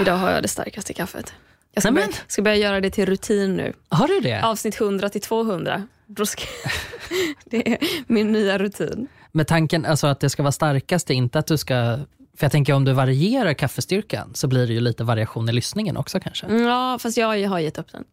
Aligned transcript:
Idag 0.00 0.16
har 0.16 0.30
jag 0.30 0.42
det 0.42 0.48
starkaste 0.48 0.94
kaffet. 0.94 1.32
Jag 1.72 1.82
ska, 1.82 1.92
börja, 1.92 2.08
ska 2.26 2.42
börja 2.42 2.56
göra 2.56 2.80
det 2.80 2.90
till 2.90 3.06
rutin 3.06 3.56
nu. 3.56 3.72
Har 3.88 4.08
du 4.08 4.20
det? 4.20 4.44
Avsnitt 4.44 4.80
100 4.80 5.08
till 5.08 5.20
200. 5.20 5.86
Då 6.06 6.26
ska, 6.26 6.44
det 7.44 7.72
är 7.72 7.78
min 8.06 8.32
nya 8.32 8.58
rutin. 8.58 9.08
Med 9.32 9.46
tanken 9.46 9.84
alltså 9.86 10.06
att 10.06 10.20
det 10.20 10.30
ska 10.30 10.42
vara 10.42 10.52
starkast, 10.52 11.10
inte 11.10 11.38
att 11.38 11.46
du 11.46 11.58
ska... 11.58 11.74
För 12.36 12.44
jag 12.44 12.52
tänker 12.52 12.72
om 12.72 12.84
du 12.84 12.92
varierar 12.92 13.54
kaffestyrkan 13.54 14.30
så 14.34 14.46
blir 14.46 14.66
det 14.66 14.72
ju 14.72 14.80
lite 14.80 15.04
variation 15.04 15.48
i 15.48 15.52
lyssningen 15.52 15.96
också 15.96 16.20
kanske. 16.20 16.46
Mm, 16.46 16.62
Ja, 16.62 16.98
fast 16.98 17.16
jag 17.16 17.48
har 17.48 17.58
gett 17.58 17.78
upp 17.78 17.92
den. 17.92 18.04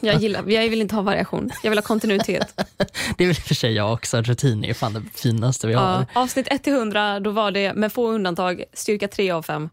Jag, 0.00 0.22
gillar, 0.22 0.50
jag 0.50 0.68
vill 0.68 0.80
inte 0.80 0.94
ha 0.94 1.02
variation. 1.02 1.50
Jag 1.62 1.70
vill 1.70 1.78
ha 1.78 1.82
kontinuitet. 1.82 2.54
Det 3.18 3.24
är 3.24 3.28
väl 3.28 3.36
för 3.36 3.54
sig 3.54 3.72
jag 3.72 3.92
också, 3.92 4.22
rutin 4.22 4.64
är 4.64 4.74
fan 4.74 4.92
det 4.92 5.02
finaste 5.14 5.66
vi 5.66 5.74
har. 5.74 6.06
Ja, 6.14 6.20
avsnitt 6.20 6.48
1 6.50 6.62
till 6.62 6.72
100, 6.72 7.20
då 7.20 7.30
var 7.30 7.50
det 7.50 7.74
med 7.74 7.92
få 7.92 8.08
undantag 8.10 8.64
styrka 8.72 9.08
3 9.08 9.30
av 9.30 9.42
5. 9.42 9.68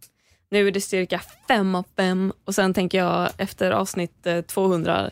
Nu 0.53 0.67
är 0.67 0.71
det 0.71 0.81
styrka 0.81 1.21
5 1.47 1.75
av 1.75 1.85
5 1.97 2.33
och 2.45 2.55
sen 2.55 2.73
tänker 2.73 2.97
jag 2.97 3.29
efter 3.37 3.71
avsnitt 3.71 4.27
eh, 4.27 4.41
200 4.41 5.09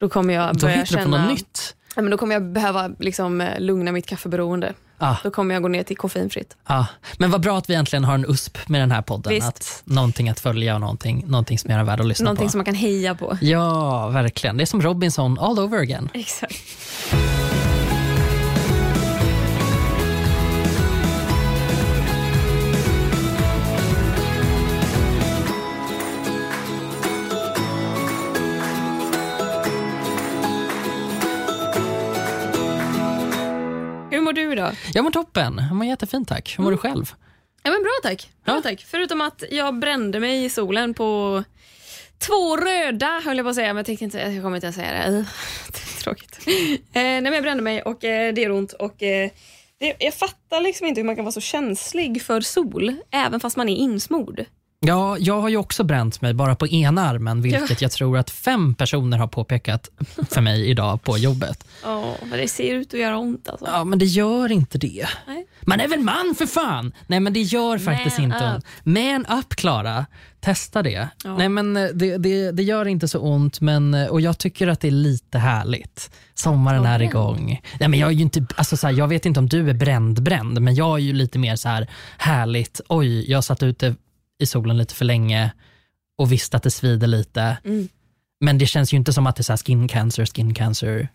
då 0.00 0.08
kommer 0.08 0.34
jag 0.34 0.56
Då 0.56 0.66
börja 0.66 0.76
hittar 0.76 0.96
du 0.98 1.04
på 1.04 1.10
något 1.10 1.30
nytt. 1.30 1.74
Ja, 1.96 2.02
men 2.02 2.10
då 2.10 2.16
kommer 2.18 2.34
jag 2.34 2.42
behöva 2.52 2.90
liksom, 2.98 3.40
eh, 3.40 3.60
lugna 3.60 3.92
mitt 3.92 4.06
kaffeberoende. 4.06 4.74
Ah, 4.98 5.16
Då 5.22 5.30
kommer 5.30 5.54
jag 5.54 5.62
gå 5.62 5.68
ner 5.68 5.82
till 5.82 5.96
koffeinfritt. 5.96 6.56
ah. 6.64 6.84
Men 7.18 7.30
vad 7.30 7.40
bra 7.40 7.58
att 7.58 7.70
vi 7.70 7.74
äntligen 7.74 8.04
har 8.04 8.14
en 8.14 8.24
USP 8.28 8.58
med 8.68 8.80
den 8.80 8.90
här 8.90 9.02
podden. 9.02 9.32
Visst. 9.32 9.48
Att 9.48 9.82
någonting 9.84 10.28
att 10.28 10.40
följa 10.40 10.74
och 10.74 10.80
någonting, 10.80 11.24
någonting 11.26 11.58
som 11.58 11.70
är 11.70 11.84
värd 11.84 12.00
att 12.00 12.06
lyssna 12.06 12.24
Någonting 12.24 12.46
på. 12.46 12.50
som 12.50 12.58
man 12.58 12.64
kan 12.64 12.74
heja 12.74 13.14
på. 13.14 13.38
Ja, 13.40 14.08
verkligen. 14.08 14.56
Det 14.56 14.64
är 14.64 14.66
som 14.66 14.82
Robinson 14.82 15.38
all 15.38 15.58
over 15.58 15.78
again. 15.78 16.08
Exakt. 16.14 16.54
Mår 34.28 34.32
du 34.32 34.52
idag? 34.52 34.74
Jag 34.94 35.04
mår 35.04 35.10
toppen. 35.10 35.62
Jag 35.68 35.76
mår 35.76 35.86
jättefint 35.86 36.28
tack. 36.28 36.54
Hur 36.58 36.64
mår 36.64 36.70
du 36.70 36.76
själv? 36.76 37.12
Ja, 37.62 37.70
men 37.70 37.82
bra 37.82 37.90
tack. 38.02 38.30
Bra, 38.44 38.54
Ja. 38.54 38.60
tack. 38.62 38.84
Förutom 38.88 39.20
att 39.20 39.42
jag 39.50 39.78
brände 39.78 40.20
mig 40.20 40.44
i 40.44 40.50
solen 40.50 40.94
på 40.94 41.44
två 42.18 42.56
röda, 42.56 43.20
höll 43.24 43.36
jag 43.36 43.44
på 43.44 43.50
att 43.50 43.54
säga, 43.56 43.66
men 43.68 43.76
jag 43.76 43.86
tänkte 43.86 44.04
inte, 44.04 44.18
jag 44.18 44.42
kommer 44.42 44.56
inte 44.56 44.66
ens 44.66 44.76
säga 44.76 45.10
det. 45.10 45.24
Tråkigt. 46.02 46.38
Eh, 46.46 46.52
nej, 46.92 47.20
men 47.22 47.32
jag 47.32 47.42
brände 47.42 47.62
mig 47.62 47.82
och 47.82 48.04
eh, 48.04 48.34
det 48.34 48.40
gör 48.40 48.50
ont. 48.50 48.72
Och, 48.72 49.02
eh, 49.02 49.30
det, 49.78 49.94
jag 49.98 50.14
fattar 50.14 50.60
liksom 50.60 50.86
inte 50.86 51.00
hur 51.00 51.06
man 51.06 51.16
kan 51.16 51.24
vara 51.24 51.32
så 51.32 51.40
känslig 51.40 52.22
för 52.22 52.40
sol, 52.40 52.94
även 53.10 53.40
fast 53.40 53.56
man 53.56 53.68
är 53.68 53.76
insmord. 53.76 54.44
Ja, 54.80 55.16
jag 55.18 55.40
har 55.40 55.48
ju 55.48 55.56
också 55.56 55.84
bränt 55.84 56.20
mig 56.20 56.34
bara 56.34 56.54
på 56.54 56.66
ena 56.66 57.08
armen, 57.08 57.42
vilket 57.42 57.70
Ja. 57.70 57.76
jag 57.80 57.90
tror 57.90 58.18
att 58.18 58.30
fem 58.30 58.74
personer 58.74 59.18
har 59.18 59.26
påpekat 59.26 59.90
för 60.30 60.40
mig 60.40 60.70
idag 60.70 61.02
på 61.02 61.18
jobbet. 61.18 61.64
Ja, 61.84 62.14
men 62.24 62.38
det 62.38 62.48
ser 62.48 62.74
ut 62.74 62.94
att 62.94 63.00
göra 63.00 63.18
ont 63.18 63.48
alltså. 63.48 63.66
Ja, 63.66 63.84
men 63.84 63.98
det 63.98 64.04
gör 64.04 64.52
inte 64.52 64.78
det. 64.78 65.06
Nej. 65.26 65.46
Man 65.62 65.80
är 65.80 65.88
väl 65.88 66.00
man 66.00 66.34
för 66.38 66.46
fan! 66.46 66.92
Nej, 67.06 67.20
men 67.20 67.32
det 67.32 67.40
gör 67.40 67.78
faktiskt 67.78 68.18
Man 68.18 68.24
inte 68.24 68.54
ont. 68.54 68.64
Man 68.82 69.38
up, 69.38 69.48
Klara. 69.48 70.06
Testa 70.40 70.82
det. 70.82 71.08
Ja. 71.24 71.36
Nej, 71.36 71.48
men 71.48 71.76
eh, 71.76 71.88
det, 71.94 72.16
det, 72.18 72.50
det 72.52 72.62
gör 72.62 72.88
inte 72.88 73.08
så 73.08 73.18
ont, 73.18 73.60
men, 73.60 73.94
eh, 73.94 74.06
och 74.06 74.20
jag 74.20 74.38
tycker 74.38 74.68
att 74.68 74.80
det 74.80 74.88
är 74.88 74.92
lite 74.92 75.38
härligt. 75.38 76.10
Sommaren 76.34 76.86
är 76.86 77.02
igång. 77.02 77.60
Nej, 77.80 77.88
men 77.88 77.98
jag, 77.98 78.08
är 78.08 78.14
ju 78.14 78.22
inte, 78.22 78.46
alltså, 78.56 78.76
så 78.76 78.86
här, 78.86 78.94
jag 78.94 79.08
vet 79.08 79.26
inte 79.26 79.40
om 79.40 79.48
du 79.48 79.70
är 79.70 79.74
bränd, 79.74 80.22
bränd, 80.22 80.60
men 80.60 80.74
jag 80.74 80.94
är 80.98 81.02
ju 81.02 81.12
lite 81.12 81.38
mer 81.38 81.56
så 81.56 81.68
här 81.68 81.86
härligt. 82.18 82.80
Oj, 82.88 83.30
jag 83.30 83.44
satt 83.44 83.62
ute 83.62 83.94
i 84.38 84.46
solen 84.46 84.76
lite 84.76 84.94
för 84.94 85.04
länge 85.04 85.52
och 86.18 86.32
visste 86.32 86.56
att 86.56 86.62
det 86.62 86.70
svider 86.70 87.06
lite. 87.06 87.58
Mm. 87.64 87.88
Men 88.40 88.58
det 88.58 88.66
känns 88.66 88.92
ju 88.92 88.96
inte 88.96 89.12
som 89.12 89.26
att 89.26 89.36
det 89.36 89.40
är 89.40 89.56
så 89.56 89.56
skin 89.56 89.88
cancer, 89.88 90.26
skin 90.26 90.54
cancer. 90.54 91.08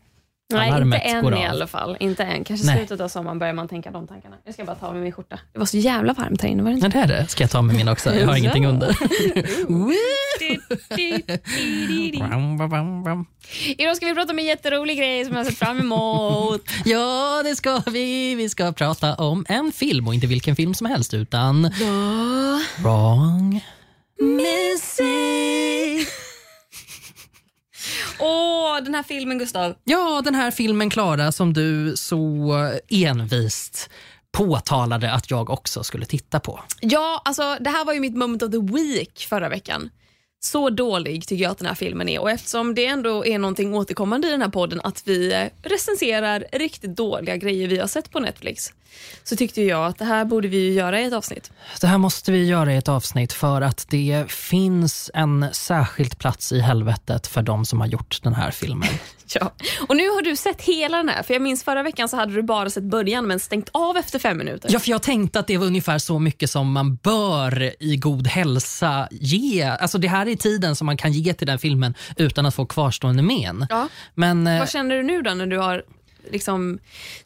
Nej, 0.54 0.82
inte 0.82 0.98
än 0.98 1.26
i 1.26 1.28
av. 1.46 1.52
alla 1.52 1.68
fall. 1.68 1.98
Inte 2.00 2.24
än. 2.24 2.44
Kanske 2.44 2.66
Nej. 2.66 2.78
slutet 2.78 3.02
av 3.02 3.08
sommaren 3.08 3.40
börjar 3.40 3.54
man 3.54 3.68
tänka 3.68 3.92
de 3.92 4.08
tankarna. 4.08 4.36
Jag 4.46 4.54
ska 4.54 4.64
bara 4.66 4.76
ta 4.76 4.88
av 4.88 4.94
mig 4.94 5.02
min 5.04 5.12
skjorta. 5.12 5.40
Det 5.54 5.60
var 5.60 5.66
så 5.66 5.78
jävla 5.78 6.14
varmt 6.14 6.42
här 6.42 6.50
inne. 6.50 6.64
Var 6.64 6.70
det 6.70 6.76
inte? 6.76 6.88
Ja, 6.98 7.06
det 7.08 7.14
är 7.14 7.22
det. 7.22 7.28
Ska 7.28 7.44
jag 7.44 7.52
ta 7.52 7.62
med 7.62 7.76
min 7.76 7.88
också? 7.88 8.14
Jag 8.16 8.26
har 8.28 8.34
Ja. 8.34 8.38
ingenting 8.38 8.68
under. 8.68 8.88
Idag 13.78 13.98
ska 13.98 14.06
vi 14.06 14.14
prata 14.16 14.32
om 14.34 14.40
en 14.40 14.46
jätterolig 14.46 14.98
grej 14.98 15.26
som 15.26 15.36
jag 15.36 15.46
sett 15.46 15.58
fram 15.58 15.80
emot. 15.80 16.62
Ja, 16.86 17.42
det 17.46 17.56
ska 17.56 17.82
vi. 17.92 18.36
Vi 18.36 18.50
ska 18.50 18.72
prata 18.72 19.16
om 19.16 19.46
en 19.50 19.72
film 19.72 20.08
och 20.08 20.14
inte 20.14 20.28
vilken 20.28 20.56
film 20.56 20.74
som 20.74 20.88
helst 20.88 21.14
utan 21.14 21.72
Wrong 22.84 23.66
Missy. 24.22 26.06
Åh, 28.24 28.84
den 28.84 28.96
här 28.96 29.04
filmen 29.04 29.38
Gustav. 29.38 29.76
Ja, 29.84 30.22
den 30.26 30.36
här 30.36 30.52
filmen 30.52 30.90
Klara 30.90 31.32
som 31.32 31.54
du 31.54 31.94
så 31.98 32.54
envist 32.90 33.90
påtalade 34.32 35.12
att 35.12 35.32
jag 35.32 35.50
också 35.50 35.84
skulle 35.84 36.06
titta 36.06 36.40
på. 36.40 36.60
Ja, 36.82 37.22
alltså 37.26 37.58
det 37.60 37.70
här 37.70 37.86
var 37.86 37.94
ju 37.94 38.00
mitt 38.00 38.16
moment 38.18 38.44
of 38.44 38.52
the 38.52 38.74
week 38.74 39.28
förra 39.30 39.50
veckan. 39.50 39.90
Så 40.46 40.70
dålig 40.70 41.28
tycker 41.28 41.44
jag 41.44 41.52
att 41.52 41.58
den 41.58 41.68
här 41.68 41.76
filmen 41.76 42.10
är 42.10 42.22
och 42.22 42.32
eftersom 42.32 42.76
det 42.76 42.86
ändå 42.86 43.26
är 43.26 43.40
någonting 43.40 43.74
återkommande 43.74 44.28
i 44.28 44.32
den 44.32 44.42
här 44.42 44.50
podden 44.50 44.82
att 44.84 45.02
vi 45.06 45.34
eh, 45.34 45.70
recenserar 45.70 46.46
riktigt 46.52 46.96
dåliga 46.98 47.38
grejer 47.38 47.68
vi 47.68 47.80
har 47.80 47.88
sett 47.88 48.12
på 48.12 48.20
Netflix 48.20 48.74
så 49.24 49.36
tyckte 49.36 49.62
jag 49.62 49.86
att 49.86 49.98
det 49.98 50.06
här 50.06 50.26
borde 50.26 50.48
vi 50.48 50.74
göra 50.74 51.02
i 51.02 51.06
ett 51.06 51.14
avsnitt. 51.14 51.52
Det 51.82 51.88
här 51.88 51.98
måste 51.98 52.32
vi 52.32 52.46
göra 52.46 52.74
i 52.74 52.78
ett 52.78 52.90
avsnitt 52.90 53.34
för 53.34 53.62
att 53.62 53.88
det 53.90 54.32
finns 54.32 55.12
en 55.14 55.46
särskild 55.52 56.18
plats 56.18 56.52
i 56.52 56.60
helvetet 56.60 57.28
för 57.28 57.42
de 57.42 57.66
som 57.66 57.80
har 57.80 57.88
gjort 57.88 58.20
den 58.24 58.34
här 58.34 58.52
filmen. 58.52 58.90
Ja. 59.36 59.54
Och 59.88 59.96
nu 59.96 60.10
har 60.10 60.22
du 60.22 60.36
sett 60.36 60.62
hela 60.62 60.98
den 60.98 61.10
här 61.10 61.24
för 61.24 61.34
jag 61.34 61.42
minns 61.42 61.64
förra 61.64 61.84
veckan 61.84 62.10
så 62.10 62.18
hade 62.18 62.34
du 62.34 62.42
bara 62.42 62.70
sett 62.70 62.84
början 62.84 63.28
men 63.28 63.40
stängt 63.40 63.70
av 63.72 63.98
efter 63.98 64.20
fem 64.20 64.38
minuter. 64.38 64.70
Ja, 64.74 64.80
för 64.80 64.90
jag 64.90 65.02
tänkte 65.02 65.40
att 65.40 65.48
det 65.48 65.58
var 65.58 65.66
ungefär 65.66 65.98
så 65.98 66.20
mycket 66.20 66.50
som 66.50 66.72
man 66.72 66.96
bör 66.96 67.74
i 67.80 67.98
god 67.98 68.28
hälsa 68.28 69.08
ge. 69.12 69.64
Alltså 69.64 69.98
det 69.98 70.08
här 70.08 70.28
är 70.28 70.33
tiden 70.38 70.76
som 70.76 70.86
man 70.86 70.98
kan 70.98 71.12
ge 71.12 71.34
till 71.34 71.48
den 71.48 71.60
filmen 71.60 71.94
utan 72.18 72.46
att 72.46 72.56
få 72.56 72.66
kvarstående 72.66 73.24
men. 73.24 73.68
Ja. 73.70 73.88
Men 74.14 74.48
eh, 74.48 74.60
Vad 74.60 74.70
känner 74.70 74.96
du 74.96 75.04
nu 75.04 75.22
då 75.22 75.32
när 75.34 75.48
du 75.48 75.58
har 75.58 75.84
liksom 76.32 76.80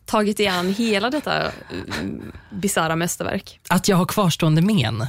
tagit 0.06 0.40
igen 0.40 0.74
hela 0.74 1.10
detta 1.10 1.52
mm, 2.00 2.32
bisarra 2.52 2.96
mästerverk? 2.96 3.60
att 3.68 3.88
jag 3.88 3.98
har 3.98 4.06
kvarstående 4.06 4.62
men. 4.62 5.06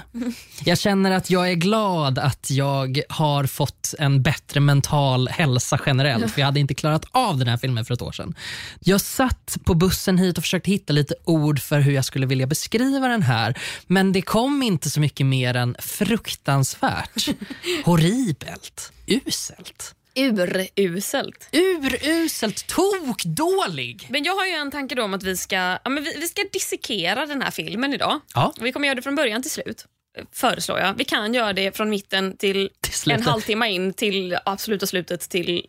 Jag 0.65 0.79
känner 0.79 1.11
att 1.11 1.31
jag 1.31 1.51
är 1.51 1.55
glad 1.55 2.19
att 2.19 2.51
jag 2.51 3.03
har 3.09 3.45
fått 3.45 3.95
en 3.99 4.23
bättre 4.23 4.61
mental 4.61 5.29
hälsa 5.29 5.81
generellt 5.87 6.33
för 6.33 6.41
jag 6.41 6.47
hade 6.47 6.61
inte 6.61 6.75
klarat 6.75 7.05
av 7.11 7.39
den 7.39 7.49
här 7.49 7.57
filmen 7.57 7.85
för 7.85 7.95
ett 7.95 8.03
år 8.03 8.13
sedan. 8.13 8.35
Jag 8.81 9.01
satt 9.01 9.57
på 9.65 9.75
bussen 9.75 10.19
hit 10.19 10.39
och 10.39 10.45
försökte 10.45 10.71
hitta 10.71 10.93
lite 10.93 11.15
ord 11.25 11.61
för 11.61 11.81
hur 11.81 11.93
jag 11.93 12.05
skulle 12.05 12.27
vilja 12.27 12.47
beskriva 12.47 13.09
den 13.09 13.23
här 13.23 13.59
men 13.87 14.13
det 14.13 14.23
kom 14.23 14.63
inte 14.63 14.91
så 14.91 15.01
mycket 15.01 15.27
mer 15.27 15.55
än 15.57 15.77
fruktansvärt, 15.79 17.29
horribelt, 17.85 18.93
uselt. 19.07 19.95
Uruselt. 20.19 21.49
Uruselt, 21.53 22.67
tokdålig! 22.67 24.07
Men 24.11 24.25
jag 24.25 24.35
har 24.35 24.47
ju 24.47 24.53
en 24.53 24.71
tanke 24.71 24.95
då 24.95 25.03
om 25.03 25.15
att 25.15 25.23
vi 25.23 25.37
ska, 25.37 25.57
ja, 25.57 25.91
men 25.91 26.05
vi, 26.05 26.17
vi 26.17 26.29
ska 26.29 26.43
dissekera 26.53 27.27
den 27.27 27.43
här 27.43 27.51
filmen 27.51 27.95
idag. 27.95 28.21
Ja. 28.35 28.53
Vi 28.61 28.73
kommer 28.73 28.87
göra 28.87 28.95
det 28.95 29.03
från 29.03 29.15
början 29.15 29.43
till 29.43 29.51
slut, 29.51 29.85
föreslår 30.33 30.79
jag. 30.79 30.95
Vi 30.95 31.05
kan 31.05 31.35
göra 31.35 31.53
det 31.53 31.77
från 31.77 31.91
mitten 31.91 32.37
till, 32.37 32.71
Till 32.81 33.13
en 33.13 33.23
halvtimme 33.23 33.69
in 33.69 33.93
till 33.95 34.39
absoluta 34.45 34.87
slutet 34.87 35.21
till... 35.21 35.67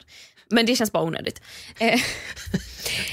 Men 0.51 0.65
det 0.65 0.75
känns 0.75 0.91
bara 0.91 1.03
onödigt. 1.03 1.41
Eh, 1.79 1.87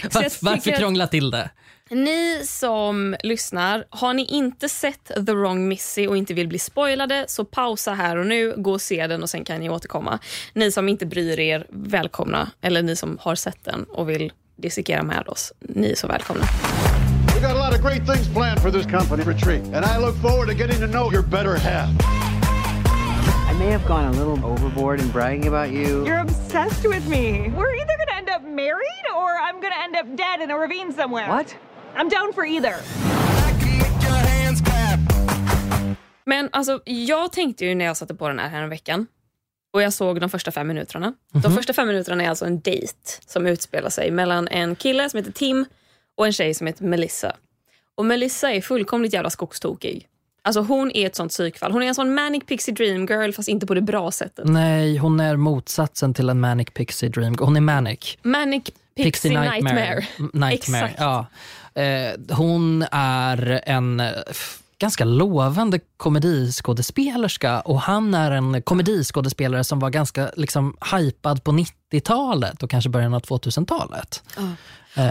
jag 0.03 0.31
Varför, 0.41 0.79
krångla 0.79 1.07
till 1.07 1.31
det? 1.31 1.51
Ni 1.91 2.43
som 2.45 3.17
lyssnar, 3.23 3.85
har 3.91 4.15
ni 4.15 4.25
inte 4.25 4.69
sett 4.69 5.05
The 5.27 5.33
Wrong 5.33 5.69
Missy 5.69 6.07
och 6.07 6.17
inte 6.17 6.35
vill 6.35 6.49
bli 6.49 6.59
spoilade 6.59 7.25
så 7.29 7.45
pausa 7.45 7.93
här 7.95 8.17
och 8.17 8.27
nu, 8.27 8.55
gå 8.57 8.73
och 8.73 8.81
se 8.81 9.07
den 9.07 9.23
och 9.23 9.31
sen 9.31 9.45
kan 9.45 9.61
ni 9.61 9.71
återkomma. 9.71 10.19
Ni 10.53 10.73
som 10.73 10.89
inte 10.89 11.07
bryr 11.07 11.41
er, 11.41 11.67
välkomna. 11.71 12.51
Eller 12.61 12.83
ni 12.83 12.97
som 12.97 13.19
har 13.21 13.35
sett 13.35 13.65
den 13.65 13.85
och 13.85 14.11
vill 14.11 14.33
dissekera 14.57 15.03
med 15.03 15.29
oss, 15.29 15.53
ni 15.61 15.91
är 15.91 15.95
så 15.95 16.07
välkomna. 16.07 16.45
We 17.35 17.41
got 17.41 17.51
a 17.51 17.71
lot 17.71 17.79
of 17.79 17.83
great 17.83 18.07
things 18.07 18.35
planned 18.35 18.61
for 18.63 18.71
this 18.71 18.87
company 18.87 19.23
retreat, 19.25 19.63
and 19.75 19.85
I 19.85 20.07
look 20.07 20.17
forward 20.23 20.49
to 20.49 20.55
getting 20.55 20.81
to 20.81 20.87
know 20.87 21.13
your 21.13 21.23
better 21.23 21.57
half. 21.57 21.89
I 23.51 23.59
may 23.59 23.71
have 23.71 23.87
gone 23.89 24.05
a 24.05 24.11
little 24.13 24.47
overboard 24.47 25.01
in 25.01 25.09
bragging 25.09 25.47
about 25.49 25.71
you. 25.71 26.05
You're 26.07 26.21
obsessed 26.21 26.89
with 26.89 27.09
me. 27.09 27.53
We're 27.57 27.75
either 27.75 27.97
gonna 27.99 28.19
end 28.19 28.29
up 28.31 28.43
married 28.43 29.07
or 29.17 29.29
I'm 29.49 29.61
gonna 29.61 29.85
end 29.85 29.97
up 29.97 30.17
dead 30.17 30.41
in 30.41 30.51
a 30.51 30.59
ravine 30.59 30.93
somewhere. 30.93 31.29
What? 31.29 31.57
I'm 31.97 32.11
down 32.11 32.33
for 32.35 32.47
either. 32.47 32.75
Men 36.25 36.49
alltså, 36.53 36.81
jag 36.85 37.33
tänkte 37.33 37.65
ju 37.65 37.75
när 37.75 37.85
jag 37.85 37.97
satte 37.97 38.15
på 38.15 38.29
den 38.29 38.39
här, 38.39 38.49
här 38.49 38.63
en 38.63 38.69
veckan 38.69 39.07
och 39.73 39.83
jag 39.83 39.93
såg 39.93 40.21
de 40.21 40.31
första 40.31 40.51
fem 40.51 40.69
minuterna. 40.69 41.15
De 41.33 41.53
första 41.53 41.73
fem 41.73 41.89
minuterna 41.89 42.25
är 42.25 42.29
alltså 42.29 42.45
en 42.45 42.61
dejt 42.61 42.95
som 43.27 43.47
utspelar 43.47 43.91
sig 43.91 44.11
mellan 44.11 44.49
en 44.49 44.77
kille 44.77 45.11
som 45.11 45.19
heter 45.19 45.33
Tim 45.33 45.65
och 46.17 46.27
en 46.27 46.33
tjej 46.33 46.55
som 46.55 46.67
heter 46.67 46.85
Melissa. 46.85 47.37
Och 47.95 48.05
Melissa 48.05 48.53
är 48.53 48.61
fullkomligt 48.61 49.13
jävla 49.13 49.31
skogstokig. 49.31 50.09
Alltså 50.43 50.61
hon 50.61 50.91
är 50.91 51.07
ett 51.07 51.15
sånt 51.15 51.33
psykfall. 51.33 51.73
Hon 51.73 51.83
är 51.83 51.87
en 51.87 51.95
sån 51.95 52.15
manic 52.15 52.47
pixie 52.47 52.75
dream 52.75 53.07
girl 53.07 53.33
fast 53.33 53.49
inte 53.49 53.67
på 53.67 53.75
det 53.75 53.81
bra 53.81 54.11
sättet. 54.11 54.45
Nej, 54.49 54.97
hon 54.97 55.21
är 55.21 55.37
motsatsen 55.37 56.15
till 56.15 56.29
en 56.29 56.41
manic 56.41 56.69
pixie 56.75 57.09
dream. 57.09 57.37
Hon 57.39 57.57
är 57.57 57.61
manic. 57.61 58.19
Manic 58.23 58.63
pixie, 58.97 59.41
nightmare. 59.41 60.07
nightmare. 60.33 60.53
Exakt. 60.53 60.95
Ja. 60.99 61.27
Eh, 61.77 62.37
hon 62.37 62.85
är 62.91 63.61
en 63.67 64.01
eh, 64.01 64.13
ganska 64.79 65.05
lovande 65.05 65.81
komediskådespelerska 65.97 67.61
och 67.61 67.81
han 67.81 68.15
är 68.15 68.31
en 68.31 68.63
komediskådespelare 68.63 69.65
som 69.65 69.79
var 69.79 69.91
ganska 69.91 70.31
liksom, 70.37 70.77
hypad 70.93 71.45
på 71.45 71.53
90-talet 71.53 72.63
och 72.63 72.71
kanske 72.71 72.91
början 72.91 73.15
av 73.15 73.23
2000-talet. 73.23 74.23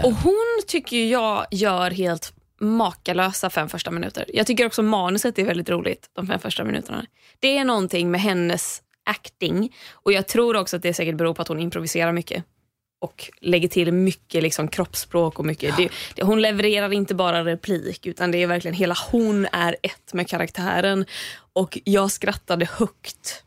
Och 0.04 0.12
hon 0.12 0.62
tycker 0.66 1.04
jag 1.04 1.46
gör 1.50 1.90
helt 1.90 2.32
makalösa 2.60 3.50
fem 3.50 3.68
första 3.68 3.90
minuter. 3.90 4.24
Jag 4.28 4.46
tycker 4.46 4.66
också 4.66 4.82
manuset 4.82 5.38
är 5.38 5.44
väldigt 5.44 5.70
roligt 5.70 6.10
de 6.12 6.26
fem 6.26 6.40
första 6.40 6.64
minuterna. 6.64 7.06
Det 7.40 7.58
är 7.58 7.64
någonting 7.64 8.10
med 8.10 8.20
hennes 8.20 8.82
acting 9.04 9.74
och 9.92 10.12
jag 10.12 10.28
tror 10.28 10.56
också 10.56 10.76
att 10.76 10.82
det 10.82 10.94
säkert 10.94 11.16
beror 11.16 11.34
på 11.34 11.42
att 11.42 11.48
hon 11.48 11.60
improviserar 11.60 12.12
mycket 12.12 12.44
och 13.00 13.30
lägger 13.40 13.68
till 13.68 13.92
mycket 13.92 14.42
liksom 14.42 14.68
kroppsspråk 14.68 15.38
och 15.38 15.44
mycket. 15.44 15.76
Det, 15.76 15.88
det, 16.14 16.22
hon 16.22 16.42
levererar 16.42 16.92
inte 16.92 17.14
bara 17.14 17.44
replik 17.44 18.06
utan 18.06 18.30
det 18.30 18.42
är 18.42 18.46
verkligen 18.46 18.74
hela 18.74 18.96
hon 19.10 19.46
är 19.52 19.76
ett 19.82 20.14
med 20.14 20.28
karaktären 20.28 21.04
och 21.52 21.78
jag 21.84 22.10
skrattade 22.10 22.68
högt 22.72 23.42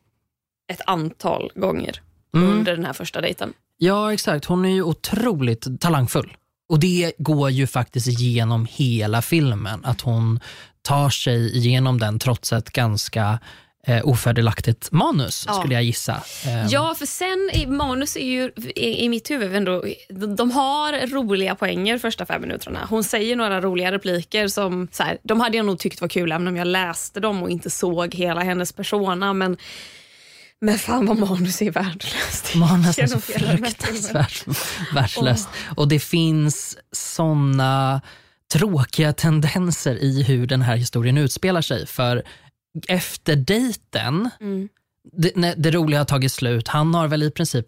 ett 0.72 0.81
antal 0.86 1.51
gånger 1.56 2.01
under 2.31 2.75
den 2.75 2.86
här 2.86 2.94
första 2.94 3.22
dejten. 3.22 3.54
Ja, 3.78 4.13
exakt. 4.13 4.46
Hon 4.46 4.66
är 4.66 4.69
ju 4.69 4.84
otroligt 4.84 5.81
talangfull. 5.81 6.38
Och 6.69 6.80
det 6.80 7.13
går 7.18 7.50
ju 7.50 7.68
faktiskt 7.68 8.07
igenom 8.07 8.68
hela 8.69 9.22
filmen. 9.22 9.86
Att 9.86 10.01
hon 10.01 10.40
tar 10.81 11.10
sig 11.10 11.57
igenom 11.57 12.00
den 12.00 12.19
trots 12.19 12.54
ett 12.54 12.69
ganska 12.69 13.40
eh, 13.87 14.01
ofördelaktigt 14.07 14.91
manus, 14.91 15.43
Ja. 15.47 15.53
skulle 15.53 15.73
jag 15.73 15.83
gissa. 15.83 16.21
Eh, 16.45 16.65
Ja, 16.69 16.95
för 16.95 17.05
sen 17.05 17.49
i 17.53 17.67
manus 17.67 18.15
är 18.15 18.25
ju 18.25 18.51
i, 18.75 19.05
i 19.05 19.09
mitt 19.09 19.29
huvud 19.31 19.55
ändå, 19.55 19.83
de, 20.37 20.51
har 20.51 21.07
roliga 21.07 21.55
poänger 21.55 21.97
första 21.97 22.25
fem 22.25 22.41
minuterna. 22.41 22.87
Hon 22.89 23.03
säger 23.03 23.35
några 23.35 23.61
roliga 23.61 23.91
repliker 23.91 24.47
som 24.47 24.87
så 24.91 25.03
här, 25.03 25.17
de 25.23 25.39
hade 25.39 25.57
jag 25.57 25.65
nog 25.65 25.79
tyckt 25.79 26.01
var 26.01 26.07
kul 26.07 26.31
även 26.31 26.47
om 26.47 26.55
jag 26.57 26.67
läste 26.67 27.19
dem 27.19 27.43
och 27.43 27.49
inte 27.49 27.69
såg 27.69 28.15
hela 28.15 28.41
hennes 28.41 28.71
persona. 28.73 29.33
Men, 29.33 29.57
men 30.61 30.77
fan 30.79 31.05
vad 31.05 31.17
manus 31.17 31.61
är 31.61 31.71
värdelöst. 31.71 32.55
Manus 32.55 32.99
är 32.99 33.07
så 33.07 33.19
fruktansvärt 33.19 34.43
värdelöst. 34.93 35.49
Och 35.75 35.87
det 35.87 35.99
finns 35.99 36.77
såna 36.91 38.01
tråkiga 38.53 39.13
tendenser 39.13 39.95
i 40.03 40.23
hur 40.23 40.47
den 40.47 40.61
här 40.61 40.75
historien 40.75 41.17
utspelar 41.17 41.61
sig. 41.61 41.87
För 41.87 42.23
efter 42.88 43.36
dejten, 43.36 44.30
Mm. 44.39 44.69
det, 45.12 45.36
när 45.36 45.56
det 45.56 45.71
roliga 45.71 46.00
har 46.00 46.06
tagit 46.06 46.31
slut, 46.31 46.68
han 46.68 46.94
har 46.94 47.07
väl 47.07 47.24
i 47.24 47.31
princip 47.31 47.66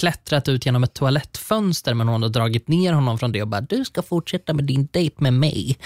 klättrat 0.00 0.48
ut 0.48 0.66
genom 0.66 0.84
ett 0.84 0.94
toalettfönster 0.94 1.94
men 1.94 2.08
hon 2.08 2.22
har 2.22 2.28
dragit 2.28 2.68
ner 2.68 2.92
honom 2.92 3.18
från 3.18 3.32
det 3.32 3.42
och 3.42 3.48
bara 3.48 3.60
du 3.60 3.84
ska 3.84 4.02
fortsätta 4.02 4.54
med 4.54 4.64
din 4.64 4.88
dejt 4.92 5.16
med 5.18 5.32
mig. 5.32 5.78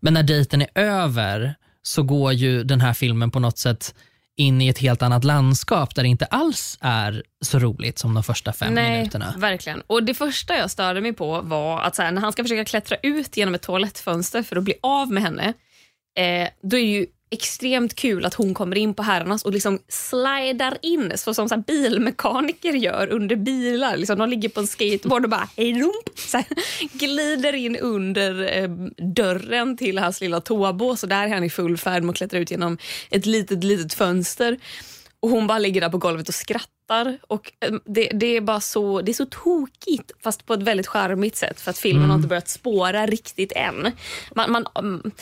Men 0.00 0.14
när 0.14 0.22
dejten 0.22 0.62
är 0.62 0.68
över 0.74 1.54
så 1.82 2.02
går 2.02 2.32
ju 2.32 2.64
den 2.64 2.80
här 2.80 2.92
filmen 2.92 3.30
på 3.30 3.40
något 3.40 3.58
sätt 3.58 3.94
in 4.38 4.62
i 4.62 4.68
ett 4.68 4.78
helt 4.78 5.02
annat 5.02 5.24
landskap 5.24 5.94
där 5.94 6.02
det 6.02 6.08
inte 6.08 6.24
alls 6.24 6.78
är 6.80 7.22
så 7.40 7.58
roligt 7.58 7.98
som 7.98 8.14
de 8.14 8.22
första 8.22 8.52
fem 8.52 8.74
Nej, 8.74 8.98
minuterna. 8.98 9.34
verkligen. 9.38 9.80
Och 9.86 10.02
Det 10.04 10.14
första 10.14 10.56
jag 10.56 10.70
störde 10.70 11.00
mig 11.00 11.12
på 11.12 11.40
var 11.40 11.80
att 11.80 11.98
här, 11.98 12.12
när 12.12 12.20
han 12.22 12.32
ska 12.32 12.44
försöka 12.44 12.64
klättra 12.64 12.96
ut 13.02 13.36
genom 13.36 13.54
ett 13.54 13.62
toalettfönster 13.62 14.42
för 14.42 14.56
att 14.56 14.64
bli 14.64 14.74
av 14.82 15.12
med 15.12 15.22
henne, 15.22 15.52
eh, 16.18 16.48
då 16.62 16.76
är 16.76 16.84
ju 16.84 17.06
extremt 17.30 17.94
kul 17.94 18.24
att 18.24 18.34
hon 18.34 18.54
kommer 18.54 18.76
in 18.78 18.94
på 18.94 19.02
herrarnas 19.02 19.44
och 19.44 19.52
liksom 19.52 19.78
slidar 19.88 20.78
in 20.82 21.12
så 21.16 21.34
som 21.34 21.48
så 21.48 21.54
här 21.54 21.62
bilmekaniker 21.62 22.72
gör 22.72 23.08
under 23.12 23.36
bilar. 23.36 23.96
Liksom, 23.96 24.18
de 24.18 24.28
ligger 24.28 24.48
på 24.48 24.60
en 24.60 24.66
skateboard 24.66 25.24
och 25.24 25.30
bara 25.30 25.48
hej 25.56 25.72
rump, 25.72 26.18
så 26.18 26.36
här, 26.36 26.46
glider 26.92 27.52
in 27.52 27.76
under 27.76 28.58
eh, 28.58 28.68
dörren 29.06 29.76
till 29.76 29.98
hans 29.98 30.20
lilla 30.20 30.40
toabås 30.40 31.02
och 31.02 31.08
där 31.08 31.24
är 31.24 31.28
han 31.28 31.44
i 31.44 31.50
full 31.50 31.78
färd 31.78 32.02
med 32.02 32.10
att 32.10 32.16
klättra 32.16 32.38
ut 32.38 32.50
genom 32.50 32.78
ett 33.10 33.26
litet, 33.26 33.64
litet 33.64 33.94
fönster. 33.94 34.58
Och 35.20 35.30
hon 35.30 35.46
bara 35.46 35.58
ligger 35.58 35.80
där 35.80 35.88
på 35.88 35.98
golvet 35.98 36.28
och 36.28 36.34
skrattar. 36.34 37.18
Och 37.28 37.52
eh, 37.60 37.74
det, 37.84 38.08
det 38.08 38.26
är 38.26 38.40
bara 38.40 38.60
så, 38.60 39.02
det 39.02 39.12
är 39.12 39.14
så 39.14 39.26
tokigt 39.26 40.12
fast 40.22 40.46
på 40.46 40.54
ett 40.54 40.62
väldigt 40.62 40.86
charmigt 40.86 41.36
sätt 41.36 41.60
för 41.60 41.70
att 41.70 41.78
filmen 41.78 42.10
har 42.10 42.16
inte 42.16 42.28
börjat 42.28 42.48
spåra 42.48 43.06
riktigt 43.06 43.52
än. 43.56 43.92
Man, 44.34 44.52
man, 44.52 44.66
mm, 44.78 45.12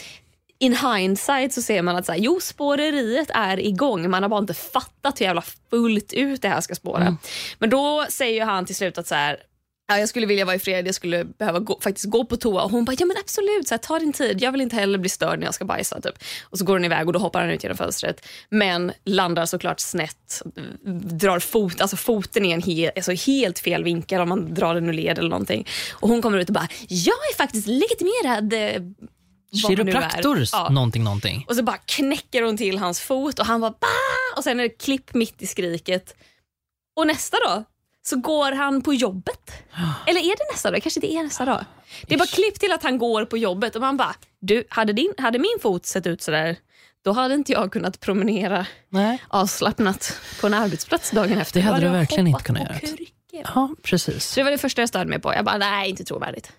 in 0.65 0.77
hindsight 0.77 1.53
så 1.53 1.63
ser 1.63 1.83
man 1.83 1.97
att 1.97 2.07
så 2.07 2.13
här, 2.13 2.19
jo, 2.19 2.41
spåreriet 2.41 3.31
är 3.35 3.61
igång. 3.61 4.11
Man 4.11 4.23
har 4.23 4.31
bara 4.31 4.41
inte 4.41 4.55
fattat 4.55 5.21
hur 5.21 5.27
jävla 5.27 5.43
fullt 5.71 6.13
ut 6.13 6.43
det 6.43 6.49
här 6.49 6.61
ska 6.61 6.75
spåra. 6.75 7.17
Men 7.59 7.71
då 7.71 8.07
säger 8.09 8.45
han 8.45 8.67
till 8.67 8.77
slut 8.77 8.99
att 8.99 9.07
så 9.07 9.15
här, 9.15 9.39
Ja, 9.87 9.99
jag 9.99 10.09
skulle 10.09 10.27
vilja 10.27 10.45
vara 10.45 10.57
i 10.57 10.59
fred, 10.59 10.87
jag 10.87 10.95
skulle 10.95 11.25
behöva 11.25 11.59
gå, 11.59 11.81
faktiskt 11.81 12.07
gå 12.07 12.25
på 12.25 12.37
toa. 12.37 12.63
Och 12.63 12.71
hon 12.71 12.85
bara, 12.85 12.97
ja 12.99 13.07
men 13.07 13.17
absolut, 13.21 13.69
så 13.69 13.75
här, 13.75 13.79
ta 13.79 13.99
din 13.99 14.13
tid. 14.13 14.43
Jag 14.43 14.53
vill 14.53 14.61
inte 14.61 14.77
heller 14.77 14.99
bli 14.99 15.09
störd 15.09 15.39
när 15.39 15.47
jag 15.47 15.55
ska 15.55 15.65
bajsa. 15.65 16.01
Typ. 16.01 16.15
Och 16.43 16.59
så 16.59 16.65
går 16.65 16.75
hon 16.75 16.85
iväg 16.85 17.07
och 17.07 17.13
då 17.13 17.19
hoppar 17.19 17.41
han 17.41 17.51
ut 17.51 17.63
genom 17.63 17.77
fönstret. 17.77 18.27
Men 18.49 18.93
landar 19.05 19.47
såklart 19.47 19.81
snett, 19.81 20.43
drar 21.11 21.39
fot, 21.39 21.81
alltså 21.81 21.97
foten 21.97 22.45
i 22.45 22.51
en 22.51 22.63
he, 22.63 22.93
alltså 22.97 23.13
helt 23.13 23.59
fel 23.59 23.85
vinkel 23.85 24.21
om 24.21 24.29
man 24.29 24.55
drar 24.55 24.75
den 24.75 24.89
ur 24.89 24.93
led 24.93 25.19
eller 25.19 25.31
någonting. 25.31 25.67
Och 25.93 26.09
hon 26.09 26.23
kommer 26.23 26.39
ut 26.39 26.49
och 26.49 26.55
bara, 26.55 26.69
jag 26.89 27.17
är 27.33 27.37
faktiskt 27.37 27.67
legitimerad 27.67 28.55
Kiropraktor, 29.55 30.45
Ja. 30.53 30.69
någonting, 30.69 31.05
någonting. 31.05 31.45
Och 31.49 31.57
så 31.57 31.63
bara 31.63 31.77
knäcker 31.77 32.43
hon 32.43 32.57
till 32.57 32.79
hans 32.79 33.01
fot 33.01 33.39
och 33.39 33.47
han 33.47 33.61
bara 33.61 33.71
bah! 33.71 34.37
Och 34.37 34.45
sen 34.45 34.61
är 34.61 34.65
det 34.65 34.69
klipp 34.69 35.15
mitt 35.15 35.43
i 35.43 35.47
skriket. 35.47 36.15
Och 36.97 37.07
nästa 37.07 37.37
dag 37.49 37.65
så 38.07 38.17
går 38.17 38.53
han 38.53 38.83
på 38.83 38.95
jobbet. 38.95 39.51
Eller 40.07 40.21
är 40.21 40.37
det 40.37 40.53
nästa 40.53 40.71
dag? 40.71 40.83
Kanske 40.83 41.01
det 41.01 41.13
är 41.13 41.23
nästa 41.23 41.45
dag. 41.45 41.65
Det 42.07 42.15
är 42.15 42.19
bara 42.19 42.27
klipp 42.29 42.61
till 42.61 42.73
att 42.73 42.83
han 42.83 42.99
går 42.99 43.25
på 43.25 43.39
jobbet 43.39 43.75
och 43.75 43.81
man 43.81 43.97
bara, 43.97 44.15
du, 44.41 44.65
hade, 44.69 44.93
din, 44.93 45.15
hade 45.19 45.39
min 45.39 45.59
fot 45.63 45.87
sett 45.87 46.07
ut 46.07 46.23
sådär, 46.23 46.57
då 47.05 47.13
hade 47.13 47.35
inte 47.35 47.53
jag 47.53 47.73
kunnat 47.73 48.01
promenera 48.01 48.67
Nej. 48.89 49.23
avslappnat 49.29 50.21
på 50.41 50.47
en 50.47 50.55
arbetsplats 50.55 51.11
dagen 51.11 51.39
efter. 51.39 51.61
Det 51.61 51.67
hade 51.67 51.81
du 51.87 51.89
verkligen 51.89 52.27
inte 52.27 52.45
kunnat 52.45 52.63
göra. 52.63 52.97
Ja, 53.55 53.75
precis. 53.83 54.25
Så 54.29 54.41
det 54.41 54.45
var 54.45 54.51
det 54.51 54.59
första 54.59 54.83
jag 54.83 54.89
störde 54.89 55.11
mig 55.11 55.21
på. 55.21 55.35
Jag 55.35 55.45
bara, 55.45 55.59
nej 55.59 55.91
inte 55.91 56.05
trovärdigt. 56.05 56.53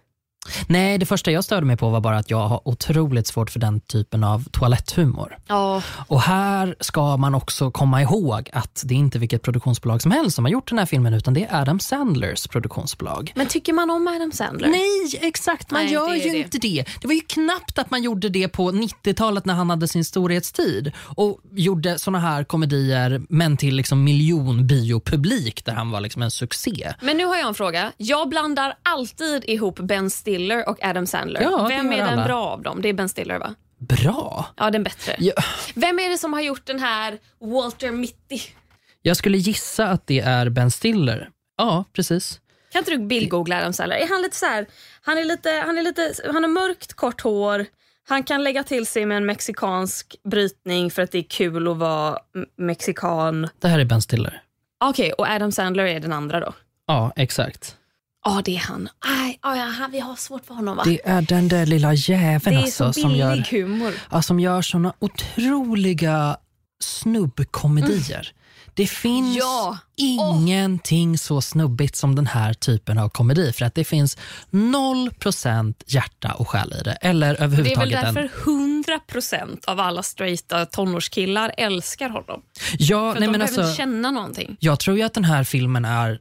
Nej, 0.68 0.98
det 0.98 1.06
första 1.06 1.32
jag 1.32 1.44
störde 1.44 1.66
mig 1.66 1.78
på 1.78 1.90
var 1.90 2.02
bara 2.02 2.18
att 2.18 2.30
jag 2.30 2.48
har 2.48 2.62
otroligt 2.68 3.28
svårt 3.28 3.50
för 3.50 3.60
den 3.60 3.80
typen 3.80 4.24
av 4.24 4.44
toaletthumor. 4.52 5.38
Ja, 5.48 5.82
Och 6.08 6.22
här 6.22 6.76
ska 6.80 7.18
man 7.18 7.36
också 7.36 7.72
komma 7.72 8.02
ihåg 8.02 8.50
att 8.54 8.82
det 8.86 8.94
är 8.94 8.98
inte 8.98 9.20
vilket 9.20 9.42
produktionsbolag 9.42 10.02
som 10.02 10.12
helst 10.12 10.36
som 10.36 10.46
har 10.46 10.52
gjort 10.52 10.70
den 10.70 10.80
här 10.80 10.86
filmen 10.86 11.14
utan 11.14 11.34
det 11.34 11.46
är 11.46 11.62
Adam 11.62 11.80
Sandlers 11.80 12.48
produktionsbolag. 12.48 13.32
men 13.36 13.48
tycker 13.48 13.74
man 13.74 13.90
om 13.90 14.08
Adam 14.08 14.32
Sandler? 14.32 14.68
Nej, 14.68 15.20
exakt. 15.28 15.72
Man 15.72 15.84
Nej, 15.84 15.94
gör 15.94 16.14
ju 16.14 16.32
det. 16.32 16.38
inte 16.38 16.58
det. 16.58 16.86
Det 17.02 17.08
var 17.08 17.14
ju 17.14 17.22
knappt 17.22 17.80
att 17.80 17.92
man 17.92 18.04
gjorde 18.04 18.30
det 18.30 18.48
på 18.48 18.72
90-talet 18.72 19.46
när 19.46 19.54
han 19.54 19.70
hade 19.70 19.88
sin 19.88 20.06
storhetstid 20.06 20.92
och 21.16 21.40
gjorde 21.52 22.00
såna 22.00 22.20
här 22.20 22.44
komedier 22.44 23.22
men 23.30 23.58
till 23.58 23.76
liksom 23.76 24.04
miljonbiopublik 24.04 25.66
där 25.66 25.74
han 25.74 25.92
var 25.92 26.00
liksom 26.00 26.22
en 26.22 26.32
succé. 26.32 26.94
Men 27.02 27.18
nu 27.18 27.26
har 27.26 27.36
jag 27.36 27.48
en 27.48 27.54
fråga. 27.54 27.92
Jag 27.98 28.30
blandar 28.30 28.74
alltid 28.84 29.44
ihop 29.48 29.80
Ben 29.80 30.10
Stiller 30.10 30.35
och 30.68 30.78
Adam 30.86 31.06
Sandler. 31.08 31.42
Ja, 31.42 31.66
Vem 31.70 31.92
är 31.92 31.98
den 31.98 32.08
alla. 32.08 32.26
bra 32.26 32.46
av 32.46 32.62
dem? 32.62 32.82
Det 32.82 32.90
är 32.90 32.94
Ben 32.94 33.10
Stiller 33.10 33.40
va? 33.40 33.56
Bra. 33.80 34.46
Ja, 34.58 34.72
den 34.72 34.84
bättre. 34.84 35.16
Ja. 35.20 35.34
Vem 35.76 36.00
är 36.00 36.10
det 36.10 36.18
som 36.18 36.34
har 36.34 36.42
gjort 36.42 36.66
den 36.66 36.80
här 36.80 37.18
Walter 37.42 37.92
Mitty? 37.92 38.40
Jag 39.02 39.18
skulle 39.18 39.38
gissa 39.38 39.88
att 39.88 40.08
det 40.08 40.20
är 40.20 40.50
Ben 40.50 40.72
Stiller. 40.72 41.30
Ja, 41.58 41.86
precis. 41.94 42.40
Kan 42.72 42.80
inte 42.80 42.92
du 42.92 42.98
bildgoogla 42.98 43.58
Adam 43.58 43.74
Sandler? 43.74 43.98
Är 43.98 44.08
han 44.10 44.22
lite 44.22 44.36
så 44.36 44.46
här, 44.46 44.66
han 45.02 45.18
är 45.18 45.24
lite, 45.26 45.50
han 45.66 45.78
är 45.78 45.82
lite, 45.84 46.14
han 46.26 46.44
har 46.44 46.50
mörkt 46.50 46.94
kort 46.94 47.22
hår. 47.22 47.66
Han 48.08 48.24
kan 48.24 48.44
lägga 48.44 48.64
till 48.64 48.86
sig 48.86 49.06
med 49.06 49.18
en 49.18 49.26
mexikansk 49.26 50.16
brytning 50.24 50.92
för 50.92 51.02
att 51.02 51.12
det 51.12 51.18
är 51.18 51.24
kul 51.24 51.68
att 51.68 51.78
vara 51.78 52.20
mexikan. 52.58 53.50
Det 53.60 53.68
här 53.68 53.80
är 53.80 53.86
Ben 53.86 54.02
Stiller. 54.02 54.42
Okej, 54.84 55.14
och 55.14 55.28
Adam 55.28 55.52
Sandler 55.52 55.86
är 55.86 56.00
den 56.00 56.14
andra 56.14 56.40
då? 56.40 56.54
Ja, 56.88 57.12
exakt. 57.16 57.76
Ja, 58.28 58.42
det 58.46 58.56
är 58.56 58.60
han. 58.60 58.90
Aj, 59.00 59.40
aj, 59.42 59.60
han, 59.60 59.92
vi 59.92 60.00
har 60.00 60.16
svårt 60.16 60.46
för 60.46 60.54
honom 60.54 60.78
va? 60.78 60.84
Det 60.86 61.00
är 61.10 61.22
den 61.22 61.48
där 61.48 61.66
lilla 61.66 61.94
jäveln 61.94 62.56
det 62.56 62.62
är 62.62 62.64
alltså, 62.64 62.94
så 62.94 63.02
som 63.02 63.16
gör, 63.16 63.38
humor. 63.52 63.94
ja, 64.12 64.22
som 64.22 64.40
gör 64.40 64.62
såna 64.62 64.94
otroliga 65.00 66.38
snubbkomedier. 66.84 68.32
Det 68.74 68.88
finns 68.88 69.38
Ja. 69.38 69.78
ingenting 69.96 71.18
så 71.18 71.42
snubbigt 71.42 71.96
som 71.96 72.16
den 72.16 72.28
här 72.28 72.54
typen 72.54 72.98
av 72.98 73.10
komedi 73.10 73.54
för 73.54 73.66
att 73.66 73.76
det 73.76 73.84
finns 73.84 74.18
0% 74.52 75.74
hjärta 75.88 76.32
och 76.34 76.50
själ 76.50 76.74
i 76.80 76.84
det. 76.84 76.92
Eller 76.92 77.28
Det 77.28 77.44
är 77.44 77.48
väl 77.48 77.60
överhuvudtaget 77.60 78.04
en... 78.04 78.14
därför 78.16 78.30
100% 78.46 79.66
av 79.66 79.80
alla 79.80 80.04
straighta 80.04 80.66
tonårskillar 80.66 81.52
älskar 81.58 82.10
honom. 82.10 82.42
Ja, 82.80 83.14
För 83.14 83.20
nej, 83.20 83.28
att 83.28 83.34
de 83.34 83.38
men 83.38 83.40
behöver 83.40 83.62
alltså, 83.64 83.78
känna 83.78 84.12
någonting. 84.12 84.58
jag 84.60 84.80
tror 84.80 84.98
ju 84.98 85.04
att 85.04 85.14
den 85.14 85.26
här 85.26 85.44
filmen 85.44 85.86
är 85.86 86.20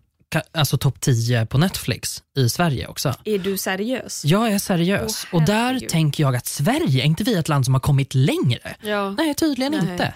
alltså 0.52 0.78
topp 0.78 1.00
10 1.00 1.47
på 1.47 1.59
Netflix 1.59 2.23
i 2.37 2.49
Sverige 2.49 2.87
också. 2.87 3.14
Är 3.25 3.38
du 3.38 3.57
seriös? 3.57 4.25
Jag 4.25 4.52
är 4.52 4.59
seriös 4.59 5.26
Åh, 5.33 5.40
och 5.40 5.47
där 5.47 5.81
tänker 5.81 6.23
jag 6.25 6.37
att 6.37 6.47
Sverige, 6.47 7.02
är 7.02 7.07
inte 7.07 7.25
vi 7.25 7.35
ett 7.35 7.49
land 7.49 7.64
som 7.64 7.75
har 7.75 7.81
kommit 7.81 8.14
längre? 8.14 8.76
Ja. 8.83 9.11
Nej, 9.11 9.35
tydligen 9.35 9.73
Nej. 9.73 9.93
inte. 9.93 10.14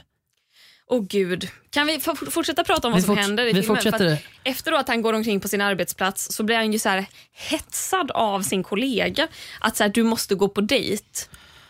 Åh 0.90 1.02
gud. 1.08 1.48
Kan 1.70 1.86
vi 1.86 2.00
fortsätta 2.30 2.64
prata 2.64 2.88
om 2.88 2.92
vad 2.92 3.00
Vi 3.00 3.06
som 3.06 3.16
forts- 3.16 3.20
händer 3.22 3.42
i 3.42 3.46
vi 3.52 3.62
filmen? 3.62 3.76
Fortsätter. 3.76 4.18
efter 4.44 4.72
att 4.72 4.88
han 4.88 5.02
går 5.02 5.12
omkring 5.12 5.40
på 5.40 5.48
sin 5.48 5.60
arbetsplats 5.60 6.32
så 6.34 6.42
blir 6.42 6.56
han 6.56 6.72
ju 6.72 6.78
så 6.78 6.88
här 6.88 7.06
hetsad 7.50 8.10
av 8.10 8.42
sin 8.42 8.62
kollega 8.62 9.28
att 9.60 9.76
så 9.76 9.82
här, 9.84 9.90
du 9.90 10.02
måste 10.02 10.34
gå 10.34 10.48
på 10.48 10.60
dejt. 10.60 11.04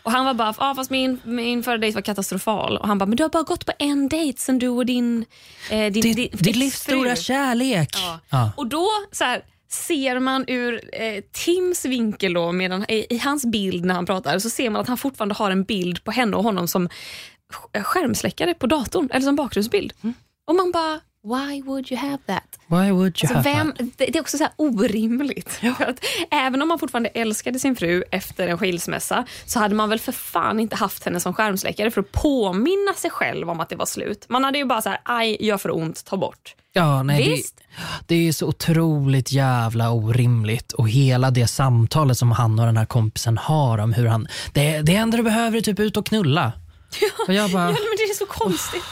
Och 0.03 0.11
han 0.11 0.25
var 0.25 0.33
bara, 0.33 0.53
ah, 0.57 0.75
fast 0.75 0.91
min, 0.91 1.19
min 1.23 1.63
förra 1.63 1.77
dejt 1.77 1.95
var 1.95 2.01
katastrofal. 2.01 2.77
Och 2.77 2.87
han 2.87 2.97
bara, 2.97 3.05
men 3.05 3.15
du 3.15 3.23
har 3.23 3.29
bara 3.29 3.43
gått 3.43 3.65
på 3.65 3.71
en 3.79 4.09
dejt 4.09 4.39
sen 4.41 4.59
du 4.59 4.67
och 4.67 4.85
din... 4.85 5.25
Eh, 5.71 5.91
din, 5.91 6.01
din 6.01 6.15
ditt 6.15 6.55
livs 6.55 6.73
exfru." 6.73 6.93
stora 6.93 7.15
kärlek. 7.15 7.89
Ja. 7.93 8.19
Ja. 8.29 8.51
Och 8.57 8.67
då 8.67 8.87
så 9.11 9.23
här, 9.23 9.41
ser 9.69 10.19
man 10.19 10.45
ur 10.47 10.81
eh, 10.93 11.23
Tims 11.31 11.85
vinkel, 11.85 12.33
då, 12.33 12.51
medan, 12.51 12.85
i, 12.89 13.05
i 13.09 13.17
hans 13.17 13.45
bild 13.45 13.85
när 13.85 13.95
han 13.95 14.05
pratar, 14.05 14.39
så 14.39 14.49
ser 14.49 14.69
man 14.69 14.81
att 14.81 14.87
han 14.87 14.97
fortfarande 14.97 15.35
har 15.35 15.51
en 15.51 15.63
bild 15.63 16.03
på 16.03 16.11
henne 16.11 16.37
och 16.37 16.43
honom 16.43 16.67
som 16.67 16.89
sk- 17.53 17.83
skärmsläckare 17.83 18.53
på 18.53 18.67
datorn, 18.67 19.09
eller 19.13 19.25
som 19.25 19.35
bakgrundsbild. 19.35 19.93
Och 20.47 20.55
man 20.55 20.71
bara, 20.71 20.99
why 21.23 21.61
would 21.61 21.91
you 21.91 22.01
have 22.01 22.17
that? 22.25 22.59
Why 22.67 22.91
would 22.91 23.23
you 23.23 23.35
Alltså, 23.35 23.49
vem, 23.49 23.73
det, 23.77 24.05
det 24.05 24.15
är 24.15 24.21
också 24.21 24.37
så 24.37 24.43
här 24.43 24.53
orimligt. 24.55 25.51
För 25.51 25.85
att 25.85 26.05
även 26.31 26.61
om 26.61 26.67
man 26.67 26.79
fortfarande 26.79 27.09
älskade 27.09 27.59
sin 27.59 27.75
fru 27.75 28.03
efter 28.11 28.47
en 28.47 28.57
skilsmässa 28.57 29.25
så 29.45 29.59
hade 29.59 29.75
man 29.75 29.89
väl 29.89 29.99
för 29.99 30.11
fan 30.11 30.59
inte 30.59 30.75
haft 30.75 31.03
henne 31.05 31.19
som 31.19 31.33
skärmsläckare 31.33 31.91
för 31.91 32.01
att 32.01 32.11
påminna 32.11 32.93
sig 32.95 33.11
själv 33.11 33.49
om 33.49 33.59
att 33.59 33.69
det 33.69 33.75
var 33.75 33.85
slut. 33.85 34.25
Man 34.29 34.43
hade 34.43 34.57
ju 34.57 34.65
bara 34.65 34.81
så 34.81 34.89
här, 34.89 35.01
aj, 35.03 35.37
gör 35.39 35.57
för 35.57 35.75
ont, 35.75 36.05
ta 36.05 36.17
bort. 36.17 36.55
Ja, 36.73 37.03
nej, 37.03 37.23
det, 37.23 37.29
Visst. 37.31 37.61
det 38.07 38.27
är 38.27 38.31
så 38.31 38.47
otroligt 38.47 39.31
jävla 39.31 39.91
orimligt 39.91 40.71
och 40.71 40.89
hela 40.89 41.31
det 41.31 41.47
samtalet 41.47 42.17
som 42.17 42.31
han 42.31 42.59
och 42.59 42.65
den 42.65 42.77
här 42.77 42.85
kompisen 42.85 43.37
har 43.37 43.77
om 43.77 43.93
hur 43.93 44.07
han, 44.07 44.27
det, 44.53 44.81
det 44.81 44.95
enda 44.95 45.17
du 45.17 45.23
behöver 45.23 45.57
är 45.57 45.61
typ 45.61 45.79
ut 45.79 45.97
och 45.97 46.05
knulla. 46.05 46.51
Jag 47.27 47.51
bara, 47.51 47.63
Ja, 47.63 47.67
men 47.67 47.97
det 47.97 48.03
är 48.03 48.15
så 48.15 48.25
konstigt. 48.25 48.83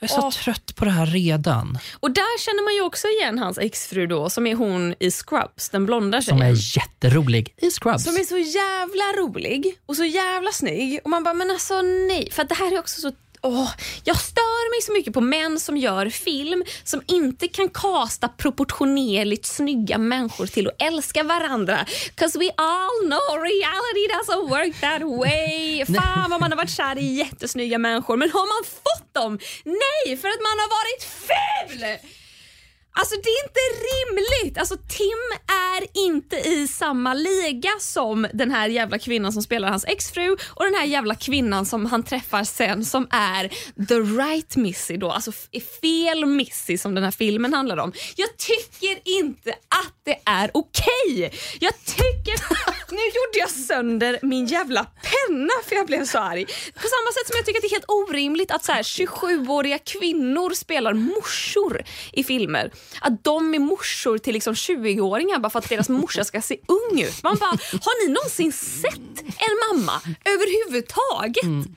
Jag 0.00 0.10
är 0.10 0.14
så 0.14 0.26
Åh. 0.26 0.30
trött 0.30 0.76
på 0.76 0.84
det 0.84 0.90
här 0.90 1.06
redan. 1.06 1.78
Och 2.00 2.10
där 2.10 2.38
känner 2.38 2.64
man 2.64 2.74
ju 2.74 2.80
också 2.82 3.08
igen 3.08 3.38
hans 3.38 3.58
exfru 3.58 4.06
då, 4.06 4.30
som 4.30 4.46
är 4.46 4.54
hon 4.54 4.94
i 5.00 5.10
Scrubs, 5.10 5.68
den 5.68 5.86
blonda 5.86 6.22
Som 6.22 6.38
tjejen. 6.38 6.54
är 6.54 6.76
jätterolig 6.76 7.54
i 7.56 7.70
Scrubs. 7.70 8.04
Som 8.04 8.14
är 8.16 8.24
så 8.24 8.38
jävla 8.38 9.04
rolig 9.22 9.78
och 9.86 9.96
så 9.96 10.04
jävla 10.04 10.52
snygg. 10.52 11.00
Och 11.04 11.10
man 11.10 11.24
bara, 11.24 11.34
men 11.34 11.50
alltså 11.50 11.82
nej. 11.82 12.28
För 12.32 12.44
det 12.44 12.54
här 12.54 12.74
är 12.74 12.78
också 12.78 13.00
så... 13.00 13.12
Åh, 13.42 13.70
jag 14.04 14.20
stör 14.20 14.70
mig 14.70 14.82
så 14.82 14.92
mycket 14.92 15.14
på 15.14 15.20
män 15.20 15.60
som 15.60 15.76
gör 15.76 16.08
film 16.10 16.64
som 16.84 17.02
inte 17.06 17.48
kan 17.48 17.68
kasta 17.68 18.28
proportionerligt 18.28 19.46
snygga 19.46 19.98
människor 19.98 20.46
till 20.46 20.68
att 20.68 20.82
älska 20.82 21.22
varandra. 21.22 21.86
Cause 22.14 22.38
we 22.38 22.50
all 22.56 23.06
know 23.06 23.42
reality 23.42 24.04
doesn't 24.14 24.48
work 24.48 24.80
that 24.80 25.02
way. 25.02 25.84
Fan 25.96 26.30
vad 26.30 26.40
man 26.40 26.52
har 26.52 26.56
varit 26.56 26.70
kär 26.70 26.98
i 26.98 27.14
jättesnygga 27.14 27.78
människor 27.78 28.16
men 28.16 28.30
har 28.30 28.46
man 28.60 28.70
fått 28.70 29.14
dem? 29.14 29.38
Nej, 29.64 30.16
för 30.16 30.28
att 30.28 30.40
man 30.40 30.56
har 30.58 30.68
varit 30.78 31.02
ful! 31.04 32.19
Alltså 32.92 33.14
det 33.14 33.28
är 33.28 33.44
inte 33.44 33.60
rimligt. 33.90 34.58
Alltså 34.58 34.76
Tim 34.76 35.38
är 35.46 36.06
inte 36.06 36.36
i 36.36 36.68
samma 36.68 37.14
liga 37.14 37.70
som 37.80 38.26
den 38.34 38.50
här 38.50 38.68
jävla 38.68 38.98
kvinnan 38.98 39.32
som 39.32 39.42
spelar 39.42 39.68
hans 39.68 39.84
exfru 39.84 40.36
och 40.48 40.64
den 40.64 40.74
här 40.74 40.84
jävla 40.84 41.14
kvinnan 41.14 41.66
som 41.66 41.86
han 41.86 42.02
träffar 42.02 42.44
sen 42.44 42.84
som 42.84 43.06
är 43.10 43.48
the 43.88 43.94
right 43.94 44.56
Missy 44.56 44.96
då. 44.96 45.10
Alltså 45.10 45.32
fel 45.82 46.26
Missy 46.26 46.78
som 46.78 46.94
den 46.94 47.04
här 47.04 47.10
filmen 47.10 47.54
handlar 47.54 47.76
om. 47.76 47.92
Jag 48.16 48.36
tycker 48.36 49.00
inte 49.04 49.50
att 49.50 49.94
det 50.04 50.18
är 50.24 50.50
okej. 50.54 51.32
Jag 51.60 51.72
tycker... 51.84 52.70
Nu 52.90 52.96
gjorde 52.96 53.38
jag 53.38 53.50
sönder 53.50 54.18
min 54.22 54.46
jävla 54.46 54.84
penna 54.84 55.52
för 55.68 55.76
jag 55.76 55.86
blev 55.86 56.04
så 56.04 56.18
arg. 56.18 56.44
På 56.74 56.88
samma 56.88 57.12
sätt 57.12 57.26
som 57.26 57.36
jag 57.36 57.46
tycker 57.46 57.58
att 57.58 57.62
det 57.62 57.68
är 57.68 57.70
helt 57.70 57.84
orimligt 57.88 58.50
att 58.50 58.62
27-åriga 58.68 59.78
kvinnor 59.78 60.54
spelar 60.54 60.94
morsor 60.94 61.82
i 62.12 62.24
filmer. 62.24 62.70
Att 63.00 63.24
de 63.24 63.54
är 63.54 63.58
morsor 63.58 64.18
till 64.18 64.34
liksom 64.34 64.54
20-åringar 64.54 65.38
bara 65.38 65.50
för 65.50 65.58
att 65.58 65.68
deras 65.68 65.88
morsa 65.88 66.24
ska 66.24 66.42
se 66.42 66.56
ung 66.68 67.00
ut. 67.00 67.22
Man 67.22 67.36
bara, 67.36 67.50
har 67.84 68.06
ni 68.06 68.12
någonsin 68.12 68.52
sett 68.52 69.20
en 69.24 69.56
mamma 69.68 70.00
överhuvudtaget? 70.24 71.76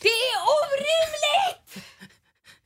Det 0.00 0.08
är 0.08 0.38
orimligt! 0.58 1.93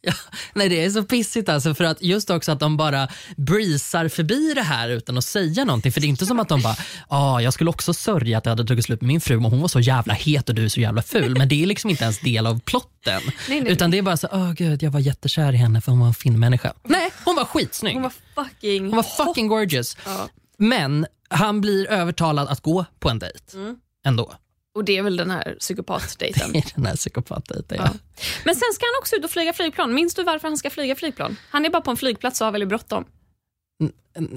Ja, 0.09 0.15
nej, 0.55 0.69
det 0.69 0.85
är 0.85 0.91
så 0.91 1.03
pissigt 1.03 1.49
alltså 1.49 1.75
för 1.75 1.85
att 1.85 2.03
just 2.03 2.31
också 2.31 2.53
att 2.53 2.61
de 2.61 2.77
bara 2.77 3.09
breezar 3.37 4.09
förbi 4.09 4.53
det 4.55 4.63
här 4.63 4.89
utan 4.89 5.19
att 5.19 5.25
säga 5.25 5.65
någonting. 5.65 5.93
För 5.93 6.01
det 6.01 6.07
är 6.07 6.09
inte 6.09 6.27
som 6.27 6.41
att 6.41 6.49
de 6.49 6.63
bara, 6.63 6.77
ah, 7.09 7.41
jag 7.41 7.53
skulle 7.53 7.71
också 7.71 7.95
sörja 7.95 8.39
att 8.39 8.47
jag 8.47 8.51
hade 8.51 8.65
tagit 8.65 8.85
slut 8.85 9.01
med 9.01 9.09
min 9.09 9.21
fru 9.21 9.41
men 9.41 9.51
hon 9.51 9.61
var 9.61 9.69
så 9.69 9.81
jävla 9.81 10.15
het 10.15 10.49
och 10.49 10.55
du 10.55 10.65
är 10.65 10.69
så 10.69 10.81
jävla 10.81 11.03
ful. 11.03 11.39
Men 11.39 11.49
det 11.49 11.63
är 11.63 11.67
liksom 11.67 11.91
inte 11.91 12.05
ens 12.05 12.19
del 12.21 12.47
av 12.47 12.61
plotten. 12.61 13.21
Nej, 13.49 13.61
nej. 13.61 13.73
Utan 13.73 13.91
det 13.91 13.99
är 13.99 14.03
bara 14.03 14.17
så, 14.17 14.29
åh 14.33 14.53
gud 14.53 14.83
jag 14.83 14.91
var 14.91 15.01
jättekär 15.01 15.53
i 15.53 15.57
henne 15.57 15.81
för 15.81 15.93
hon 15.93 16.01
var 16.01 16.07
en 16.07 16.15
fin 16.15 16.39
människa. 16.39 16.73
Nej, 16.85 17.11
hon 17.25 17.37
var 17.37 17.45
skitsnygg. 17.45 17.95
Hon 17.95 18.03
var 18.03 18.13
fucking 18.35 18.87
Hon 18.87 18.97
var 18.97 19.25
fucking 19.25 19.49
gorgeous. 19.49 19.97
Men 20.59 21.07
han 21.31 21.61
blir 21.61 21.91
övertalad 21.91 22.49
att 22.49 22.61
gå 22.61 22.85
på 23.01 23.11
en 23.11 23.19
dejt 23.19 23.43
ändå. 24.07 24.35
Och 24.79 24.85
det 24.85 24.99
är 24.99 25.03
väl 25.03 25.17
den 25.17 25.31
här 25.31 25.57
psykopatdejten. 25.61 26.57
I 26.57 26.65
den 26.75 26.87
här 26.87 26.97
psykopatdejten. 26.97 27.79
Ja. 27.81 27.85
Ja. 27.93 28.21
Men 28.45 28.55
sen 28.55 28.73
ska 28.75 28.85
han 28.87 29.01
också 29.01 29.17
ut 29.17 29.25
och 29.25 29.31
flyga 29.31 29.53
flygplan. 29.53 29.95
Minns 29.95 30.15
du 30.15 30.23
varför 30.23 30.49
han 30.49 30.57
ska 30.57 30.71
flyga 30.71 30.95
flygplan? 30.95 31.37
Han 31.51 31.65
är 31.65 31.71
bara 31.71 31.83
på 31.83 31.91
en 31.91 31.97
flygplats 31.97 32.41
och 32.41 32.45
har 32.45 32.53
väldigt 32.53 32.69
bråttom. 32.69 33.05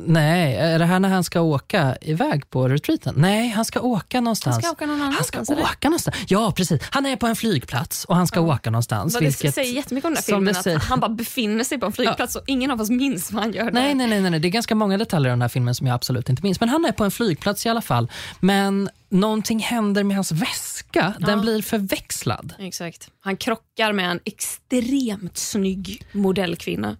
Nej, 0.05 0.55
är 0.55 0.79
det 0.79 0.85
här 0.85 1.00
när 1.00 1.09
han 1.09 1.23
ska 1.23 1.41
åka 1.41 1.97
iväg 2.01 2.50
på 2.50 2.67
retreaten? 2.67 3.13
Nej, 3.17 3.50
han 3.50 3.65
ska 3.65 3.79
åka 3.79 4.21
någonstans. 4.21 4.55
Han 4.55 4.61
ska 4.63 4.71
åka 4.71 4.85
någon 4.85 5.00
Han 5.01 5.23
ska 5.23 5.39
åka 5.41 5.89
någonstans. 5.89 6.17
Ja, 6.27 6.51
precis. 6.55 6.81
Han 6.89 7.05
är 7.05 7.15
på 7.15 7.27
en 7.27 7.35
flygplats 7.35 8.05
och 8.05 8.15
han 8.15 8.27
ska 8.27 8.41
åka 8.41 8.69
någonstans. 8.71 9.13
Det 9.13 9.19
vilket, 9.19 9.55
säger 9.55 9.73
jättemycket 9.73 10.05
om 10.07 10.13
den 10.13 10.17
här 10.17 10.23
filmen. 10.23 10.43
det 10.53 10.57
Att 10.59 10.63
säger- 10.63 10.79
han 10.79 11.00
bara 11.00 11.09
befinner 11.09 11.63
sig 11.63 11.79
på 11.79 11.85
en 11.85 11.91
flygplats 11.91 12.35
och 12.35 12.43
ingen 12.47 12.71
av 12.71 12.81
oss 12.81 12.89
minns 12.89 13.31
vad 13.31 13.43
han 13.43 13.53
gör 13.53 13.63
Nej, 13.63 13.73
där. 13.88 13.95
nej, 13.95 14.21
nej, 14.21 14.29
nej, 14.31 14.39
det 14.39 14.47
är 14.47 14.50
ganska 14.50 14.75
många 14.75 14.97
detaljer 14.97 15.29
i 15.29 15.33
den 15.33 15.41
här 15.41 15.50
filmen 15.50 15.75
som 15.75 15.88
jag 15.88 15.93
absolut 15.93 16.29
inte 16.29 16.43
minns. 16.43 16.59
Men 16.59 16.69
han 16.69 16.85
är 16.85 16.91
på 16.91 17.03
en 17.03 17.11
flygplats 17.11 17.65
i 17.65 17.69
alla 17.69 17.81
fall. 17.81 18.11
Men 18.39 18.89
någonting 19.09 19.59
händer 19.59 20.03
med 20.03 20.17
hans 20.17 20.31
väska. 20.31 21.13
Den 21.19 21.41
blir 21.41 21.61
förväxlad. 21.61 22.53
Exakt. 22.59 23.09
Han 23.21 23.38
krockar 23.38 23.93
med 23.93 24.11
en 24.11 24.19
extremt 24.25 25.38
snygg 25.38 26.03
modellkvinna. 26.11 26.97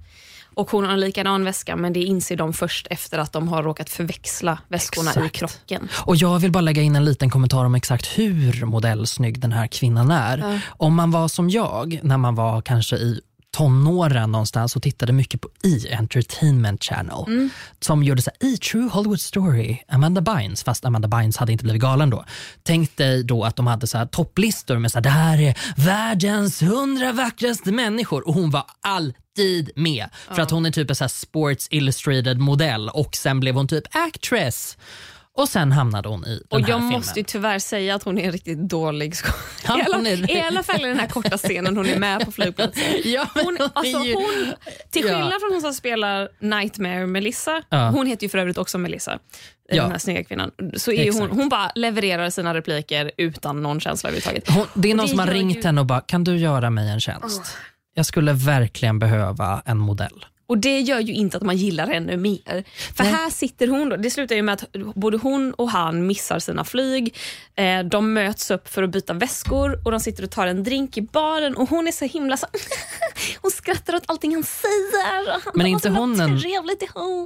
Och 0.54 0.72
Hon 0.72 0.86
har 0.86 0.92
en 0.94 1.00
likadan 1.00 1.44
väska, 1.46 1.76
men 1.76 1.94
det 1.94 2.04
inser 2.04 2.36
de 2.36 2.54
först 2.54 2.88
efter 2.90 3.18
att 3.20 3.32
de 3.34 3.48
har 3.48 3.64
råkat 3.64 3.90
förväxla 3.90 4.60
väskorna 4.68 5.10
i 5.10 5.14
Exakt. 5.18 5.36
krocken. 5.36 5.90
Och 5.94 6.16
Jag 6.16 6.40
vill 6.40 6.52
bara 6.52 6.62
lägga 6.62 6.82
in 6.82 6.96
en 6.96 7.06
liten 7.06 7.30
kommentar 7.30 7.66
om 7.66 7.76
exakt 7.76 8.06
hur 8.18 8.66
modellsnygg 8.66 9.40
den 9.40 9.52
här 9.52 9.68
kvinnan 9.68 10.12
är. 10.12 10.62
Om 10.68 10.96
man 10.96 11.12
var 11.12 11.28
som 11.28 11.50
jag, 11.50 12.00
när 12.04 12.18
man 12.18 12.36
var 12.36 12.62
kanske 12.62 12.96
i 12.96 13.22
tonåren 13.58 14.32
någonstans 14.32 14.76
och 14.76 14.82
tittade 14.82 15.14
mycket 15.14 15.42
på 15.42 15.50
E! 15.64 15.96
Entertainment 15.96 16.84
Channel 16.84 17.50
som 17.80 18.04
gjorde 18.04 18.22
så 18.22 18.32
här, 18.42 18.50
E! 18.54 18.58
True 18.58 18.90
Hollywood 18.90 19.22
Story, 19.22 19.78
Amanda 19.88 20.22
Bynes, 20.22 20.64
fast 20.64 20.86
Amanda 20.86 21.08
Bynes 21.08 21.38
hade 21.38 21.52
inte 21.52 21.64
blivit 21.64 21.82
galen 21.82 22.10
då. 22.10 22.26
Tänk 22.64 22.98
dig 22.98 23.24
då 23.24 23.44
att 23.44 23.56
de 23.56 23.68
hade 23.68 23.88
så 23.88 23.98
här 23.98 24.06
topplistor 24.06 24.78
med 24.80 24.92
så 24.92 24.98
här, 24.98 25.04
det 25.04 25.10
här 25.10 25.42
är 25.42 25.58
världens 25.76 26.62
hundra 26.62 27.12
vackraste 27.12 27.72
människor 27.72 28.28
och 28.28 28.34
hon 28.34 28.50
var 28.50 28.64
alltid 28.82 29.21
med. 29.76 30.10
För 30.36 30.42
att 30.42 30.52
hon 30.52 30.66
är 30.66 30.72
typ 30.72 30.90
en 30.90 30.96
så 30.96 31.04
här 31.04 31.10
Sports 31.10 31.68
Illustrated 31.72 32.38
modell 32.40 32.90
och 32.90 33.16
sen 33.16 33.40
blev 33.40 33.56
hon 33.56 33.68
typ 33.68 33.84
actress. 33.92 34.78
Och 35.38 35.50
sen 35.50 35.72
hamnade 35.72 36.10
hon 36.10 36.26
i 36.26 36.30
den 36.30 36.42
Och 36.50 36.60
här 36.60 36.70
jag 36.70 36.80
filmen. 36.80 36.94
måste 36.94 37.20
ju 37.20 37.24
tyvärr 37.24 37.60
säga 37.60 37.96
att 37.96 38.04
hon 38.04 38.18
är 38.18 38.26
en 38.26 38.32
riktigt 38.32 38.70
dålig 38.70 39.16
skådespelare. 39.16 39.42
Ja, 39.68 39.78
I, 39.78 39.82
alla, 39.86 39.98
hon 39.98 40.08
är- 40.08 40.32
I 40.38 40.42
alla 40.42 40.64
fall 40.64 40.86
i 40.86 40.88
den 40.88 41.00
här 41.00 41.08
korta 41.08 41.38
scenen 41.38 41.78
hon 41.78 41.86
är 41.90 42.00
med 42.00 42.26
på 42.26 42.32
flygplatsen. 42.32 42.84
Ja, 43.04 43.28
Hon, 43.34 43.58
alltså, 43.74 43.98
hon, 43.98 44.54
till 44.90 45.02
Ja. 45.06 45.08
skillnad 45.08 45.40
från 45.42 45.52
hon 45.52 45.62
som 45.62 45.74
spelar 45.74 46.30
Nightmare 46.40 47.08
Melissa, 47.08 47.62
Ja. 47.70 47.90
hon 47.90 48.08
heter 48.08 48.24
ju 48.24 48.30
för 48.30 48.38
övrigt 48.38 48.58
också 48.58 48.78
Melissa, 48.78 49.20
Ja. 49.70 49.82
den 49.84 49.92
här 49.92 49.98
snygga 49.98 50.24
kvinnan, 50.24 50.52
så 50.78 50.92
är 50.92 51.20
hon, 51.20 51.30
hon 51.32 51.50
bara 51.50 51.72
levererar 51.76 52.30
sina 52.30 52.54
repliker 52.54 53.12
utan 53.18 53.64
någon 53.64 53.80
känsla 53.80 54.10
överhuvudtaget. 54.10 54.50
Hon, 54.50 54.66
det 54.84 54.92
är 54.92 54.96
någon 54.96 55.08
som 55.08 55.20
har 55.20 55.28
ringt 55.28 55.58
ju- 55.58 55.64
henne 55.64 55.82
och 55.82 55.88
bara, 55.88 56.02
kan 56.02 56.24
du 56.24 56.38
göra 56.38 56.70
mig 56.70 56.90
en 56.90 57.00
tjänst? 57.00 57.58
Jag 57.94 58.06
skulle 58.06 58.34
verkligen 58.34 59.00
behöva 59.00 59.62
en 59.66 59.78
modell. 59.78 60.26
Och 60.48 60.58
det 60.58 60.80
gör 60.80 61.00
ju 61.00 61.14
inte 61.14 61.38
att 61.38 61.44
man 61.44 61.58
gillar 61.58 61.88
henne 61.88 62.18
mer. 62.18 62.64
För 62.96 63.04
Nej. 63.04 63.14
här 63.14 63.30
sitter 63.30 63.68
hon 63.68 63.90
då, 63.90 63.96
det 63.98 64.10
slutar 64.12 64.36
ju 64.36 64.42
med 64.42 64.54
att 64.54 64.66
både 64.96 65.18
hon 65.18 65.54
och 65.54 65.70
han 65.70 66.08
missar 66.08 66.40
sina 66.40 66.64
flyg. 66.64 67.16
Eh, 67.56 67.80
de 67.84 68.14
möts 68.14 68.52
upp 68.52 68.68
för 68.68 68.84
att 68.84 68.90
byta 68.90 69.14
väskor 69.14 69.82
och 69.86 69.92
de 69.92 70.00
sitter 70.00 70.24
och 70.24 70.32
tar 70.32 70.48
en 70.48 70.64
drink 70.64 70.98
i 70.98 71.02
baren 71.02 71.56
och 71.56 71.70
hon 71.70 71.88
är 71.88 71.92
så 71.92 72.06
himla 72.06 72.38
så 72.38 72.48
Hon 73.42 73.52
skrattar 73.52 73.96
åt 73.96 74.04
allting 74.06 74.34
han 74.34 74.44
säger. 74.44 75.32
Han 75.32 75.54
Men 75.56 75.66
inte 75.68 75.90
hon 75.90 76.20
en- 76.22 76.40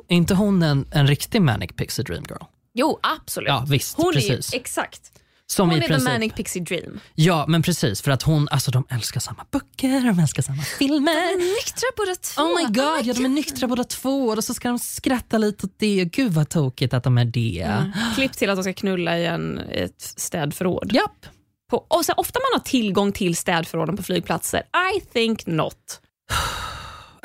inte 0.07 0.33
hon 0.33 0.63
en, 0.63 0.87
en 0.91 1.07
riktig 1.07 1.41
manic 1.41 1.71
pixie 1.75 2.03
dream 2.05 2.23
girl? 2.29 2.43
Jo, 2.73 2.99
absolut. 3.03 3.47
Ja, 3.49 3.65
visst, 3.69 3.97
hon 3.97 4.13
precis. 4.13 4.53
Är 4.53 4.57
exakt. 4.57 5.11
Som 5.47 5.69
Hon 5.69 5.77
i 5.77 5.77
är 5.77 5.81
the 5.81 5.87
princip, 5.87 6.09
manic 6.09 6.33
pixie 6.33 6.61
dream. 6.61 6.99
Ja, 7.15 7.45
men 7.47 7.61
precis. 7.61 8.01
För 8.01 8.11
att 8.11 8.23
hon, 8.23 8.47
alltså 8.51 8.71
de 8.71 8.85
älskar 8.89 9.19
samma 9.19 9.45
böcker, 9.51 10.07
de 10.07 10.19
älskar 10.19 10.43
samma 10.43 10.61
filmer. 10.63 11.37
Nyktra 11.37 11.87
båda 11.97 12.15
två. 12.15 12.41
Oh 12.41 12.57
my 12.57 12.63
god, 12.63 13.05
ja, 13.07 13.13
de 13.13 13.25
är 13.25 13.29
nyktra 13.29 13.67
båda 13.67 13.83
två 13.83 14.27
och 14.27 14.43
så 14.43 14.53
ska 14.53 14.67
de 14.67 14.79
skratta 14.79 15.37
lite 15.37 15.65
åt 15.65 15.73
det. 15.77 16.05
Gud 16.05 16.31
vad 16.33 16.49
tokigt 16.49 16.93
att 16.93 17.03
de 17.03 17.17
är 17.17 17.25
det. 17.25 17.91
Klipp 18.15 18.33
till 18.33 18.49
att 18.49 18.57
de 18.57 18.63
ska 18.63 18.73
knulla 18.73 19.17
i, 19.17 19.25
en, 19.25 19.59
ett 19.59 20.01
städförråd. 20.01 20.91
Japp. 20.93 21.25
På, 21.69 21.85
och 21.87 22.05
så 22.05 22.13
ofta 22.13 22.39
man 22.39 22.59
har 22.59 22.65
tillgång 22.65 23.11
till 23.11 23.35
städförråden 23.35 23.97
på 23.97 24.03
flygplatser. 24.03 24.63
I 24.97 25.01
think 25.01 25.45
not. 25.45 26.01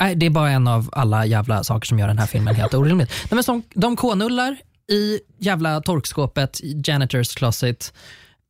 Nej, 0.00 0.14
det 0.14 0.26
är 0.26 0.30
bara 0.30 0.50
en 0.50 0.68
av 0.68 0.90
alla 0.92 1.26
jävla 1.26 1.64
saker 1.64 1.86
som 1.86 1.98
gör 1.98 2.08
den 2.08 2.18
här 2.18 2.26
filmen 2.26 2.54
helt 2.54 2.74
orimlig. 2.80 3.06
Nej, 3.08 3.28
men 3.30 3.44
som, 3.44 3.62
de 3.74 3.96
k-nullar 3.96 4.56
i 4.90 5.20
jävla 5.38 5.80
torkskåpet, 5.80 6.60
janitors 6.62 7.34
closet. 7.34 7.92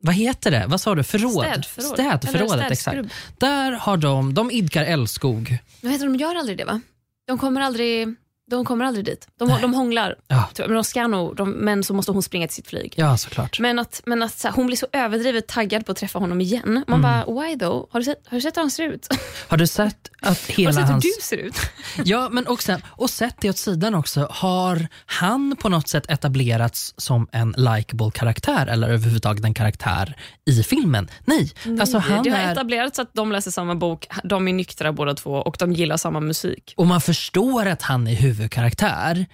Vad 0.03 0.15
heter 0.15 0.51
det? 0.51 0.65
Vad 0.69 0.81
sa 0.81 0.95
du? 0.95 1.03
Förråd? 1.03 1.45
Städförråd. 1.45 1.93
Städförrådet, 1.93 2.71
exakt. 2.71 3.09
Där 3.39 3.73
har 3.73 3.97
de, 3.97 4.35
de 4.35 4.51
idkar 4.51 4.85
älskog. 4.85 5.59
Men 5.81 5.93
vet 5.93 6.01
du, 6.01 6.07
de 6.07 6.17
gör 6.17 6.35
aldrig 6.35 6.59
det 6.59 6.65
va? 6.65 6.81
De 7.27 7.39
kommer 7.39 7.61
aldrig, 7.61 8.15
de 8.51 8.65
kommer 8.65 8.85
aldrig 8.85 9.05
dit. 9.05 9.29
De, 9.39 9.61
de 9.63 9.75
hånglar. 9.75 10.17
Ja. 10.29 10.49
Men, 10.59 10.73
de 10.75 10.85
ska 10.85 11.07
nog, 11.07 11.37
de, 11.37 11.51
men 11.51 11.85
så 11.85 11.95
måste 11.95 12.13
hon 12.13 12.23
springa 12.23 12.47
till 12.47 12.57
sitt 12.57 12.69
flyg. 12.69 12.95
Ja, 12.97 13.17
såklart. 13.17 13.61
Men 13.61 13.79
att, 13.79 14.03
men 14.07 14.23
att 14.23 14.39
så 14.39 14.49
här, 14.49 14.55
hon 14.55 14.67
blir 14.67 14.77
så 14.77 14.87
överdrivet 14.93 15.47
taggad 15.49 15.87
på 15.87 15.93
att 15.93 15.99
träffa 15.99 16.19
honom 16.19 16.41
igen. 16.41 16.85
Man 16.87 17.03
bara, 17.03 17.25
why 17.27 17.59
though? 17.59 17.87
Har 17.91 18.01
du, 18.01 18.05
sett, 18.05 18.23
har 18.27 18.37
du 18.37 18.41
sett 18.41 18.57
hur 18.57 18.63
han 18.63 18.71
ser 18.71 18.85
ut? 18.89 19.09
Har 19.49 19.57
du 19.57 19.67
sett 19.67 20.11
att 20.21 20.29
Har 20.29 20.47
du 20.47 20.63
hela 20.63 20.73
sett 20.73 20.89
hans... 20.89 21.05
hur 21.05 21.11
du 21.17 21.23
ser 21.23 21.37
ut? 21.37 21.57
Ja, 22.05 22.29
men 22.33 22.47
och, 22.47 22.63
sen, 22.63 22.83
och 22.87 23.11
sett 23.11 23.37
det 23.41 23.51
åt 23.51 23.59
sidan 23.59 23.95
också. 23.95 24.29
Har 24.31 24.89
han 25.07 25.57
på 25.57 25.69
något 25.69 25.89
sätt 25.89 26.11
etablerats 26.11 26.95
som 26.97 27.29
en 27.33 27.55
likable 27.57 28.11
karaktär 28.15 28.67
eller 28.67 28.89
överhuvudtaget 28.89 29.45
en 29.45 29.55
karaktär 29.55 30.17
i 30.45 30.63
filmen? 30.63 31.09
Nej. 31.25 31.53
Alltså, 31.81 31.99
han 31.99 32.23
det 32.23 32.31
har 32.31 32.39
är, 32.39 32.53
etablerats 32.53 32.99
att 32.99 33.15
de 33.15 33.33
läser 33.33 33.51
samma 33.51 33.75
bok, 33.75 34.09
de 34.25 34.49
är 34.49 34.53
nyktra 34.53 34.93
båda 34.93 35.15
två 35.15 35.33
och 35.33 35.57
de 35.59 35.73
gillar 35.73 35.97
samma 35.97 36.21
musik. 36.21 36.75
och 36.77 36.87
man 36.87 37.01
förstår 37.01 37.67
att 37.67 37.83
han 37.83 38.07
är 38.07 38.15
huvudkaraktär, 38.41 39.27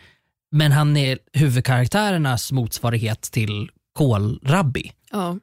men 0.50 0.72
han 0.72 0.96
är 0.96 1.18
huvudkaraktärernas 1.32 2.52
motsvarighet 2.52 3.22
till 3.22 3.70
Kålrabbi. 3.92 4.92
Ja. 5.10 5.38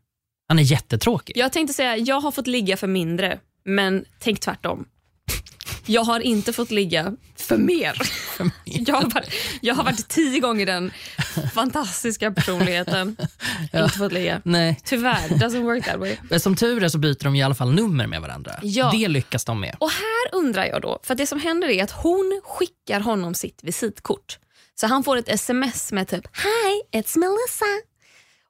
Han 0.48 0.60
är 0.60 0.63
jättetråkig. 0.63 1.38
Jag 1.38 1.51
tänkte 1.51 1.74
säga, 1.74 1.98
jag 1.98 2.22
har 2.22 2.32
fått 2.32 2.48
ligga 2.48 2.77
för 2.77 2.88
mindre, 2.88 3.39
men 3.65 4.05
tänk 4.20 4.39
tvärtom. 4.39 4.86
Jag 5.85 6.03
har 6.03 6.19
inte 6.19 6.53
fått 6.53 6.71
ligga 6.71 7.13
för 7.35 7.57
mer. 7.57 7.97
Jag 8.63 8.95
har 8.95 9.09
varit, 9.09 9.33
jag 9.61 9.75
har 9.75 9.83
varit 9.83 10.07
tio 10.07 10.39
gånger 10.39 10.65
den 10.65 10.91
fantastiska 11.53 12.31
personligheten. 12.31 13.15
Inte 13.73 13.89
fått 13.97 14.11
ligga. 14.11 14.41
Nej. 14.45 14.79
Tyvärr, 14.83 15.27
doesn't 15.29 15.63
work 15.63 15.85
that 15.85 15.99
way. 15.99 16.17
Men 16.29 16.39
Som 16.39 16.55
tur 16.55 16.83
är 16.83 16.89
så 16.89 16.97
byter 16.97 17.23
de 17.23 17.35
i 17.35 17.43
alla 17.43 17.55
fall 17.55 17.73
nummer 17.73 18.07
med 18.07 18.21
varandra. 18.21 18.51
Ja. 18.61 18.91
Det 18.97 19.07
lyckas 19.07 19.45
de 19.45 19.59
med. 19.59 19.75
Och 19.79 19.91
här 19.91 20.39
undrar 20.39 20.65
jag 20.65 20.81
då, 20.81 20.99
för 21.03 21.15
det 21.15 21.27
som 21.27 21.39
händer 21.39 21.67
är 21.67 21.83
att 21.83 21.91
hon 21.91 22.41
skickar 22.43 22.99
honom 22.99 23.33
sitt 23.33 23.59
visitkort. 23.63 24.39
Så 24.75 24.87
han 24.87 25.03
får 25.03 25.17
ett 25.17 25.29
sms 25.29 25.91
med 25.91 26.07
typ 26.07 26.27
“Hi, 26.37 26.99
it's 26.99 27.17
Melissa” 27.17 27.65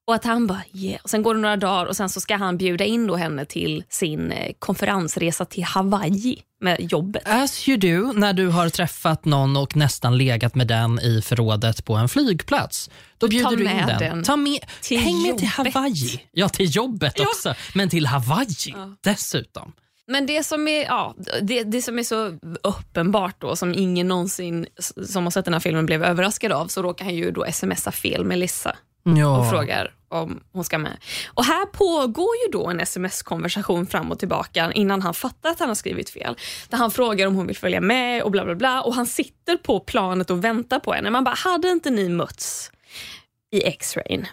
och 0.07 0.15
att 0.15 0.25
han 0.25 0.47
bara 0.47 0.63
yeah. 0.73 1.01
Och 1.03 1.09
sen 1.09 1.23
går 1.23 1.35
det 1.35 1.41
några 1.41 1.57
dagar 1.57 1.85
och 1.85 1.95
sen 1.95 2.09
så 2.09 2.21
ska 2.21 2.35
han 2.35 2.57
bjuda 2.57 2.85
in 2.85 3.07
då 3.07 3.15
henne 3.15 3.45
till 3.45 3.83
sin 3.89 4.31
eh, 4.31 4.53
konferensresa 4.59 5.45
till 5.45 5.63
Hawaii 5.63 6.41
med 6.61 6.91
jobbet. 6.91 7.23
As 7.25 7.67
you 7.67 7.77
do 7.77 8.11
när 8.13 8.33
du 8.33 8.47
har 8.47 8.69
träffat 8.69 9.25
någon 9.25 9.57
och 9.57 9.75
nästan 9.75 10.17
legat 10.17 10.55
med 10.55 10.67
den 10.67 10.99
i 10.99 11.21
förrådet 11.21 11.85
på 11.85 11.93
en 11.93 12.09
flygplats. 12.09 12.89
Då 13.17 13.27
bjuder 13.27 13.49
du 13.49 13.63
in 13.63 13.75
med 13.75 13.87
den. 13.87 13.99
den 13.99 14.23
Ta 14.23 14.35
med, 14.35 14.59
häng 14.89 15.21
med 15.21 15.37
till. 15.37 15.47
Hawaii. 15.47 16.21
Ja, 16.31 16.49
till 16.49 16.75
jobbet 16.75 17.19
också. 17.19 17.55
Men 17.73 17.89
till 17.89 18.05
Hawaii 18.05 18.75
dessutom. 19.03 19.73
Men 20.07 20.25
det 20.25 20.43
som 20.43 20.67
är, 20.67 20.83
ja, 20.83 21.15
det, 21.41 21.63
det 21.63 21.81
som 21.81 21.99
är 21.99 22.03
så 22.03 22.37
uppenbart 22.63 23.41
då, 23.41 23.55
som 23.55 23.73
ingen 23.73 24.07
någonsin 24.07 24.65
som 25.05 25.23
har 25.23 25.31
sett 25.31 25.45
den 25.45 25.53
här 25.53 25.61
filmen 25.61 25.85
blev 25.85 26.03
överraskad 26.03 26.51
av, 26.51 26.67
så 26.67 26.81
råkar 26.81 27.05
han 27.05 27.15
ju 27.15 27.31
då 27.31 27.45
smsa 27.51 27.91
fel 27.91 28.25
Melissa 28.25 28.75
Ja. 29.03 29.39
och 29.39 29.49
frågar 29.49 29.93
om 30.09 30.39
hon 30.51 30.63
ska 30.63 30.77
med. 30.77 30.97
Och 31.33 31.45
här 31.45 31.65
pågår 31.65 32.29
ju 32.45 32.51
då 32.51 32.67
en 32.67 32.79
sms-konversation 32.79 33.85
fram 33.87 34.11
och 34.11 34.19
tillbaka 34.19 34.71
innan 34.75 35.01
han 35.01 35.13
fattar 35.13 35.49
att 35.49 35.59
han 35.59 35.67
har 35.67 35.75
skrivit 35.75 36.09
fel. 36.09 36.37
Där 36.69 36.77
han 36.77 36.91
frågar 36.91 37.27
om 37.27 37.35
hon 37.35 37.47
vill 37.47 37.57
följa 37.57 37.81
med 37.81 38.23
och 38.23 38.31
bla 38.31 38.45
bla 38.45 38.55
bla 38.55 38.81
och 38.81 38.95
han 38.95 39.05
sitter 39.05 39.57
på 39.57 39.79
planet 39.79 40.29
och 40.29 40.43
väntar 40.43 40.79
på 40.79 40.93
henne. 40.93 41.09
Man 41.09 41.23
bara, 41.23 41.35
hade 41.35 41.69
inte 41.69 41.89
ni 41.89 42.09
mötts 42.09 42.71
i 43.51 43.63
X-rayn? 43.63 44.27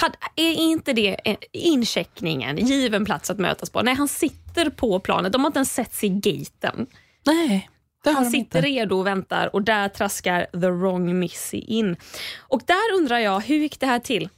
Hade, 0.00 0.14
är 0.36 0.52
inte 0.52 0.92
det 0.92 1.16
en- 1.24 1.36
incheckningen, 1.52 2.56
given 2.56 3.04
plats 3.04 3.30
att 3.30 3.38
mötas 3.38 3.70
på? 3.70 3.82
Nej, 3.82 3.94
han 3.94 4.08
sitter 4.08 4.70
på 4.70 5.00
planet. 5.00 5.32
De 5.32 5.40
har 5.40 5.46
inte 5.46 5.58
ens 5.58 5.74
setts 5.74 6.04
i 6.04 6.08
gaten. 6.08 6.86
Nej, 7.26 7.70
Han 8.04 8.30
sitter 8.30 8.62
redo 8.62 8.96
och 8.96 9.06
väntar 9.06 9.54
och 9.54 9.62
där 9.62 9.88
traskar 9.88 10.46
the 10.52 10.70
wrong 10.70 11.18
Missy 11.18 11.58
in. 11.58 11.96
Och 12.38 12.62
där 12.66 12.94
undrar 12.98 13.18
jag, 13.18 13.40
hur 13.40 13.56
gick 13.56 13.80
det 13.80 13.86
här 13.86 13.98
till? 13.98 14.28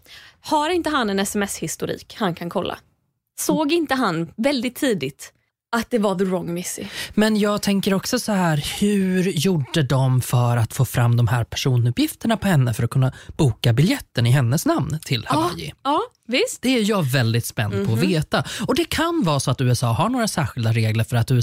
Har 0.41 0.71
inte 0.71 0.91
han 0.91 1.11
en 1.11 1.19
sms-historik 1.19 2.17
han 2.19 2.35
kan 2.35 2.51
kolla? 2.51 2.79
Såg 3.41 3.73
inte 3.73 3.95
han 3.95 4.33
väldigt 4.37 4.77
tidigt 4.77 5.33
att 5.77 5.91
det 5.91 5.99
var 5.99 6.15
the 6.15 6.25
wrong 6.25 6.55
Missy? 6.55 6.85
Men 7.15 7.37
jag 7.37 7.63
tänker 7.63 7.95
också 7.95 8.19
så 8.19 8.33
här, 8.33 8.65
hur 8.81 9.23
gjorde 9.23 9.83
de 9.83 10.21
för 10.21 10.57
att 10.57 10.75
få 10.75 10.85
fram 10.85 11.17
de 11.17 11.29
här 11.29 11.45
personuppgifterna 11.45 12.37
på 12.37 12.49
henne 12.49 12.75
för 12.75 12.83
att 12.83 12.91
kunna 12.91 13.13
boka 13.37 13.73
biljetten 13.73 14.27
i 14.27 14.31
hennes 14.31 14.67
namn 14.67 14.99
till 15.05 15.27
Hawaii? 15.29 15.73
Ja, 15.83 16.01
visst. 16.29 16.63
Det 16.63 16.69
är 16.69 16.83
jag 16.91 17.03
väldigt 17.03 17.47
spänd 17.47 17.87
på 17.87 17.93
att 17.93 17.99
veta. 17.99 18.45
Och 18.69 18.75
Det 18.75 18.85
kan 18.85 19.23
vara 19.25 19.41
så 19.41 19.51
att 19.51 19.61
USA 19.61 19.93
har 19.93 20.09
några 20.09 20.29
särskilda 20.29 20.73
regler 20.73 21.05
för 21.05 21.17
att 21.17 21.31
eh, 21.31 21.37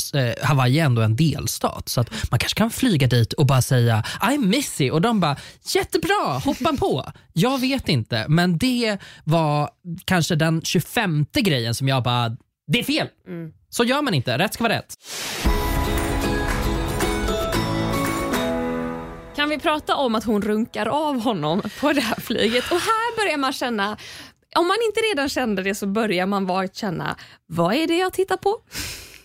Hawaii 0.48 0.80
är 0.80 0.86
ändå 0.86 1.02
en 1.02 1.16
delstat. 1.16 1.90
Så 1.90 2.02
att 2.02 2.32
man 2.32 2.40
kanske 2.40 2.58
kan 2.58 2.72
flyga 2.72 3.08
dit 3.08 3.34
och 3.34 3.46
bara 3.46 3.62
säga 3.62 4.04
I'm 4.22 4.46
Missy 4.46 4.90
och 4.90 5.02
de 5.02 5.20
bara 5.20 5.36
jättebra, 5.76 6.42
hoppa 6.46 6.74
på. 6.80 7.12
Jag 7.34 7.62
vet 7.62 7.90
inte, 7.90 8.26
men 8.28 8.58
det 8.58 8.98
var 9.24 9.70
kanske 10.06 10.36
den 10.36 10.62
25 10.62 11.26
grejen 11.34 11.76
som 11.76 11.88
jag 11.88 12.04
bara, 12.04 12.38
det 12.68 12.80
är 12.80 12.84
fel. 12.84 13.08
Så 13.70 13.84
gör 13.84 14.02
man 14.02 14.14
inte, 14.14 14.38
rätt 14.38 14.54
ska 14.54 14.64
vara 14.64 14.74
rätt. 14.74 14.96
Kan 19.36 19.50
vi 19.50 19.60
prata 19.60 19.96
om 19.96 20.16
att 20.16 20.24
hon 20.24 20.42
runkar 20.42 20.86
av 20.86 21.20
honom 21.20 21.62
på 21.80 21.94
det 21.94 22.02
här 22.02 22.20
flyget? 22.22 22.72
Och 22.72 22.80
här 22.80 23.18
börjar 23.18 23.38
man 23.38 23.54
känna, 23.54 23.98
om 24.56 24.68
man 24.68 24.78
inte 24.86 25.00
redan 25.00 25.30
kände 25.30 25.64
det 25.64 25.76
så 25.76 25.88
börjar 25.88 26.26
man 26.26 26.46
vagt 26.46 26.76
känna, 26.76 27.16
vad 27.48 27.76
är 27.76 27.88
det 27.88 27.98
jag 27.98 28.14
tittar 28.14 28.38
på? 28.38 28.58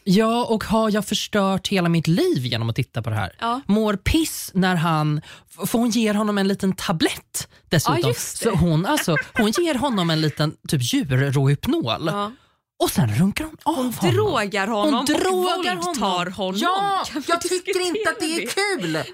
Ja, 0.05 0.45
och 0.45 0.65
har 0.65 0.91
jag 0.91 1.07
förstört 1.07 1.69
hela 1.69 1.89
mitt 1.89 2.07
liv 2.07 2.47
genom 2.47 2.71
att 2.71 2.77
titta 2.77 3.03
på 3.03 3.11
det 3.11 3.17
här? 3.17 3.37
Ja. 3.41 3.61
Mår 3.67 3.97
piss 3.97 4.51
när 4.55 4.75
han... 4.75 5.21
För 5.67 5.79
hon 5.79 5.91
ger 5.91 6.15
honom 6.15 6.39
en 6.39 6.49
liten 6.49 6.73
tablett 6.73 7.49
dessutom. 7.69 8.01
Ja. 8.03 8.15
Så 8.15 8.51
hon, 8.51 8.87
alltså, 8.87 9.17
hon 9.35 9.51
ger 9.51 9.75
honom 9.75 10.11
en 10.11 10.21
liten 10.21 10.57
typ 10.69 10.95
djurråhypnol. 10.95 12.07
Ja. 12.07 12.33
Och 12.83 12.91
sen 12.91 13.15
runkar 13.15 13.45
hon 13.45 13.57
av 13.63 13.75
honom. 13.75 13.93
Drogar 14.03 14.67
honom 14.67 14.95
Hon 14.95 15.05
drogar 15.07 15.77
och 15.77 15.85
våldtar 15.85 16.31
honom. 16.31 16.61
Ja, 16.61 17.05
jag 17.27 17.41
tycker 17.41 17.81
inte 17.81 18.11
att 18.11 18.21
det 18.21 18.35
är 18.43 18.47
kul. 18.47 18.93
Nej, 18.93 19.05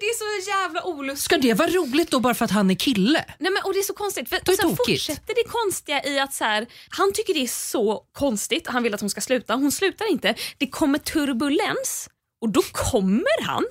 det 0.00 0.06
är 0.06 0.42
så 0.42 0.50
jävla 0.50 0.84
olustigt. 0.84 1.24
Ska 1.24 1.36
det 1.38 1.54
vara 1.54 1.68
roligt 1.68 2.10
då 2.10 2.20
bara 2.20 2.34
för 2.34 2.44
att 2.44 2.50
han 2.50 2.70
är 2.70 2.74
kille? 2.74 3.24
Nej, 3.38 3.52
men, 3.52 3.62
och 3.64 3.72
det 3.72 3.78
är 3.78 3.82
så 3.82 3.94
konstigt. 3.94 4.28
För, 4.28 4.38
Det 4.44 4.52
är 4.52 4.56
sen 4.56 4.76
tokigt. 4.76 5.00
fortsätter 5.06 5.34
det 5.34 5.44
konstiga 5.50 6.04
i 6.04 6.18
att 6.18 6.34
så 6.34 6.44
här, 6.44 6.66
han 6.90 7.12
tycker 7.12 7.34
det 7.34 7.42
är 7.42 7.46
så 7.70 8.02
konstigt. 8.12 8.66
Han 8.66 8.82
vill 8.82 8.94
att 8.94 9.00
hon 9.00 9.10
ska 9.10 9.20
sluta. 9.20 9.54
Hon 9.54 9.72
slutar 9.72 10.10
inte. 10.10 10.34
Det 10.58 10.66
kommer 10.66 10.98
turbulens 10.98 12.08
och 12.42 12.48
då 12.48 12.62
kommer 12.62 13.42
han. 13.46 13.64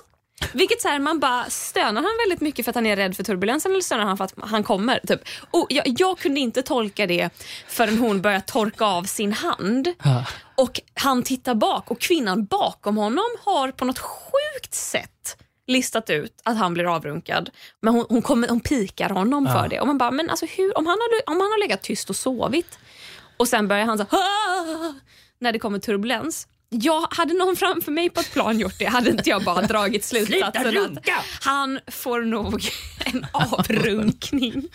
Vilket 0.52 0.82
så 0.82 0.88
här, 0.88 0.98
man 0.98 1.20
bara, 1.20 1.44
stönar 1.50 2.02
han 2.02 2.10
väldigt 2.24 2.40
mycket 2.40 2.64
för 2.64 2.70
att 2.70 2.74
han 2.74 2.86
är 2.86 2.96
rädd 2.96 3.16
för 3.16 3.22
turbulensen 3.22 3.72
eller 3.72 3.80
stönar 3.82 4.04
han 4.04 4.16
för 4.16 4.24
att 4.24 4.34
han 4.42 4.64
kommer? 4.64 5.00
Typ. 5.06 5.20
Och 5.50 5.66
jag, 5.70 5.84
jag 5.98 6.18
kunde 6.18 6.40
inte 6.40 6.62
tolka 6.62 7.06
det 7.06 7.30
förrän 7.68 7.98
hon 7.98 8.20
började 8.22 8.44
torka 8.46 8.84
av 8.84 9.04
sin 9.04 9.32
hand. 9.32 9.88
Ja. 10.04 10.24
Och 10.54 10.80
han 10.94 11.22
tittar 11.22 11.54
bak 11.54 11.90
och 11.90 12.00
kvinnan 12.00 12.44
bakom 12.44 12.96
honom 12.96 13.24
har 13.44 13.70
på 13.70 13.84
något 13.84 13.98
sjukt 13.98 14.74
sätt 14.74 15.36
listat 15.66 16.10
ut 16.10 16.40
att 16.44 16.56
han 16.56 16.74
blir 16.74 16.94
avrunkad. 16.94 17.50
Men 17.80 17.94
hon, 17.94 18.06
hon, 18.08 18.22
kommer, 18.22 18.48
hon 18.48 18.60
pikar 18.60 19.10
honom 19.10 19.46
för 19.46 19.68
det. 19.68 19.80
Och 19.80 19.86
man 19.86 19.98
bara, 19.98 20.10
men 20.10 20.30
alltså 20.30 20.46
hur, 20.46 20.78
om, 20.78 20.86
han 20.86 20.98
har, 20.98 21.32
om 21.34 21.40
han 21.40 21.50
har 21.50 21.60
legat 21.60 21.82
tyst 21.82 22.10
och 22.10 22.16
sovit 22.16 22.78
och 23.36 23.48
sen 23.48 23.68
börjar 23.68 23.84
han 23.84 23.98
så 23.98 24.04
"Ah!" 24.04 24.94
när 25.38 25.52
det 25.52 25.58
kommer 25.58 25.78
turbulens. 25.78 26.46
Jag 26.72 27.06
hade 27.10 27.34
någon 27.34 27.56
framför 27.56 27.92
mig 27.92 28.10
på 28.10 28.20
ett 28.20 28.32
plan 28.32 28.58
gjort 28.58 28.74
det 28.78 28.84
hade 28.84 29.10
inte 29.10 29.30
jag 29.30 29.44
bara 29.44 29.62
dragit 29.62 30.04
slutsatsen 30.04 30.78
att 30.78 30.98
han 31.40 31.80
får 31.86 32.20
nog 32.20 32.68
en 32.98 33.26
avrunkning. 33.32 34.68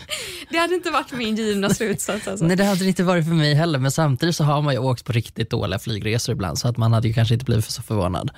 Det 0.49 0.57
hade 0.57 0.75
inte 0.75 0.91
varit 0.91 1.11
min 1.11 1.35
givna 1.35 1.69
slutsats. 1.69 2.27
Alltså. 2.27 2.45
Nej, 2.45 2.57
det 2.57 2.63
hade 2.63 2.79
det 2.79 2.87
inte 2.87 3.03
varit 3.03 3.25
för 3.25 3.33
mig 3.33 3.53
heller. 3.53 3.79
Men 3.79 3.91
samtidigt 3.91 4.35
så 4.35 4.43
har 4.43 4.61
man 4.61 4.73
ju 4.73 4.79
åkt 4.79 5.05
på 5.05 5.11
riktigt 5.11 5.49
dåliga 5.49 5.79
flygresor 5.79 6.33
ibland 6.33 6.59
så 6.59 6.67
att 6.67 6.77
man 6.77 6.93
hade 6.93 7.07
ju 7.07 7.13
kanske 7.13 7.33
inte 7.33 7.45
blivit 7.45 7.65
så 7.65 7.81
förvånad. 7.81 8.31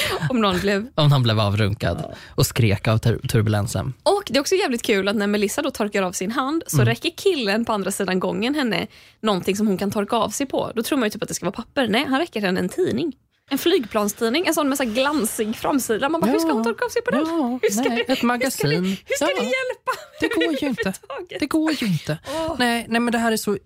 Om 0.30 0.40
någon 0.40 0.60
blev... 0.60 0.86
Om 0.94 1.12
han 1.12 1.22
blev 1.22 1.40
avrunkad 1.40 2.14
och 2.34 2.46
skrek 2.46 2.88
av 2.88 2.98
tur- 2.98 3.28
turbulensen. 3.28 3.92
Och 4.02 4.22
det 4.26 4.36
är 4.36 4.40
också 4.40 4.54
jävligt 4.54 4.82
kul 4.82 5.08
att 5.08 5.16
när 5.16 5.26
Melissa 5.26 5.62
då 5.62 5.70
torkar 5.70 6.02
av 6.02 6.12
sin 6.12 6.30
hand 6.30 6.62
så 6.66 6.76
Mm. 6.76 6.86
räcker 6.86 7.10
killen 7.16 7.64
på 7.64 7.72
andra 7.72 7.90
sidan 7.90 8.20
gången 8.20 8.54
henne 8.54 8.86
någonting 9.22 9.56
som 9.56 9.66
hon 9.66 9.78
kan 9.78 9.90
torka 9.90 10.16
av 10.16 10.28
sig 10.30 10.46
på. 10.46 10.72
Då 10.74 10.82
tror 10.82 10.98
man 10.98 11.06
ju 11.06 11.10
typ 11.10 11.22
att 11.22 11.28
det 11.28 11.34
ska 11.34 11.46
vara 11.46 11.52
papper. 11.56 11.88
Nej, 11.88 12.06
han 12.08 12.18
räcker 12.20 12.40
henne 12.40 12.60
en 12.60 12.68
tidning. 12.68 13.12
En 13.50 13.58
flygplanstidning, 13.58 14.46
en 14.46 14.54
sån 14.54 14.68
med 14.68 14.78
så 14.78 14.84
glansig 14.84 15.56
framsida. 15.56 16.08
Man 16.08 16.20
bara, 16.20 16.30
hur 16.30 16.38
ska 16.38 16.52
hon 16.52 16.64
torka 16.64 16.84
av 16.84 16.88
sig 16.88 17.02
på 17.02 17.10
den? 17.10 17.20
Ja, 17.20 17.58
hur 17.62 17.70
ska 17.70 17.88
nej, 17.88 18.04
det, 18.06 18.12
ett 18.12 18.22
magasin. 18.22 18.70
Hur 18.70 18.76
ska 18.76 18.86
det, 18.90 19.02
hur 19.06 19.16
ska 19.16 19.24
Ja. 19.24 19.40
det 19.40 19.44
hjälpa? 19.44 19.92
Det 20.20 20.28
går 20.28 20.62
ju 20.62 20.68
inte. 20.68 20.92
Det 21.40 21.46
går 21.46 21.72
ju 21.72 21.86
inte. 21.86 22.18
Åh. 22.28 22.56
Nej, 22.58 22.86
nej, 22.88 23.00
men 23.00 23.12
det 23.12 23.18
här 23.18 23.32
är 23.32 23.36
så... 23.36 23.58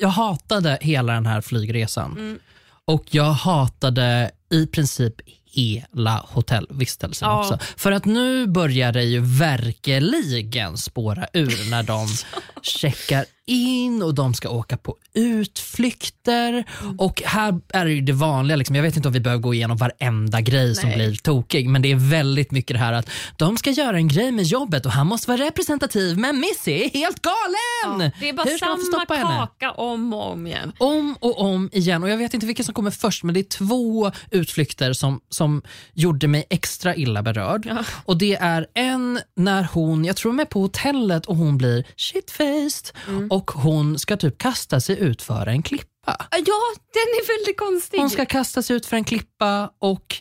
Jag 0.00 0.08
hatade 0.08 0.78
hela 0.80 1.12
den 1.12 1.26
här 1.26 1.40
flygresan. 1.40 2.10
Mm. 2.12 2.38
Och 2.84 3.04
jag 3.10 3.24
hatade 3.32 4.30
i 4.52 4.66
princip 4.66 5.14
hela 5.52 6.26
hotellvistelsen 6.28 7.28
Ja. 7.28 7.40
också. 7.40 7.58
För 7.76 7.92
att 7.92 8.04
nu 8.04 8.46
börjar 8.46 8.92
det 8.92 9.02
ju 9.04 9.20
verkligen 9.20 10.76
spåra 10.76 11.26
ur 11.32 11.70
när 11.70 11.82
de 11.82 12.08
checkar 12.62 13.24
in 13.46 14.02
och 14.02 14.14
de 14.14 14.34
ska 14.34 14.48
åka 14.48 14.76
på 14.76 14.96
utflykter. 15.14 16.64
Mm. 16.82 16.96
Och 16.98 17.22
här 17.24 17.60
är 17.72 17.84
det 17.84 17.92
ju 17.92 18.00
det 18.00 18.12
vanliga, 18.12 18.56
liksom. 18.56 18.76
jag 18.76 18.82
vet 18.82 18.96
inte 18.96 19.08
om 19.08 19.12
vi 19.12 19.20
behöver 19.20 19.42
gå 19.42 19.54
igenom 19.54 19.76
varenda 19.76 20.40
grej 20.40 20.74
som 20.74 20.88
Nej. 20.88 20.96
blir 20.98 21.16
tokig, 21.16 21.68
men 21.68 21.82
det 21.82 21.92
är 21.92 22.10
väldigt 22.10 22.50
mycket 22.50 22.74
det 22.74 22.78
här 22.80 22.92
att 22.92 23.10
de 23.36 23.56
ska 23.56 23.70
göra 23.70 23.96
en 23.96 24.08
grej 24.08 24.32
med 24.32 24.44
jobbet 24.44 24.86
och 24.86 24.92
han 24.92 25.06
måste 25.06 25.30
vara 25.30 25.44
representativ, 25.44 26.18
men 26.18 26.40
Missy 26.40 26.72
är 26.72 26.90
helt 26.90 27.22
galen! 27.22 28.10
Det 28.20 28.28
är 28.28 28.32
bara 28.32 28.48
Hur 28.48 28.58
samma 28.58 28.78
stoppa 28.78 29.14
henne? 29.14 29.36
kaka 29.38 29.70
om 29.70 30.14
och 30.14 30.32
om 30.32 30.46
igen. 30.46 30.72
Om 30.78 31.16
och 31.20 31.40
om 31.40 31.70
igen. 31.72 32.02
Och 32.02 32.08
Jag 32.10 32.16
vet 32.16 32.34
inte 32.34 32.46
vilken 32.46 32.64
som 32.64 32.74
kommer 32.74 32.90
först, 32.90 33.22
men 33.24 33.34
det 33.34 33.40
är 33.40 33.44
två 33.44 34.12
utflykter 34.30 34.92
som, 34.92 35.20
som 35.28 35.62
gjorde 35.94 36.28
mig 36.28 36.44
extra 36.50 36.96
illa 36.96 37.22
berörd. 37.22 37.66
Ja. 37.66 37.84
Och 38.04 38.16
Det 38.18 38.34
är 38.34 38.66
en 38.74 39.20
när 39.36 39.68
hon, 39.72 40.04
jag 40.04 40.16
tror 40.16 40.32
de 40.32 40.40
är 40.40 40.44
på 40.44 40.60
hotellet 40.60 41.26
och 41.26 41.36
hon 41.36 41.58
blir 41.58 41.84
shitfaced 41.96 42.92
Mm. 43.08 43.30
Och 43.32 43.50
hon 43.50 43.98
ska 43.98 44.16
typ 44.16 44.38
kasta 44.38 44.80
sig 44.80 44.98
ut 44.98 45.22
för 45.22 45.46
en 45.46 45.62
klippa. 45.62 46.16
Ja, 46.30 46.60
den 46.92 47.08
är 47.18 47.38
väldigt 47.38 47.58
konstig. 47.58 47.98
Hon 47.98 48.10
ska 48.10 48.26
kasta 48.26 48.62
sig 48.62 48.76
ut 48.76 48.86
för 48.86 48.96
en 48.96 49.04
klippa 49.04 49.70
och 49.78 50.16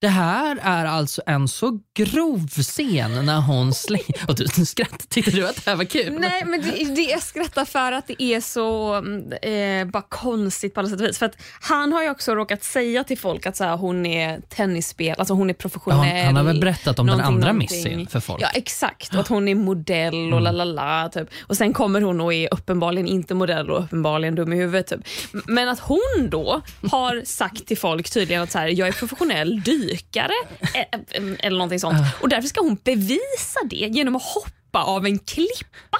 det 0.00 0.08
här 0.08 0.58
är 0.62 0.84
alltså 0.84 1.22
en 1.26 1.48
så 1.48 1.80
grov 1.94 2.48
scen 2.48 3.26
när 3.26 3.40
hon 3.40 3.74
slänger... 3.74 4.04
Och 4.28 4.34
du 4.34 4.46
skrattade, 4.46 5.04
tyckte 5.08 5.30
du 5.30 5.48
att 5.48 5.64
det 5.64 5.70
här 5.70 5.76
var 5.76 5.84
kul? 5.84 6.16
Nej, 6.20 6.44
men 6.44 6.62
det, 6.62 6.94
det 6.94 7.02
jag 7.02 7.22
skrattar 7.22 7.64
för 7.64 7.92
att 7.92 8.06
det 8.06 8.22
är 8.22 8.40
så 8.40 8.94
mm, 8.94 9.32
eh, 9.32 9.90
bara 9.90 10.02
konstigt 10.02 10.74
på 10.74 10.80
alla 10.80 10.88
sätt 10.88 11.00
och 11.00 11.06
vis. 11.06 11.18
För 11.18 11.26
att 11.26 11.36
han 11.60 11.92
har 11.92 12.02
ju 12.02 12.10
också 12.10 12.34
råkat 12.34 12.64
säga 12.64 13.04
till 13.04 13.18
folk 13.18 13.46
att 13.46 13.56
så 13.56 13.64
här, 13.64 13.76
hon 13.76 14.06
är 14.06 14.40
tennisspel, 14.40 15.14
alltså 15.18 15.34
hon 15.34 15.50
är 15.50 15.54
professionell. 15.54 16.18
Ja, 16.18 16.24
han 16.24 16.36
har 16.36 16.44
väl 16.44 16.60
berättat 16.60 16.98
om 16.98 17.06
den 17.06 17.20
andra. 17.20 17.52
Missy 17.52 18.06
för 18.06 18.20
folk. 18.20 18.42
Ja, 18.42 18.48
exakt. 18.54 19.14
Och 19.14 19.20
att 19.20 19.28
hon 19.28 19.48
är 19.48 19.54
modell 19.54 20.34
och 20.34 20.40
la 20.40 20.50
la 20.50 20.64
la. 20.64 21.08
Typ. 21.08 21.28
Och 21.40 21.56
sen 21.56 21.72
kommer 21.72 22.00
hon 22.00 22.20
och 22.20 22.34
är 22.34 22.54
uppenbarligen 22.54 23.06
inte 23.06 23.34
modell 23.34 23.70
och 23.70 23.84
uppenbarligen 23.84 24.34
dum 24.34 24.52
i 24.52 24.56
huvudet. 24.56 24.86
Typ. 24.86 25.00
Men 25.46 25.68
att 25.68 25.80
hon 25.80 26.28
då 26.30 26.62
har 26.90 27.22
sagt 27.24 27.66
till 27.66 27.78
folk 27.78 28.10
tydligen 28.10 28.42
att 28.42 28.50
så 28.50 28.58
här, 28.58 28.68
jag 28.68 28.88
är 28.88 28.92
professionell 28.92 29.62
dykare 29.88 30.32
eh, 30.74 30.80
eh, 30.80 31.22
eller 31.38 31.56
någonting 31.58 31.80
sånt. 31.80 31.98
Och 32.20 32.28
därför 32.28 32.48
ska 32.48 32.60
hon 32.60 32.76
bevisa 32.84 33.60
det 33.64 33.76
genom 33.76 34.16
att 34.16 34.22
hoppa 34.22 34.82
av 34.82 35.06
en 35.06 35.18
klippa. 35.18 35.98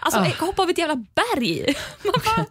Alltså 0.00 0.20
Ah. 0.20 0.26
eh, 0.26 0.34
hoppa 0.40 0.62
av 0.62 0.70
ett 0.70 0.78
jävla 0.78 0.94
berg. 0.96 1.74
Man 2.04 2.14
bara, 2.24 2.46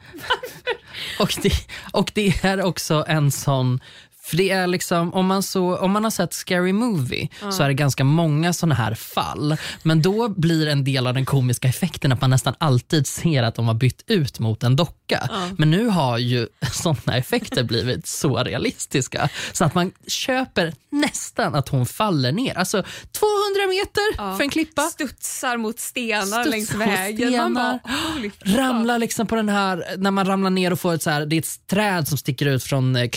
Och 1.19 1.33
det, 1.41 1.51
och 1.91 2.11
det 2.13 2.43
är 2.43 2.63
också 2.65 3.05
en 3.07 3.31
sån 3.31 3.79
för 4.23 4.37
det 4.37 4.49
är 4.49 4.67
liksom, 4.67 5.13
om, 5.13 5.25
man 5.25 5.43
så, 5.43 5.77
om 5.77 5.91
man 5.91 6.03
har 6.03 6.11
sett 6.11 6.33
Scary 6.33 6.73
Movie 6.73 7.29
så 7.51 7.63
är 7.63 7.67
det 7.67 7.73
ganska 7.73 8.03
många 8.03 8.53
såna 8.53 8.75
här 8.75 8.93
fall. 8.95 9.57
Men 9.83 10.01
då 10.01 10.29
blir 10.29 10.67
en 10.67 10.83
del 10.83 11.07
av 11.07 11.13
den 11.13 11.25
komiska 11.25 11.67
effekten 11.67 12.11
att 12.11 12.21
man 12.21 12.29
nästan 12.29 12.53
alltid 12.57 13.07
ser 13.07 13.43
att 13.43 13.55
de 13.55 13.67
har 13.67 13.73
bytt 13.73 14.03
ut 14.07 14.39
mot 14.39 14.63
en 14.63 14.75
docka. 14.75 15.29
Men 15.57 15.71
nu 15.71 15.87
har 15.87 16.17
ju 16.17 16.47
såna 16.71 17.17
effekter 17.17 17.63
blivit 17.63 18.07
så 18.07 18.43
realistiska 18.43 19.29
så 19.51 19.65
att 19.65 19.75
man 19.75 19.91
köper 20.07 20.73
nästan 20.89 21.55
att 21.55 21.69
hon 21.69 21.85
faller 21.85 22.31
ner. 22.31 22.57
Alltså 22.57 22.83
200 23.11 23.67
meter 23.69 24.35
för 24.37 24.43
en 24.43 24.49
klippa. 24.49 24.81
studsar 24.81 25.57
mot 25.57 25.79
stenar 25.79 26.21
Studsar 26.21 26.45
längs 26.45 26.73
vägen. 26.75 27.37
Man 27.37 27.53
bara, 27.53 27.79
stenar. 27.79 28.29
fuck. 28.29 28.57
ramlar 28.57 28.99
liksom 28.99 29.27
på 29.27 29.35
den 29.35 29.49
här, 29.49 29.85
när 29.97 30.11
man 30.11 30.25
ramlar 30.25 30.49
ner 30.49 30.73
och 30.73 30.79
får 30.79 30.93
ett 30.93 31.03
så 31.03 31.09
här, 31.09 31.25
det 31.25 31.35
är 31.35 31.39
ett 31.39 31.67
träd 31.67 32.07
som 32.07 32.17
sticker 32.17 32.45
ut 32.45 32.63
från 32.63 32.95
eh, 32.95 33.09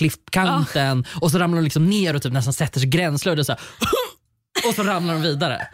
klippkanten 1.02 1.20
och 1.22 1.30
så 1.30 1.38
ramlar 1.38 1.58
de 1.58 1.64
liksom 1.64 1.86
ner 1.90 2.16
och 2.16 2.22
typ 2.22 2.32
nästan 2.32 2.52
sätter 2.52 2.80
sig 2.80 2.88
gränslöst 2.88 3.50
och 3.50 3.56
och 4.68 4.74
så 4.74 4.82
ramlar 4.82 5.14
de 5.14 5.22
vidare. 5.22 5.68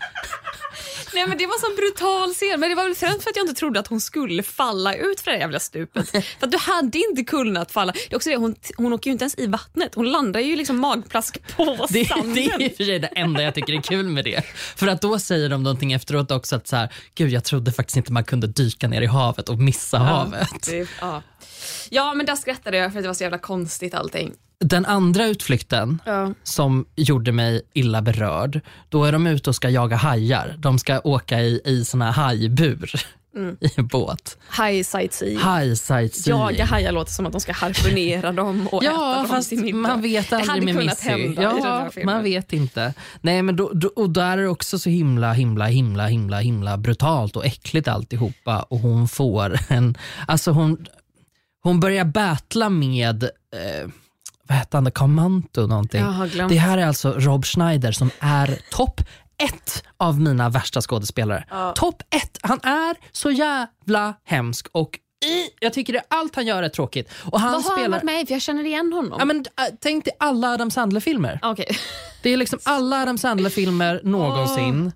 Nej, 1.15 1.27
men 1.27 1.39
det 1.39 1.47
var 1.47 1.55
en 1.55 1.61
sån 1.61 1.77
brutal 1.77 2.35
scen, 2.35 2.61
men 2.61 2.69
det 2.69 2.75
var 2.75 2.85
väl 2.85 2.95
främst 2.95 3.23
för 3.23 3.31
att 3.31 3.37
jag 3.37 3.43
inte 3.45 3.55
trodde 3.59 3.81
att 3.81 3.87
hon 3.87 4.01
skulle 4.01 4.43
falla 4.43 4.95
ut 4.95 5.21
för 5.21 5.31
det 5.31 5.37
här 5.37 5.41
jävla 5.41 5.59
stupet. 5.61 6.11
för 6.41 6.47
du 6.47 6.59
hade 6.59 6.99
inte 6.99 7.23
kunnat 7.25 7.73
falla. 7.73 7.93
Det 7.93 8.13
är 8.13 8.17
också 8.17 8.31
det, 8.31 8.37
hon, 8.37 8.55
hon 8.77 8.93
åker 8.93 9.11
ju 9.11 9.13
inte 9.13 9.23
ens 9.23 9.39
i 9.39 9.47
vattnet, 9.47 9.95
hon 9.95 10.11
landar 10.13 10.41
ju 10.41 10.57
liksom 10.57 10.79
magplask 10.81 11.57
på 11.57 11.87
Det, 11.91 12.05
sanden. 12.09 12.35
det 12.35 12.45
är 12.47 12.63
i 12.63 12.69
och 12.73 12.77
för 12.77 12.85
sig 12.85 12.99
det 12.99 13.07
enda 13.07 13.43
jag 13.43 13.55
tycker 13.55 13.73
är 13.73 13.83
kul 13.83 14.09
med 14.09 14.25
det. 14.25 14.45
För 14.77 14.87
att 14.87 15.01
då 15.03 15.19
säger 15.19 15.49
de 15.49 15.63
någonting 15.63 15.93
efteråt 15.93 16.31
också 16.31 16.57
att 16.57 16.69
så 16.69 16.77
här, 16.77 16.93
gud 17.15 17.31
jag 17.31 17.45
trodde 17.45 17.73
faktiskt 17.73 17.97
inte 17.97 18.13
man 18.13 18.25
kunde 18.25 18.47
dyka 18.47 18.89
ner 18.89 19.03
i 19.03 19.07
havet 19.07 19.49
och 19.49 19.59
missa 19.59 19.99
havet. 19.99 20.67
Det- 20.67 20.89
ja. 21.01 21.23
ja, 21.91 22.15
men 22.15 22.27
där 22.27 22.37
skrattade 22.37 22.77
jag 22.77 22.93
för 22.93 22.99
att 22.99 23.05
det 23.05 23.09
var 23.09 23.15
så 23.15 23.23
jävla 23.23 23.39
konstigt 23.39 23.95
allting. 23.95 24.33
Den 24.65 24.87
andra 24.87 25.27
utflykten 25.27 25.99
Ja. 26.07 26.35
som 26.43 26.87
gjorde 26.97 27.33
mig 27.33 27.63
illa 27.73 28.03
berörd, 28.03 28.61
då 28.89 29.05
är 29.05 29.13
de 29.13 29.27
ute 29.27 29.51
och 29.51 29.57
ska 29.57 29.69
jaga 29.71 29.97
hajar. 29.97 30.55
De 30.59 30.79
ska 30.79 31.01
åka 31.01 31.41
i, 31.41 31.61
i 31.65 31.85
såna 31.85 32.05
här 32.11 32.13
hajbur 32.25 32.93
Mm. 33.37 33.57
i 33.61 33.69
en 33.77 33.87
båt. 33.87 34.39
High 34.59 34.83
sightseeing. 34.83 35.39
Haj 35.39 35.77
sightseeing. 35.77 36.41
Jaga 36.41 36.65
hajar 36.65 36.93
låter 36.93 37.13
som 37.13 37.27
att 37.27 37.33
de 37.33 37.41
ska 37.41 37.53
harpunera 37.53 38.33
dem 38.33 38.69
och 38.69 38.83
äta 38.85 38.93
Ja, 38.93 39.15
dem 39.17 39.29
fast 39.29 39.49
till 39.49 39.63
middag. 39.63 39.79
man 39.79 40.03
vet 40.03 40.31
Det 40.31 40.37
aldrig 40.37 40.51
hade 40.51 40.65
med 40.65 40.75
kunnat 40.75 40.87
Missy. 40.99 41.09
hända 41.11 41.43
i 41.43 41.45
den 41.55 41.63
här 41.63 41.85
Ja, 41.85 41.91
filmen. 41.91 42.15
man 42.15 42.25
vet 42.25 42.53
inte. 42.53 42.95
Nej, 43.21 43.43
men 43.43 43.57
då, 43.57 43.71
då, 43.75 43.89
och 43.97 44.11
där 44.11 44.39
är 44.39 44.43
det 44.43 44.49
också 44.49 44.79
så 44.79 44.91
himla, 44.91 45.33
himla, 45.33 45.65
himla, 45.67 46.07
himla, 46.07 46.39
himla 46.39 46.77
brutalt 46.77 47.37
och 47.37 47.47
äckligt 47.47 47.89
alltihopa. 47.89 48.63
Och 48.63 48.79
hon 48.79 49.09
får 49.09 49.59
en... 49.69 49.95
Alltså 50.27 50.51
hon, 50.51 50.87
hon 51.63 51.81
börjar 51.81 52.05
battla 52.05 52.69
med... 52.69 53.23
Eh, 53.25 53.89
vad 54.51 54.59
hette 54.59 54.77
han? 54.77 54.91
Comanto 54.91 55.67
någonting. 55.67 56.05
Det 56.49 56.57
här 56.57 56.79
är 56.79 56.87
alltså 56.87 57.13
Rob 57.13 57.45
Schneider 57.45 57.93
som 57.93 58.11
är 58.21 58.59
topp 58.71 59.01
ett 59.43 59.85
av 59.97 60.21
mina 60.21 60.49
värsta 60.49 60.81
skådespelare. 60.81 61.45
Topp 61.75 62.03
ett. 62.11 62.39
Han 62.43 62.61
är 62.63 62.97
så 63.13 63.31
jävla 63.31 64.15
hemsk 64.25 64.67
och 64.73 64.99
i, 65.27 65.49
jag 65.61 65.73
tycker 65.73 65.93
det, 65.93 66.03
allt 66.09 66.37
han 66.37 66.47
gör 66.47 66.63
är 66.63 66.69
tråkigt. 66.69 67.11
Och 67.31 67.41
han 67.41 67.53
Vad 67.53 67.63
har 67.63 67.71
han 67.71 67.79
spelar, 67.79 67.89
varit 67.97 68.03
med 68.03 68.23
i? 68.23 68.27
För 68.27 68.35
jag 68.35 68.43
känner 68.43 68.65
igen 68.65 68.93
honom. 68.93 69.17
Ja, 69.19 69.25
men, 69.25 69.37
äh, 69.39 69.65
tänk 69.81 70.05
dig 70.05 70.15
alla 70.19 70.49
Adam 70.55 70.71
Sandler-filmer. 70.71 71.39
Okej. 71.43 71.67
Det 72.23 72.31
är 72.31 72.37
liksom 72.37 72.59
alla 72.65 73.03
Adam 73.03 73.19
Sandler-filmer 73.19 74.01
någonsin 74.05 74.93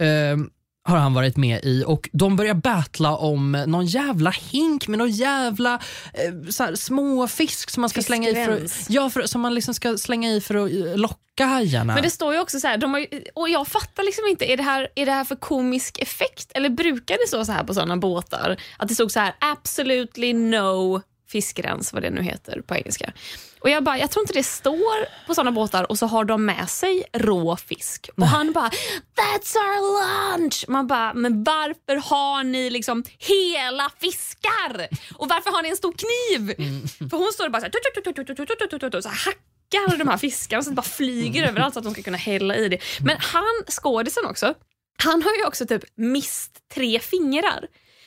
ehm, 0.00 0.50
har 0.84 0.96
han 0.96 1.14
varit 1.14 1.36
med 1.36 1.64
i 1.64 1.84
och 1.86 2.08
de 2.12 2.36
börjar 2.36 2.54
battla 2.54 3.16
om 3.16 3.52
någon 3.52 3.86
jävla 3.86 4.30
hink 4.30 4.88
med 4.88 4.98
någon 4.98 5.10
jävla 5.10 5.74
eh, 6.14 6.50
så 6.50 6.64
här, 6.64 6.74
små 6.74 7.28
fisk 7.28 7.70
som 7.70 7.80
man 7.80 7.90
ska 7.90 8.02
slänga 8.02 8.28
i 8.28 8.34
för 8.34 8.52
att, 8.52 8.86
ja, 8.88 9.10
för, 9.10 9.22
som 9.22 9.40
man 9.40 9.54
liksom 9.54 9.74
ska 9.74 9.98
slänga 9.98 10.30
i 10.30 10.40
för 10.40 10.54
att 10.54 10.72
eh, 10.72 10.96
locka 10.96 11.46
hajarna. 11.46 11.94
Men 11.94 12.02
det 12.02 12.10
står 12.10 12.34
ju 12.34 12.40
också 12.40 12.60
så 12.60 12.66
här, 12.66 12.78
de 12.78 12.94
har 12.94 13.06
och 13.34 13.48
jag 13.48 13.68
fattar 13.68 14.02
liksom 14.02 14.24
inte, 14.30 14.52
är 14.52 14.56
det, 14.56 14.62
här, 14.62 14.88
är 14.94 15.06
det 15.06 15.12
här 15.12 15.24
för 15.24 15.36
komisk 15.36 15.98
effekt? 15.98 16.52
Eller 16.54 16.68
brukar 16.68 17.14
det 17.14 17.28
stå 17.28 17.44
så 17.44 17.52
här 17.52 17.64
på 17.64 17.74
sådana 17.74 17.96
båtar? 17.96 18.56
Att 18.78 18.88
det 18.88 18.94
stod 18.94 19.12
så 19.12 19.20
här, 19.20 19.34
absolutely 19.40 20.32
no 20.32 21.02
fiskrens, 21.34 21.92
vad 21.92 22.02
det 22.02 22.10
nu 22.10 22.22
heter 22.22 22.60
på 22.60 22.74
engelska. 22.74 23.12
Och 23.60 23.70
jag 23.70 23.84
bara, 23.84 23.98
jag 23.98 24.10
tror 24.10 24.22
inte 24.22 24.32
det 24.32 24.42
står 24.42 25.26
på 25.26 25.34
sådana 25.34 25.52
båtar 25.52 25.90
och 25.90 25.98
så 25.98 26.06
har 26.06 26.24
de 26.24 26.44
med 26.44 26.70
sig 26.70 27.04
rå 27.12 27.56
fisk. 27.56 28.10
Och 28.16 28.26
han 28.26 28.52
bara, 28.52 28.70
that's 29.16 29.56
our 29.56 29.80
lunch! 30.00 30.64
Man 30.68 30.86
bara, 30.86 31.14
men 31.14 31.44
varför 31.44 31.96
har 32.10 32.44
ni 32.44 32.70
liksom 32.70 33.04
hela 33.18 33.90
fiskar? 34.00 34.88
Och 35.14 35.28
varför 35.28 35.50
har 35.50 35.62
ni 35.62 35.68
en 35.68 35.76
stor 35.76 35.92
kniv? 35.92 36.54
Mm. 36.58 36.88
För 37.10 37.16
hon 37.16 37.32
står 37.32 37.46
och 37.46 37.52
bara 37.52 37.60
så 37.60 39.08
här, 39.08 39.24
hackar 39.24 39.96
de 39.96 40.08
här 40.08 40.18
fiskarna 40.18 40.62
så 40.62 40.70
det 40.70 40.76
bara 40.76 40.82
flyger 40.82 41.42
mm. 41.42 41.50
överallt 41.50 41.74
så 41.74 41.78
att 41.80 41.84
de 41.84 41.92
ska 41.92 42.02
kunna 42.02 42.16
hälla 42.16 42.56
i 42.56 42.68
det. 42.68 42.76
Mm. 42.76 43.06
Men 43.06 43.16
han, 43.20 43.64
skådisen 43.70 44.26
också, 44.26 44.54
han 45.02 45.22
har 45.22 45.34
ju 45.34 45.44
också 45.46 45.66
typ 45.66 45.84
mist 45.94 46.58
tre 46.74 47.00
fingrar. 47.00 47.66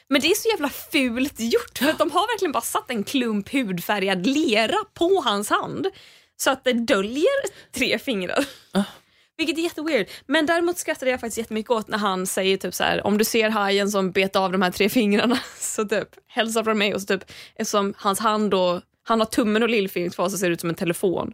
Men 0.10 0.22
det 0.22 0.28
är 0.28 0.36
så 0.36 0.50
jävla 0.50 0.70
fult 0.70 1.40
gjort 1.40 1.78
för 1.78 1.94
de 1.98 2.12
har 2.12 2.34
verkligen 2.34 2.52
bara 2.52 2.62
satt 2.62 2.92
en 2.92 3.04
klump 3.04 3.54
hudfärgad 3.54 4.26
lera 4.26 4.78
på 4.94 5.22
hans 5.26 5.50
hand 5.50 5.88
så 6.38 6.50
att 6.52 6.64
det 6.64 6.74
döljer 6.74 7.72
tre 7.72 8.00
fingrar. 8.00 8.46
Vilket 9.38 9.58
är 9.58 9.62
jätteweird. 9.62 10.08
Men 10.26 10.46
däremot 10.46 10.78
skrattade 10.78 11.12
jag 11.12 11.20
faktiskt 11.20 11.38
jättemycket 11.38 11.72
åt 11.72 11.88
när 11.88 11.98
han 11.98 12.28
säger 12.28 12.58
typ 12.58 12.74
så 12.74 12.84
här: 12.84 13.08
om 13.08 13.18
du 13.18 13.26
ser 13.26 13.50
hajen 13.50 13.92
som 13.92 14.12
bet 14.12 14.36
av 14.36 14.52
de 14.52 14.62
här 14.62 14.72
tre 14.72 14.90
fingrarna 14.90 15.40
så 15.60 15.86
typ 15.86 16.10
hälsa 16.28 16.64
från 16.64 16.78
mig 16.78 16.94
och 16.94 17.02
så 17.02 17.08
typ 17.08 17.32
eftersom 17.56 17.94
hans 17.98 18.20
hand 18.20 18.52
då, 18.52 18.82
han 19.04 19.20
har 19.20 19.26
tummen 19.26 19.64
och 19.64 19.70
lillfingret 19.70 20.16
kvar 20.16 20.30
så 20.30 20.38
ser 20.38 20.48
det 20.48 20.54
ut 20.54 20.62
som 20.62 20.70
en 20.70 20.76
telefon. 20.76 21.34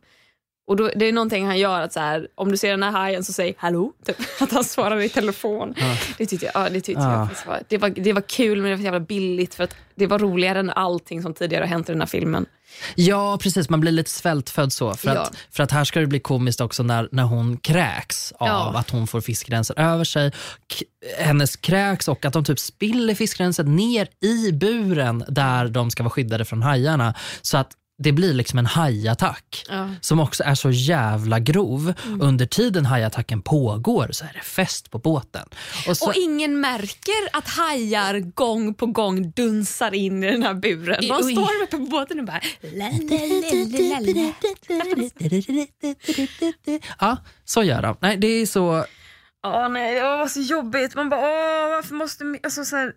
Och 0.68 0.76
då, 0.76 0.92
Det 0.96 1.06
är 1.06 1.12
någonting 1.14 1.46
han 1.46 1.60
gör, 1.60 1.82
att 1.82 1.94
så 1.94 2.00
här, 2.00 2.28
om 2.36 2.52
du 2.52 2.58
ser 2.58 2.70
den 2.72 2.84
här 2.84 2.92
hajen 2.92 3.24
så 3.24 3.34
säg 3.34 3.56
hallå. 3.58 3.92
Typ, 4.06 4.18
att 4.42 4.52
han 4.52 4.64
svarar 4.64 5.02
i 5.02 5.10
telefon. 5.10 5.74
Det 6.18 6.26
tyckte, 6.26 6.46
jag, 6.46 6.66
ja, 6.66 6.70
det, 6.70 6.82
tyckte 6.82 7.02
Ja. 7.04 7.30
jag 7.46 7.48
var, 7.52 7.62
det, 7.70 7.78
var, 7.78 7.90
det 7.90 8.14
var 8.14 8.22
kul 8.22 8.62
men 8.62 8.64
det 8.72 8.76
var 8.76 8.78
så 8.78 8.84
jävla 8.84 9.00
billigt 9.00 9.56
för 9.56 9.64
att 9.64 9.76
det 9.96 10.08
var 10.08 10.20
roligare 10.20 10.60
än 10.60 10.70
allting 10.70 11.22
som 11.22 11.34
tidigare 11.34 11.64
har 11.64 11.68
hänt 11.70 11.90
i 11.90 11.92
den 11.92 12.02
här 12.02 12.08
filmen. 12.08 12.46
Ja, 12.96 13.38
precis. 13.42 13.70
Man 13.70 13.80
blir 13.80 13.92
lite 13.92 14.10
svältfödd 14.10 14.74
så. 14.74 14.94
För, 14.94 15.16
Ja. 15.16 15.22
att, 15.22 15.38
för 15.52 15.64
att 15.64 15.72
här 15.72 15.84
ska 15.84 16.00
det 16.00 16.08
bli 16.08 16.20
komiskt 16.20 16.62
också 16.62 16.84
när, 16.84 17.10
när 17.12 17.24
hon 17.24 17.58
kräks 17.58 18.32
av 18.32 18.48
Ja. 18.48 18.74
att 18.80 18.90
hon 18.90 19.08
får 19.08 19.22
fiskgränsen 19.22 19.78
över 19.78 20.04
sig. 20.04 20.32
K- 20.32 20.86
hennes 21.20 21.56
kräks 21.56 22.08
och 22.08 22.26
att 22.26 22.34
de 22.34 22.46
typ 22.46 22.60
spiller 22.60 23.16
fiskgränsen 23.16 23.76
ner 23.76 24.08
i 24.22 24.52
buren 24.52 25.24
där 25.28 25.68
de 25.68 25.92
ska 25.92 26.04
vara 26.04 26.12
skyddade 26.12 26.46
från 26.46 26.62
hajarna. 26.62 27.14
Så 27.42 27.58
att 27.58 27.72
det 28.04 28.12
blir 28.12 28.34
liksom 28.34 28.60
en 28.60 28.66
hajattack 28.66 29.66
Ja. 29.70 29.74
Mm. 29.74 29.96
som 30.02 30.20
också 30.20 30.44
är 30.44 30.56
så 30.56 30.70
jävla 30.72 31.40
grov. 31.40 31.94
Under 32.22 32.46
tiden 32.46 32.86
hajattacken 32.86 33.42
pågår 33.42 34.08
så 34.12 34.26
är 34.26 34.32
det 34.34 34.40
fest 34.46 34.92
på 34.92 34.98
båten. 35.00 35.48
Och 35.88 35.98
så, 35.98 36.06
Och 36.08 36.16
ingen 36.16 36.60
märker 36.60 37.38
att 37.38 37.48
hajar 37.48 38.20
gång 38.20 38.74
på 38.74 38.86
gång 38.86 39.32
dunsar 39.32 39.94
in 39.94 40.24
i 40.24 40.32
den 40.32 40.44
här 40.44 40.54
buren. 40.54 41.02
De 41.02 41.12
Och- 41.12 41.24
står 41.26 41.64
uppe 41.64 41.78
på 41.78 41.84
båten 41.86 42.20
och 42.20 42.26
bara... 42.26 42.42
Ja, 47.00 47.18
så 47.46 47.64
gör 47.64 47.82
de. 47.82 47.98
Nej, 48.02 48.18
det 48.18 48.28
är 48.28 48.46
så... 48.46 48.86
Åh 49.46 49.70
nej, 49.70 49.96
det 49.96 50.02
var 50.02 50.28
så 50.28 50.40
jobbigt. 50.42 50.96
Man 50.96 51.10
bara, 51.10 51.20
åh 51.22 51.70
varför 51.70 51.96
måste... 51.96 52.24
Alltså, 52.44 52.66
så 52.66 52.76
här, 52.76 52.94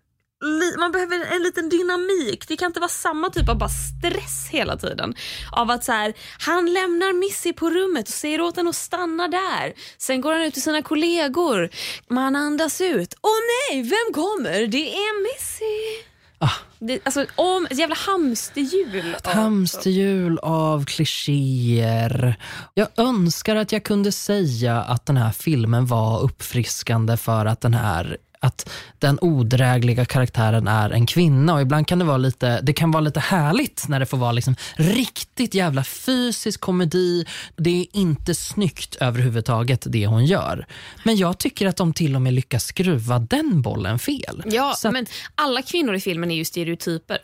man 0.79 0.93
behöver 0.93 1.35
en 1.35 1.43
liten 1.43 1.69
dynamik. 1.69 2.49
Det 2.49 2.57
kan 2.57 2.67
inte 2.67 2.81
vara 2.81 2.89
samma 2.89 3.31
typ 3.31 3.49
av 3.49 3.59
bara 3.59 3.69
stress 3.69 4.49
hela 4.51 4.77
tiden. 4.77 5.15
Av 5.53 5.71
att 5.71 5.85
så 5.85 5.93
här, 5.93 6.15
han 6.39 6.73
lämnar 6.73 7.13
Missy 7.13 7.53
på 7.53 7.71
rummet 7.71 8.09
och 8.09 8.15
säger 8.15 8.41
åt 8.41 8.57
henne 8.57 8.71
att 8.71 8.77
stanna 8.77 9.29
där. 9.29 9.73
Sen 9.99 10.21
går 10.21 10.33
han 10.33 10.43
ut 10.43 10.53
till 10.53 10.63
sina 10.63 10.83
kollegor. 10.83 11.71
Man 12.09 12.37
andas 12.37 12.81
ut. 12.81 13.15
Åh 13.23 13.31
nej, 13.71 13.83
vem 13.83 14.15
kommer? 14.15 14.67
Det 14.67 14.95
är 14.95 15.23
Missy. 15.23 16.05
Ah. 16.39 16.51
Det, 16.79 17.01
alltså, 17.05 17.27
om, 17.37 17.67
ett 17.71 17.79
jävla 17.79 17.95
hamsterhjul. 17.95 19.15
Ett 19.15 19.27
hamsterhjul 19.27 20.39
av 20.39 20.85
klichéer. 20.85 22.37
Jag 22.75 22.89
önskar 22.97 23.57
att 23.57 23.73
jag 23.73 23.85
kunde 23.85 24.13
säga 24.13 24.83
att 24.83 25.07
den 25.07 25.17
här 25.17 25.33
filmen 25.33 25.87
var 25.87 26.23
uppfriskande 26.23 27.17
för 27.17 27.47
att 27.47 27.61
den 27.61 27.75
här 27.75 28.17
att 28.47 28.71
den 28.99 29.19
odrägliga 29.21 30.05
karaktären 30.05 30.69
är 30.69 30.91
en 30.91 31.07
kvinna 31.07 31.55
och 31.55 31.61
ibland 31.61 31.87
kan 31.87 31.99
det 31.99 32.05
vara 32.05 32.17
lite, 32.17 32.61
det 32.63 32.73
kan 32.73 32.91
vara 32.91 33.01
lite 33.01 33.21
härligt 33.21 33.85
när 33.89 34.01
det 34.01 34.07
får 34.07 34.17
vara 34.19 34.33
liksom 34.33 34.57
riktigt 34.77 35.55
jävla 35.55 35.85
fysisk 35.85 36.61
komedi. 36.61 37.25
Det 37.57 37.81
är 37.81 37.87
inte 37.93 38.35
snyggt 38.35 38.97
överhuvudtaget 39.01 39.85
det 39.87 40.07
hon 40.07 40.25
gör. 40.25 40.67
Men 41.05 41.17
jag 41.17 41.39
tycker 41.39 41.67
att 41.67 41.77
de 41.77 41.93
till 41.93 42.15
och 42.15 42.23
med 42.23 42.33
lyckas 42.35 42.65
skruva 42.65 43.19
den 43.19 43.63
bollen 43.63 43.99
fel. 43.99 44.43
Ja, 44.47 44.73
att- 44.85 44.93
men 44.93 45.07
alla 45.35 45.63
kvinnor 45.63 45.95
i 45.95 46.01
filmen 46.01 46.31
är 46.31 46.35
ju 46.37 46.45
stereotyper. 46.45 47.19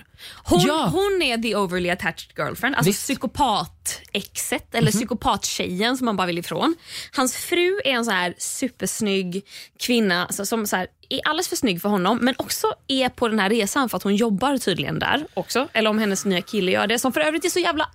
Hon, 0.45 0.61
Ja. 0.61 0.89
hon 0.93 1.23
är 1.23 1.39
the 1.39 1.57
overly 1.57 1.91
attached 1.91 2.33
girlfriend, 2.39 2.77
alltså 2.77 2.89
Visst. 2.91 3.03
psykopat-exet 3.03 4.75
eller 4.75 4.91
psykopat-tjejen 4.93 5.97
som 5.97 6.05
man 6.05 6.17
bara 6.17 6.27
vill 6.27 6.39
ifrån. 6.39 6.75
Hans 7.17 7.37
fru 7.37 7.81
är 7.85 7.91
en 7.91 8.05
så 8.05 8.11
här 8.11 8.35
supersnygg 8.39 9.43
kvinna 9.79 10.27
alltså, 10.27 10.47
som 10.47 10.67
så 10.67 10.77
här, 10.77 10.87
är 11.09 11.21
alldeles 11.25 11.49
för 11.49 11.57
snygg 11.57 11.83
för 11.83 11.89
honom 11.89 12.19
men 12.23 12.35
också 12.39 12.67
är 12.89 13.09
på 13.09 13.29
den 13.29 13.39
här 13.39 13.51
resan 13.51 13.89
för 13.89 13.97
att 13.97 14.03
hon 14.03 14.17
jobbar 14.17 14.59
tydligen 14.59 14.99
där 14.99 15.27
också. 15.35 15.69
Eller 15.73 15.91
om 15.91 15.99
hennes 15.99 16.25
nya 16.25 16.41
kille 16.43 16.73
gör 16.73 16.87
det, 16.87 16.99
som 16.99 17.13
för 17.13 17.21
övrigt 17.21 17.45
är 17.45 17.51
så 17.51 17.59
jävla 17.61 17.89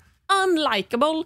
unlikable. 0.46 1.24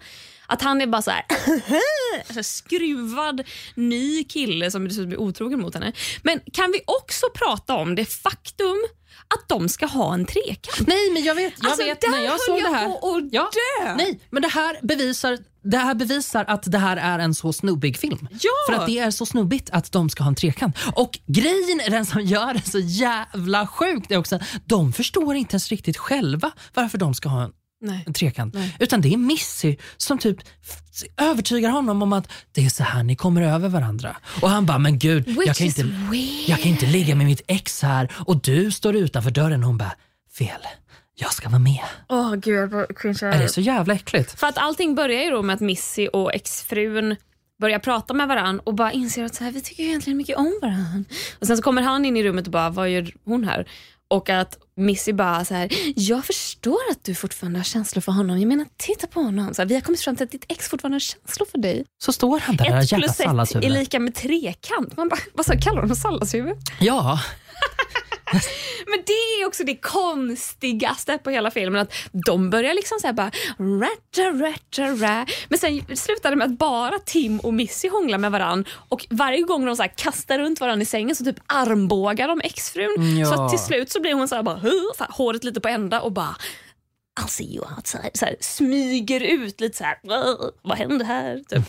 Att 0.51 0.61
han 0.61 0.81
är 0.81 0.87
bara 0.87 1.01
så 1.01 1.11
här 1.11 1.25
alltså 2.27 2.43
skruvad 2.43 3.41
ny 3.75 4.23
kille 4.23 4.71
som 4.71 4.87
dessutom 4.87 5.11
är 5.11 5.19
otrogen 5.19 5.61
mot 5.61 5.73
henne. 5.73 5.93
Men 6.23 6.39
kan 6.53 6.71
vi 6.71 6.81
också 6.85 7.25
prata 7.35 7.75
om 7.75 7.95
det 7.95 8.05
faktum 8.05 8.77
att 9.27 9.49
de 9.49 9.69
ska 9.69 9.85
ha 9.85 10.13
en 10.13 10.25
trekant? 10.25 10.87
Nej, 10.87 11.11
men 11.13 11.23
jag 11.23 11.35
vet, 11.35 11.53
jag 11.61 11.71
Alltså, 11.71 11.85
vet 11.85 12.01
där 12.01 12.09
när 12.09 12.23
jag 12.23 12.31
höll 12.31 12.39
såg 12.39 12.59
jag 12.59 12.71
det 12.71 12.77
här. 12.77 12.89
på 12.89 13.15
att 13.15 13.31
dö. 13.31 13.95
Nej, 13.97 14.19
men 14.29 14.41
det 14.41 14.47
här, 14.47 14.79
bevisar, 14.83 15.37
det 15.63 15.77
här 15.77 15.95
bevisar 15.95 16.45
att 16.47 16.71
det 16.71 16.77
här 16.77 16.97
är 16.97 17.19
en 17.19 17.35
så 17.35 17.53
snubbig 17.53 17.97
film. 17.97 18.27
Ja. 18.31 18.49
För 18.69 18.73
att 18.81 18.85
det 18.87 18.97
är 18.99 19.11
så 19.11 19.25
snubbigt 19.25 19.69
att 19.69 19.91
de 19.91 20.09
ska 20.09 20.23
ha 20.23 20.27
en 20.29 20.35
trekant. 20.35 20.77
Och 20.95 21.19
grejen 21.27 21.79
är 21.85 21.89
den 21.89 22.05
som 22.05 22.21
gör 22.21 22.53
det 22.53 22.69
så 22.71 22.79
jävla 22.79 23.67
sjukt 23.67 24.11
är 24.11 24.17
också 24.17 24.39
de 24.65 24.93
förstår 24.93 25.35
inte 25.35 25.53
ens 25.53 25.69
riktigt 25.69 25.97
själva 25.97 26.51
varför 26.73 26.97
de 26.97 27.13
ska 27.13 27.29
ha 27.29 27.43
en 27.43 27.51
Nej. 27.81 28.03
en 28.07 28.13
trekant. 28.13 28.55
Utan 28.79 29.01
det 29.01 29.13
är 29.13 29.17
Missy 29.17 29.75
som 29.97 30.17
typ 30.17 30.37
övertygar 31.17 31.69
honom 31.69 32.01
om 32.01 32.13
att 32.13 32.31
det 32.51 32.65
är 32.65 32.69
så 32.69 32.83
här 32.83 33.03
ni 33.03 33.15
kommer 33.15 33.41
över 33.41 33.69
varandra. 33.69 34.17
Och 34.41 34.49
han 34.49 34.65
bara, 34.65 34.77
men 34.77 34.99
gud, 34.99 35.27
jag 35.45 35.55
kan, 35.55 35.67
inte, 35.67 35.83
weird. 35.83 36.49
jag 36.49 36.59
kan 36.59 36.67
inte 36.67 36.85
ligga 36.85 37.15
med 37.15 37.25
mitt 37.25 37.41
ex 37.47 37.81
här 37.81 38.11
och 38.25 38.41
du 38.41 38.71
står 38.71 38.95
utanför 38.95 39.31
dörren. 39.31 39.63
Och 39.63 39.67
hon 39.67 39.77
bara, 39.77 39.93
fel, 40.37 40.61
jag 41.15 41.33
ska 41.33 41.49
vara 41.49 41.59
med. 41.59 41.83
Åh 42.09 42.35
gud 42.35 42.69
vad 42.69 42.97
cringe 42.97 43.17
Är 43.21 43.37
det 43.37 43.43
är 43.43 43.47
så 43.47 43.61
jävla 43.61 43.93
äckligt? 43.93 44.39
För 44.39 44.47
att 44.47 44.57
allting 44.57 44.95
börjar 44.95 45.23
ju 45.23 45.29
då 45.29 45.41
med 45.41 45.53
att 45.53 45.61
Missy 45.61 46.07
och 46.07 46.33
exfrun 46.33 47.15
börjar 47.59 47.79
prata 47.79 48.13
med 48.13 48.27
varann 48.27 48.59
och 48.59 48.73
bara 48.73 48.91
inser 48.91 49.23
att 49.23 49.35
så 49.35 49.43
här, 49.43 49.51
vi 49.51 49.61
tycker 49.61 49.83
egentligen 49.83 50.17
mycket 50.17 50.37
om 50.37 50.59
varann. 50.61 51.05
Och 51.39 51.47
Sen 51.47 51.57
så 51.57 51.63
kommer 51.63 51.81
han 51.81 52.05
in 52.05 52.17
i 52.17 52.23
rummet 52.23 52.45
och 52.45 52.51
bara, 52.51 52.69
vad 52.69 52.89
gör 52.89 53.11
hon 53.25 53.43
här? 53.43 53.67
Och 54.11 54.29
att 54.29 54.57
Missy 54.75 55.13
bara 55.13 55.45
så 55.45 55.53
här, 55.53 55.69
jag 55.95 56.25
förstår 56.25 56.79
att 56.91 57.03
du 57.03 57.15
fortfarande 57.15 57.59
har 57.59 57.63
känslor 57.63 58.01
för 58.01 58.11
honom. 58.11 58.39
Jag 58.39 58.47
menar, 58.47 58.65
titta 58.77 59.07
på 59.07 59.21
honom. 59.21 59.53
Så 59.53 59.61
här, 59.61 59.69
vi 59.69 59.73
har 59.75 59.81
kommit 59.81 60.01
fram 60.01 60.15
till 60.15 60.23
att 60.23 60.31
ditt 60.31 60.45
ex 60.47 60.69
fortfarande 60.69 60.95
har 60.95 60.99
känslor 60.99 61.47
för 61.51 61.57
dig. 61.57 61.85
Så 62.03 62.13
står 62.13 62.39
han 62.39 62.55
där, 62.55 62.65
Ett 62.79 62.91
jävla 62.91 63.07
plus 63.13 63.19
ett 63.55 63.63
är 63.65 63.69
lika 63.69 63.99
med 63.99 64.15
trekant. 64.15 64.97
Man 64.97 65.09
bara, 65.09 65.19
vad 65.33 65.45
sa 65.45 65.53
kallar 65.61 65.81
honom 65.81 65.95
salladshuvud? 65.95 66.57
Ja, 66.79 67.19
Men 68.87 69.03
det 69.05 69.13
är 69.13 69.47
också 69.47 69.63
det 69.63 69.75
konstigaste 69.75 71.17
på 71.17 71.29
hela 71.29 71.51
filmen. 71.51 71.81
Att 71.81 71.93
De 72.27 72.49
börjar 72.49 72.73
liksom 72.73 72.97
så 73.01 73.07
här 73.07 73.13
bara... 73.13 73.31
Ratta, 73.57 74.31
ratta, 74.43 75.05
ra. 75.05 75.25
Men 75.49 75.59
sen 75.59 75.97
slutar 75.97 76.29
det 76.29 76.35
med 76.35 76.45
att 76.45 76.57
bara 76.57 76.99
Tim 76.99 77.39
och 77.39 77.53
Missy 77.53 77.89
hånglar 77.89 78.17
med 78.17 78.31
varann. 78.31 78.65
Och 78.89 79.05
varje 79.09 79.41
gång 79.41 79.65
de 79.65 79.75
så 79.75 79.85
kastar 79.95 80.39
runt 80.39 80.59
varann 80.61 80.81
i 80.81 80.85
sängen 80.85 81.15
så 81.15 81.23
typ 81.25 81.39
armbågar 81.47 82.27
de 82.27 82.41
exfrun. 82.41 83.17
Ja. 83.17 83.25
Så 83.25 83.43
att 83.43 83.49
till 83.49 83.59
slut 83.59 83.91
så 83.91 84.01
blir 84.01 84.13
hon 84.13 84.27
så 84.27 84.35
här 84.35 84.43
bara... 84.43 84.61
Så 84.61 85.03
här, 85.03 85.07
håret 85.11 85.43
lite 85.43 85.61
på 85.61 85.67
ända 85.67 86.01
och 86.01 86.11
bara... 86.11 86.35
I'll 87.21 87.27
see 87.27 87.55
you 87.55 87.65
outside. 87.77 88.11
Så 88.13 88.25
här, 88.25 88.35
smyger 88.39 89.19
ut 89.21 89.61
lite 89.61 89.77
så 89.77 89.83
här. 89.83 89.97
"Åh, 90.03 90.49
Vad 90.61 90.77
händer 90.77 91.05
här? 91.05 91.37
Typ. 91.49 91.63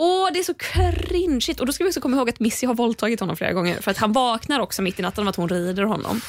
Och 0.00 0.32
Det 0.32 0.38
är 0.38 0.42
så 0.44 0.54
cringeigt. 0.54 1.60
Och 1.60 1.66
då 1.66 1.72
ska 1.72 1.84
vi 1.84 1.90
också 1.90 2.00
komma 2.00 2.16
ihåg 2.16 2.28
att 2.28 2.40
Missy 2.40 2.66
har 2.66 2.74
våldtagit 2.74 3.20
honom 3.20 3.36
flera 3.36 3.52
gånger. 3.52 3.80
För 3.80 3.90
att 3.90 3.96
han 3.96 4.12
vaknar 4.12 4.60
också 4.60 4.82
mitt 4.82 4.98
i 4.98 5.02
natten 5.02 5.24
av 5.24 5.28
att 5.28 5.36
hon 5.36 5.48
rider 5.48 5.82
honom. 5.82 6.20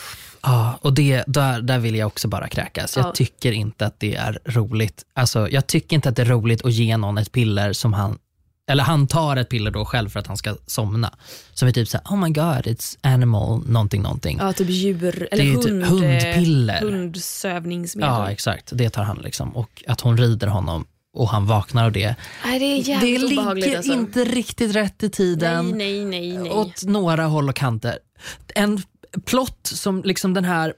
Ja, 0.41 0.79
och 0.81 0.93
det, 0.93 1.23
där, 1.27 1.62
där 1.62 1.79
vill 1.79 1.95
jag 1.95 2.07
också 2.07 2.27
bara 2.27 2.47
kräkas. 2.47 2.97
Ja. 2.97 3.03
Jag 3.05 3.15
tycker 3.15 3.51
inte 3.51 3.86
att 3.86 3.99
det 3.99 4.15
är 4.15 4.39
roligt. 4.45 5.03
Alltså, 5.13 5.49
jag 5.49 5.67
tycker 5.67 5.95
inte 5.95 6.10
att 6.10 6.15
det 6.15 6.21
är 6.21 6.25
roligt 6.25 6.65
att 6.65 6.73
ge 6.73 6.97
någon 6.97 7.17
ett 7.17 7.31
piller 7.31 7.73
som 7.73 7.93
han 7.93 8.17
eller 8.71 8.84
han 8.84 9.07
tar 9.07 9.38
ett 9.38 9.49
piller 9.49 9.71
då 9.71 9.86
själv 9.86 10.10
för 10.10 10.19
att 10.19 10.27
han 10.27 10.38
ska 10.38 10.55
somna. 10.67 11.13
Som 11.53 11.67
är 11.67 11.71
typ 11.71 11.88
såhär, 11.88 12.05
oh 12.05 12.17
my 12.17 12.29
god, 12.29 12.65
it's 12.65 12.97
animal 13.01 13.62
någonting 13.67 14.01
någonting. 14.01 14.38
Ja, 14.39 14.45
Ja, 14.45 14.53
typ 14.53 14.69
djur 14.69 15.27
eller 15.31 15.43
ju 15.43 15.51
hund, 15.51 15.63
typ 15.63 15.86
hundpiller. 15.86 16.81
hundsövningsmedel. 16.81 18.27
exakt. 18.29 18.69
Det 18.73 18.89
tar 18.89 19.03
han 19.03 19.17
liksom. 19.17 19.55
Och 19.55 19.84
att 19.88 20.01
hon 20.01 20.17
rider 20.17 20.47
honom 20.47 20.86
och 21.13 21.30
han 21.30 21.45
vaknar 21.45 21.86
av 21.86 21.91
det. 21.91 22.15
Nej, 22.45 22.60
det 22.60 22.65
är 22.65 23.02
Det 23.02 23.17
ligger 23.17 23.78
Alltså. 23.78 23.93
inte 23.93 24.26
riktigt 24.26 24.76
rätt 24.76 25.04
i 25.04 25.10
tiden. 25.10 25.65
Nej, 25.65 26.06
nej, 26.06 26.06
nej. 26.06 26.38
nej. 26.38 26.52
åt 26.52 26.84
några 26.84 27.26
håll 27.26 27.50
och 27.50 27.56
kanter. 27.56 27.97
En 28.56 28.82
plott 29.26 29.60
som 29.63 30.02
liksom 30.04 30.34
den 30.34 30.45
här 30.45 30.74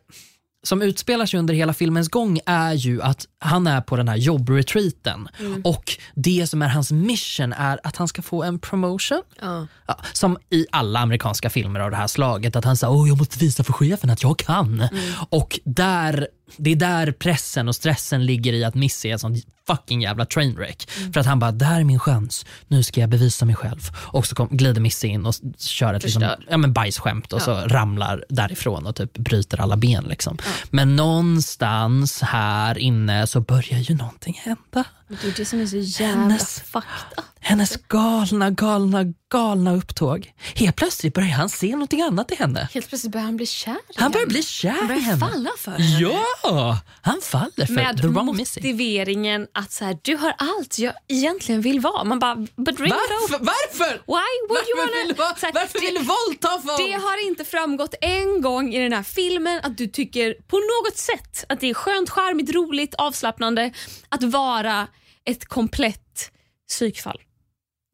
som 0.66 0.82
utspelar 0.82 1.26
sig 1.26 1.40
under 1.40 1.54
hela 1.54 1.74
filmens 1.74 2.10
gång 2.10 2.40
är 2.46 2.74
ju 2.74 3.02
att 3.02 3.26
han 3.40 3.68
är 3.68 3.82
på 3.82 3.96
den 3.96 4.08
här 4.08 4.16
jobbretreaten 4.16 5.28
Mm. 5.40 5.62
och 5.62 5.98
det 6.16 6.48
som 6.50 6.62
är 6.62 6.68
hans 6.68 6.92
mission 6.92 7.54
är 7.54 7.80
att 7.84 7.96
han 7.96 8.08
ska 8.08 8.22
få 8.22 8.44
en 8.44 8.60
promotion. 8.60 9.22
Ja. 9.42 9.68
Ja, 9.88 10.00
som 10.14 10.38
i 10.50 10.66
alla 10.72 11.00
amerikanska 11.00 11.50
filmer 11.50 11.80
av 11.80 11.92
det 11.92 11.98
här 11.98 12.08
slaget, 12.08 12.56
att 12.56 12.66
han 12.66 12.78
säger 12.78 12.94
oh, 12.94 13.08
jag 13.10 13.18
måste 13.18 13.40
visa 13.40 13.64
för 13.64 13.74
chefen 13.74 14.10
att 14.10 14.24
jag 14.24 14.38
kan. 14.40 14.82
Mm. 14.82 15.04
Och 15.30 15.60
där, 15.64 16.28
det 16.58 16.72
är 16.72 16.76
där 16.76 17.12
pressen 17.12 17.68
och 17.68 17.76
stressen 17.76 18.26
ligger 18.26 18.54
i 18.54 18.64
att 18.64 18.76
Missy 18.76 19.10
är 19.10 19.16
ett 19.16 19.22
sånt 19.22 19.46
fucking 19.68 20.02
jävla 20.02 20.26
trainwreck. 20.26 20.90
Mm. 21.00 21.14
För 21.14 21.20
att 21.20 21.26
han 21.26 21.40
bara, 21.40 21.52
det 21.52 21.66
här 21.66 21.80
är 21.80 21.84
min 21.84 22.00
chans, 22.00 22.46
nu 22.68 22.84
ska 22.84 23.02
jag 23.02 23.10
bevisa 23.10 23.46
mig 23.46 23.56
själv. 23.56 23.80
Och 23.96 24.26
så 24.26 24.36
kom, 24.36 24.48
glider 24.52 24.82
Missy 24.82 25.08
in 25.08 25.26
och 25.26 25.34
kör 25.58 25.94
ett 25.94 26.04
liksom, 26.04 26.30
ja, 26.50 26.58
men 26.58 26.74
bajsskämt 26.74 27.34
och 27.34 27.42
så 27.42 27.52
ramlar 27.54 28.26
därifrån 28.30 28.86
och 28.86 28.96
typ 28.96 29.18
bryter 29.18 29.62
alla 29.62 29.78
ben. 29.78 30.04
Liksom. 30.04 30.38
Men 30.70 30.96
någonstans 30.96 32.22
här 32.22 32.78
inne 32.78 33.28
så 33.28 33.42
börjar 33.42 33.80
ju 33.80 33.96
någonting 33.96 34.42
hända. 34.44 34.86
Det 35.08 35.28
är 35.28 35.34
det 35.38 35.46
som 35.46 35.60
är 35.62 35.66
så 35.66 35.78
jävla 35.78 36.22
Hennes- 36.22 36.62
fucked. 36.62 37.23
Hennes 37.46 37.76
galna, 37.88 38.50
galna, 38.50 39.04
galna 39.32 39.76
upptåg. 39.76 40.32
Helt 40.56 40.76
plötsligt 40.76 41.14
börjar 41.14 41.30
han 41.30 41.50
se 41.50 41.72
någonting 41.72 42.02
annat 42.02 42.32
i 42.32 42.36
henne. 42.36 42.70
Helt 42.74 42.90
plötsligt 42.90 43.12
börjar 43.12 43.26
han 43.26 43.36
bli 43.38 43.46
kär 43.46 43.78
Han 43.96 44.12
börjar 44.12 44.28
bli 44.28 44.44
kär 44.44 44.70
Han 44.70 44.92
i 44.98 45.00
henne. 45.00 45.20
falla 45.20 45.50
för 45.58 45.72
henne. 45.72 46.00
Ja, 46.00 46.80
han 47.02 47.22
faller 47.22 47.66
för 47.66 47.74
Med 47.74 48.02
the 48.02 48.08
wrong 48.08 48.36
Missy. 48.38 48.60
motiveringen 48.62 49.48
att 49.54 49.72
så 49.72 49.86
här, 49.86 49.98
du 50.02 50.16
har 50.16 50.34
allt 50.38 50.80
jag 50.80 50.94
egentligen 51.08 51.62
vill 51.62 51.80
vara. 51.80 52.04
Man 52.04 52.20
bara, 52.20 52.36
but 52.36 52.80
ring 52.80 52.90
Varför? 52.92 53.40
Varför? 53.46 53.94
Why 53.94 54.48
would 54.50 54.68
you 54.68 54.78
Varför 54.78 54.78
wanna... 54.78 54.92
vill 55.06 55.08
du, 55.08 55.14
va- 55.14 55.36
Så 55.40 55.46
här, 55.46 55.54
varför 55.54 55.80
det- 55.80 55.86
vill 55.86 55.96
du 55.96 56.02
våldta 56.02 56.50
folk? 56.66 56.78
Det 56.78 56.94
har 56.94 57.28
inte 57.28 57.46
framgått 57.46 57.94
en 58.02 58.42
gång 58.42 58.74
i 58.74 58.80
den 58.84 58.94
här 58.94 59.04
filmen 59.04 59.60
att 59.64 59.78
du 59.78 59.88
tycker 59.88 60.34
på 60.48 60.56
något 60.58 60.98
sätt 60.98 61.46
att 61.50 61.60
det 61.60 61.70
är 61.70 61.74
skönt, 61.74 62.10
charmigt, 62.10 62.52
roligt, 62.56 62.96
avslappnande 62.96 63.72
att 64.10 64.24
vara 64.24 64.88
ett 65.26 65.46
komplett 65.46 66.32
psykfall. 66.70 67.22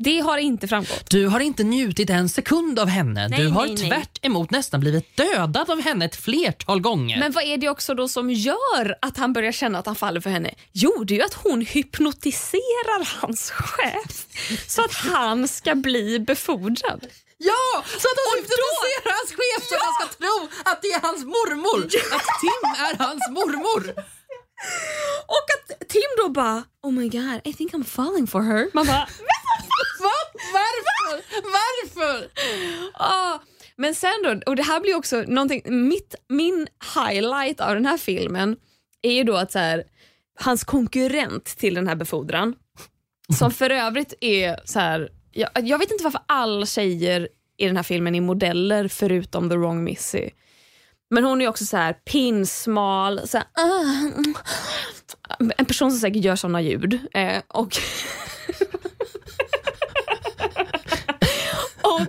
Det 0.03 0.19
har 0.19 0.37
inte 0.37 0.67
framgått. 0.67 1.09
Du 1.09 1.27
har 1.27 1.39
inte 1.39 1.63
njutit 1.63 2.09
en 2.09 2.29
sekund 2.29 2.79
av 2.79 2.87
henne. 2.87 3.27
Nej, 3.27 3.39
du 3.39 3.47
har 3.47 3.65
nej, 3.65 3.75
nej. 3.75 3.89
tvärt 3.89 4.25
emot 4.25 4.51
nästan 4.51 4.79
blivit 4.79 5.17
dödad 5.17 5.69
av 5.69 5.81
henne 5.81 6.05
ett 6.05 6.15
flertal 6.15 6.81
gånger. 6.81 7.19
Men 7.19 7.31
vad 7.31 7.43
är 7.43 7.57
det 7.57 7.69
också 7.69 7.93
då 7.93 8.07
som 8.07 8.29
gör 8.29 8.95
att 9.01 9.17
han 9.17 9.33
börjar 9.33 9.51
känna 9.51 9.79
att 9.79 9.85
han 9.85 9.95
faller 9.95 10.21
för 10.21 10.29
henne? 10.29 10.53
Jo, 10.71 11.03
det 11.03 11.13
är 11.13 11.15
ju 11.15 11.23
att 11.23 11.33
hon 11.33 11.61
hypnotiserar 11.61 13.21
hans 13.21 13.51
chef 13.51 14.25
så 14.67 14.83
att 14.83 14.93
han 14.93 15.47
ska 15.47 15.75
bli 15.75 16.19
befordrad. 16.19 17.07
Ja, 17.37 17.83
så 17.85 18.07
att 18.11 18.17
han 18.25 18.37
hypnotiserar 18.37 19.11
hans 19.19 19.31
chef 19.39 19.69
så 19.69 19.75
att 19.75 19.81
han 19.81 19.93
ska 19.95 20.05
tro 20.17 20.47
att 20.71 20.81
det 20.81 20.87
är 20.87 21.01
hans 21.01 21.23
mormor. 21.25 21.85
Att 22.15 22.27
Tim 22.41 22.63
är 22.87 23.05
hans 23.05 23.29
mormor. 23.29 23.93
Och 25.27 25.45
att 25.55 25.89
Tim 25.89 26.01
då 26.17 26.29
bara, 26.29 26.63
oh 26.83 26.91
my 26.91 27.09
god, 27.09 27.41
I 27.43 27.53
think 27.53 27.73
I'm 27.73 27.83
falling 27.83 28.27
for 28.27 28.41
her. 28.41 28.69
Man 28.73 28.85
bara, 28.87 29.07
Va? 29.99 30.11
Varför? 30.53 31.41
Varför? 31.43 32.29
ah. 32.93 33.39
Men 33.75 33.95
sen 33.95 34.23
då, 34.23 34.39
och 34.45 34.55
det 34.55 34.63
här 34.63 34.79
blir 34.79 34.95
också 34.95 35.23
någonting, 35.27 35.87
mitt, 35.87 36.15
min 36.29 36.67
highlight 36.95 37.59
av 37.61 37.73
den 37.73 37.85
här 37.85 37.97
filmen 37.97 38.55
är 39.01 39.11
ju 39.11 39.23
då 39.23 39.35
att 39.37 39.51
så 39.51 39.59
här, 39.59 39.83
hans 40.39 40.63
konkurrent 40.63 41.45
till 41.45 41.73
den 41.73 41.87
här 41.87 41.95
befordran, 41.95 42.55
som 43.39 43.51
för 43.51 43.69
övrigt 43.69 44.13
är 44.21 44.59
så 44.65 44.79
här, 44.79 45.09
jag, 45.31 45.49
jag 45.63 45.77
vet 45.77 45.91
inte 45.91 46.03
varför 46.03 46.21
alla 46.25 46.65
tjejer 46.65 47.27
i 47.57 47.65
den 47.65 47.75
här 47.75 47.83
filmen 47.83 48.15
är 48.15 48.21
modeller 48.21 48.87
förutom 48.87 49.49
the 49.49 49.55
wrong 49.55 49.83
Missy. 49.83 50.29
Men 51.09 51.23
hon 51.23 51.41
är 51.41 51.47
också 51.47 51.65
så 51.65 51.77
här 51.77 51.93
pinsmal, 51.93 53.27
så 53.27 53.37
här, 53.37 53.47
ah, 53.53 53.93
en 55.57 55.65
person 55.65 55.91
som 55.91 55.99
säkert 55.99 56.23
gör 56.23 56.35
såna 56.35 56.61
ljud. 56.61 56.99
Eh, 57.13 57.41
och 57.47 57.77
och 61.81 62.07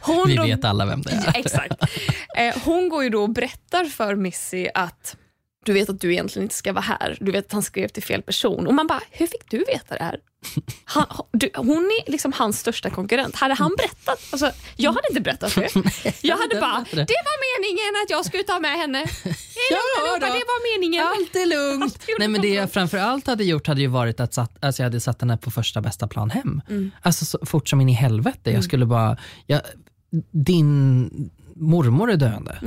hon 0.00 0.28
Vi 0.28 0.36
då, 0.36 0.42
vet 0.42 0.64
alla 0.64 0.86
vem 0.86 1.02
det 1.02 1.10
är. 1.10 1.38
Exakt. 1.38 1.74
Eh, 2.38 2.54
hon 2.64 2.88
går 2.88 3.04
ju 3.04 3.10
då 3.10 3.22
och 3.22 3.30
berättar 3.30 3.84
för 3.84 4.14
Missy 4.14 4.68
att 4.74 5.16
du 5.64 5.72
vet 5.72 5.88
att 5.88 6.00
du 6.00 6.12
egentligen 6.12 6.44
inte 6.44 6.54
ska 6.54 6.72
vara 6.72 6.84
här. 6.84 7.18
Du 7.20 7.32
vet 7.32 7.46
att 7.46 7.52
han 7.52 7.62
skrev 7.62 7.88
till 7.88 8.02
fel 8.02 8.22
person. 8.22 8.66
Och 8.66 8.74
man 8.74 8.86
bara, 8.86 9.00
hur 9.10 9.26
fick 9.26 9.50
du 9.50 9.58
veta 9.58 9.94
det 9.94 10.04
här? 10.04 10.18
Han, 10.84 11.06
du, 11.32 11.50
hon 11.56 11.84
är 11.84 12.10
liksom 12.10 12.32
hans 12.32 12.58
största 12.58 12.90
konkurrent. 12.90 13.36
Hade 13.36 13.54
han 13.54 13.74
berättat? 13.76 14.20
Alltså, 14.30 14.50
jag 14.76 14.92
hade 14.92 15.08
inte 15.08 15.20
berättat 15.20 15.54
det. 15.54 15.68
Jag 16.22 16.36
hade 16.36 16.60
bara, 16.60 16.84
det. 16.90 16.96
var 16.98 17.60
meningen 17.60 18.02
att 18.04 18.10
jag 18.10 18.24
skulle 18.24 18.42
ta 18.42 18.60
med 18.60 18.78
henne. 18.78 18.98
Ja, 19.70 20.18
det 20.20 20.26
var 20.26 20.78
meningen. 20.78 21.06
Allt 21.06 21.36
är 21.36 21.46
lugnt. 21.46 21.82
Allt 21.82 22.04
Nej, 22.18 22.28
men 22.28 22.40
det 22.40 22.48
de 22.48 22.54
jag 22.54 22.72
framförallt 22.72 23.26
hade 23.26 23.44
gjort 23.44 23.66
hade 23.66 23.80
ju 23.80 23.86
varit 23.86 24.20
att 24.20 24.34
satt, 24.34 24.64
alltså 24.64 24.82
jag 24.82 24.86
hade 24.86 25.00
satt 25.00 25.20
henne 25.20 25.36
på 25.36 25.50
första 25.50 25.80
bästa 25.80 26.08
plan 26.08 26.30
hem. 26.30 26.62
Mm. 26.68 26.90
Alltså 27.02 27.24
så 27.24 27.38
fort 27.46 27.68
som 27.68 27.80
in 27.80 27.88
i 27.88 27.92
helvete. 27.92 28.50
Jag 28.50 28.64
skulle 28.64 28.86
bara, 28.86 29.16
jag, 29.46 29.60
din 30.30 31.10
mormor 31.56 32.10
är 32.10 32.16
döende. 32.16 32.58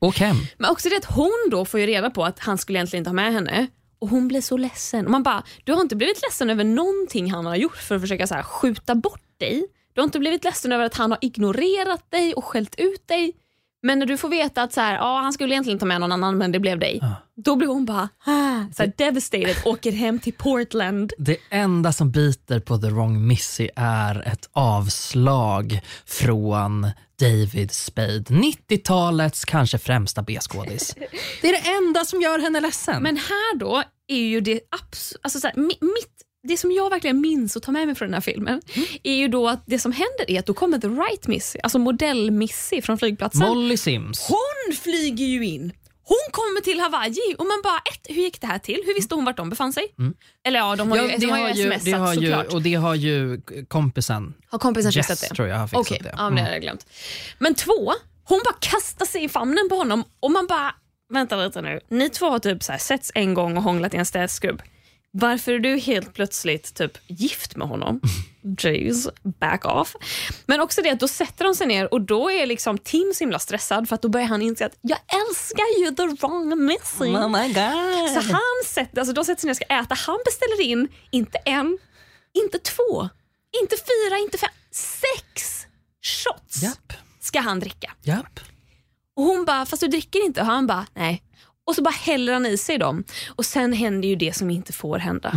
Åk 0.00 0.18
hem. 0.18 0.36
Men 0.58 0.70
också 0.70 0.88
det 0.88 0.96
att 0.96 1.04
hon 1.04 1.48
då 1.50 1.64
får 1.64 1.80
ju 1.80 1.86
reda 1.86 2.10
på 2.10 2.24
att 2.24 2.38
han 2.38 2.58
skulle 2.58 2.78
egentligen 2.78 3.00
inte 3.00 3.10
ha 3.10 3.14
med 3.14 3.32
henne 3.32 3.66
och 3.98 4.08
hon 4.08 4.28
blir 4.28 4.40
så 4.40 4.56
ledsen. 4.56 5.04
Och 5.04 5.10
man 5.10 5.22
bara, 5.22 5.42
du 5.64 5.72
har 5.72 5.80
inte 5.80 5.96
blivit 5.96 6.22
ledsen 6.22 6.50
över 6.50 6.64
någonting 6.64 7.30
han 7.30 7.46
har 7.46 7.56
gjort 7.56 7.76
för 7.76 7.94
att 7.94 8.00
försöka 8.00 8.26
så 8.26 8.34
här, 8.34 8.42
skjuta 8.42 8.94
bort 8.94 9.38
dig. 9.38 9.66
Du 9.94 10.00
har 10.00 10.04
inte 10.04 10.18
blivit 10.18 10.44
ledsen 10.44 10.72
över 10.72 10.84
att 10.84 10.94
han 10.94 11.10
har 11.10 11.18
ignorerat 11.22 12.10
dig 12.10 12.34
och 12.34 12.44
skällt 12.44 12.74
ut 12.78 13.08
dig. 13.08 13.32
Men 13.82 13.98
när 13.98 14.06
du 14.06 14.16
får 14.16 14.28
veta 14.28 14.62
att 14.62 14.72
så 14.72 14.80
här, 14.80 14.94
ja, 14.94 15.20
han 15.20 15.32
skulle 15.32 15.54
egentligen 15.54 15.78
ta 15.78 15.86
med 15.86 16.00
någon 16.00 16.12
annan 16.12 16.38
men 16.38 16.52
det 16.52 16.58
blev 16.60 16.78
dig. 16.78 17.00
Då 17.44 17.56
blir 17.56 17.68
hon 17.68 17.84
bara 17.84 18.08
ah, 18.24 18.64
så 18.76 18.82
här, 18.82 18.92
devastated, 18.96 19.56
åker 19.64 19.92
hem 19.92 20.18
till 20.18 20.32
Portland. 20.32 21.12
Det 21.18 21.36
enda 21.50 21.92
som 21.92 22.10
biter 22.10 22.60
på 22.60 22.78
The 22.78 22.86
Wrong 22.88 23.26
Missy 23.26 23.68
är 23.76 24.28
ett 24.28 24.48
avslag 24.52 25.80
från 26.06 26.90
David 27.20 27.70
Spade. 27.72 28.18
90-talets 28.68 29.44
kanske 29.44 29.78
främsta 29.78 30.22
B-skådis. 30.22 30.94
Det 31.42 31.48
är 31.48 31.52
det 31.52 31.86
enda 31.86 32.04
som 32.04 32.20
gör 32.20 32.38
henne 32.38 32.60
ledsen. 32.60 33.02
Men 33.02 33.16
här 33.16 33.56
då 33.58 33.82
är 34.08 34.16
ju 34.26 34.40
det 34.40 34.52
abs- 34.70 35.14
alltså 35.22 35.40
så 35.40 35.46
här, 35.46 35.54
mi- 35.54 35.78
mitt 35.80 36.12
det 36.46 36.56
som 36.56 36.72
jag 36.72 36.90
verkligen 36.90 37.20
minns 37.20 37.56
och 37.56 37.62
tar 37.62 37.72
med 37.72 37.86
mig 37.86 37.94
från 37.94 38.06
den 38.08 38.14
här 38.14 38.20
filmen 38.20 38.62
är 39.02 39.14
ju 39.14 39.28
då 39.28 39.48
att 39.48 39.62
det 39.66 39.78
som 39.78 39.92
händer 39.92 40.30
är 40.30 40.38
att 40.38 40.46
då 40.46 40.54
kommer 40.54 40.78
the 40.78 40.88
right 40.88 41.26
Missy, 41.26 41.58
alltså 41.62 41.78
modell-Missy 41.78 42.80
från 42.82 42.98
flygplatsen. 42.98 43.40
Molly 43.48 43.76
Sims. 43.76 44.26
hon 44.28 44.76
flyger 44.76 45.26
ju 45.26 45.46
in. 45.46 45.72
Hon 46.08 46.32
kommer 46.32 46.60
till 46.60 46.80
Hawaii 46.80 47.34
och 47.38 47.46
man 47.46 47.60
bara, 47.64 47.78
ett, 47.78 48.06
hur 48.08 48.22
gick 48.22 48.40
det 48.40 48.46
här 48.46 48.58
till? 48.58 48.82
Hur 48.86 48.94
visste 48.94 49.14
hon 49.14 49.24
vart 49.24 49.36
de 49.36 49.50
befann 49.50 49.72
sig? 49.72 49.84
Eller 50.46 50.58
ja, 50.58 50.76
de 50.76 50.90
har 50.90 50.96
ju, 50.98 51.02
Mm. 51.04 51.12
Ja, 51.12 51.18
de 51.18 51.26
det, 51.26 51.32
har 51.32 51.38
har 51.40 51.48
ju 51.48 51.62
ju, 51.62 51.70
smsat 51.70 51.84
det 51.84 51.92
har 51.92 52.14
ju, 52.14 52.26
såklart. 52.30 52.52
och 52.52 52.62
det 52.62 52.74
har 52.74 52.94
ju 52.94 53.40
kompisen 53.68 54.34
Har 54.50 54.58
kompisen 54.58 54.90
Jess, 54.90 55.06
fixat 55.06 55.28
det? 55.30 55.34
tror 55.36 55.48
jag 55.48 55.56
har 55.56 55.66
fixat 55.68 55.80
Okej, 55.80 56.00
det. 56.02 56.14
ja, 56.16 56.24
men 56.24 56.24
det 56.34 56.40
Mm. 56.40 56.44
hade 56.44 56.54
jag 56.54 56.62
glömt. 56.62 56.86
Men 57.38 57.54
två, 57.54 57.92
hon 58.24 58.40
bara 58.44 58.54
kastar 58.60 59.06
sig 59.06 59.24
i 59.24 59.28
famnen 59.28 59.68
på 59.68 59.74
honom 59.74 60.04
och 60.20 60.30
man 60.30 60.46
bara, 60.46 60.74
vänta 61.12 61.36
lite 61.44 61.62
nu. 61.62 61.80
Ni 61.90 62.08
två 62.10 62.26
har 62.30 62.38
typ 62.38 62.62
så 62.62 62.72
här, 62.72 62.78
setts 62.78 63.12
en 63.14 63.34
gång 63.34 63.56
och 63.56 63.62
hånglat 63.62 63.94
i 63.94 63.96
en 63.96 64.06
städskrubb. 64.06 64.62
Varför 65.18 65.52
är 65.52 65.58
du 65.58 65.78
helt 65.78 66.14
plötsligt 66.14 66.74
typ 66.74 66.98
gift 67.06 67.56
med 67.56 67.68
honom? 67.68 68.00
Jeez, 68.58 69.08
back 69.40 69.64
off. 69.64 69.96
Men 70.46 70.60
också 70.60 70.82
det 70.82 70.90
att 70.90 71.00
då 71.00 71.08
sätter 71.08 71.44
de 71.44 71.54
sig 71.54 71.66
ner 71.66 71.94
och 71.94 72.00
då 72.00 72.30
är 72.30 72.46
liksom 72.46 72.78
Tim 72.78 73.12
så 73.14 73.24
himla 73.24 73.38
stressad 73.38 73.88
för 73.88 73.94
att 73.94 74.02
då 74.02 74.08
börjar 74.08 74.26
han 74.26 74.42
inse 74.42 74.66
att 74.66 74.78
jag 74.80 74.98
älskar 74.98 75.80
ju 75.80 75.90
the 75.90 76.02
wrong 76.26 76.64
missing. 76.66 77.16
Oh 77.16 77.28
my 77.28 77.48
god. 77.48 78.10
Så 78.22 78.32
han 78.32 78.64
sätter, 78.64 78.98
alltså 78.98 79.14
de 79.14 79.24
sätter 79.24 79.40
sig 79.40 79.48
ner 79.48 79.52
och 79.52 79.56
ska 79.56 79.64
äta. 79.64 79.94
Han 79.94 80.18
beställer 80.24 80.60
in, 80.60 80.88
inte 81.10 81.38
en, 81.38 81.78
inte 82.34 82.58
två, 82.58 83.08
inte 83.62 83.76
fyra, 83.76 84.18
inte 84.18 84.38
fem, 84.38 84.50
sex 84.70 85.66
shots 86.02 86.62
Japp, 86.62 86.92
ska 87.20 87.40
han 87.40 87.60
dricka. 87.60 87.92
japp. 88.02 88.40
Och 89.16 89.24
hon 89.24 89.44
bara, 89.44 89.66
fast 89.66 89.80
du 89.80 89.88
dricker 89.88 90.24
inte? 90.26 90.40
Och 90.40 90.46
han 90.46 90.66
bara, 90.66 90.86
nej. 90.94 91.22
Och 91.66 91.74
så 91.74 91.82
bara 91.82 91.90
häller 91.94 92.32
han 92.32 92.46
i 92.46 92.56
sig 92.56 92.78
dem. 92.78 93.04
Och 93.28 93.46
sen 93.46 93.72
händer 93.72 94.08
ju 94.08 94.16
det 94.16 94.36
som 94.36 94.50
inte 94.50 94.72
får 94.72 94.98
hända. 94.98 95.32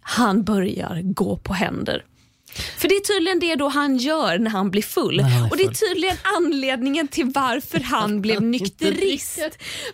Han 0.00 0.44
börjar 0.44 1.00
gå 1.02 1.36
på 1.36 1.52
händer. 1.52 2.04
För 2.78 2.88
det 2.88 2.94
är 2.94 3.00
tydligen 3.00 3.38
det 3.40 3.54
då 3.54 3.68
han 3.68 3.96
gör 3.96 4.38
när 4.38 4.50
han 4.50 4.70
blir 4.70 4.82
full. 4.82 5.20
Han 5.20 5.44
är 5.44 5.50
och 5.50 5.56
det 5.56 5.62
är 5.62 5.66
full. 5.66 5.74
tydligen 5.74 6.16
anledningen 6.36 7.08
till 7.08 7.24
varför 7.34 7.80
han 7.80 8.20
blev 8.20 8.42
nykterist. 8.56 9.38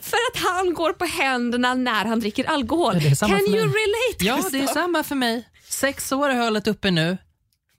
För 0.00 0.18
att 0.32 0.42
han 0.42 0.74
går 0.74 0.92
på 0.92 1.04
händerna 1.04 1.74
när 1.74 2.04
han 2.04 2.20
dricker 2.20 2.44
alkohol. 2.44 2.94
Ja, 2.94 3.28
Can 3.28 3.40
you 3.40 3.56
relate? 3.56 4.18
Ja, 4.18 4.44
det 4.52 4.60
är 4.60 4.66
samma 4.66 5.02
för 5.02 5.14
mig. 5.14 5.48
Sex 5.68 6.12
år 6.12 6.28
har 6.28 6.37
jag 6.37 6.44
hållit 6.44 6.66
uppe 6.66 6.90
nu, 6.90 7.18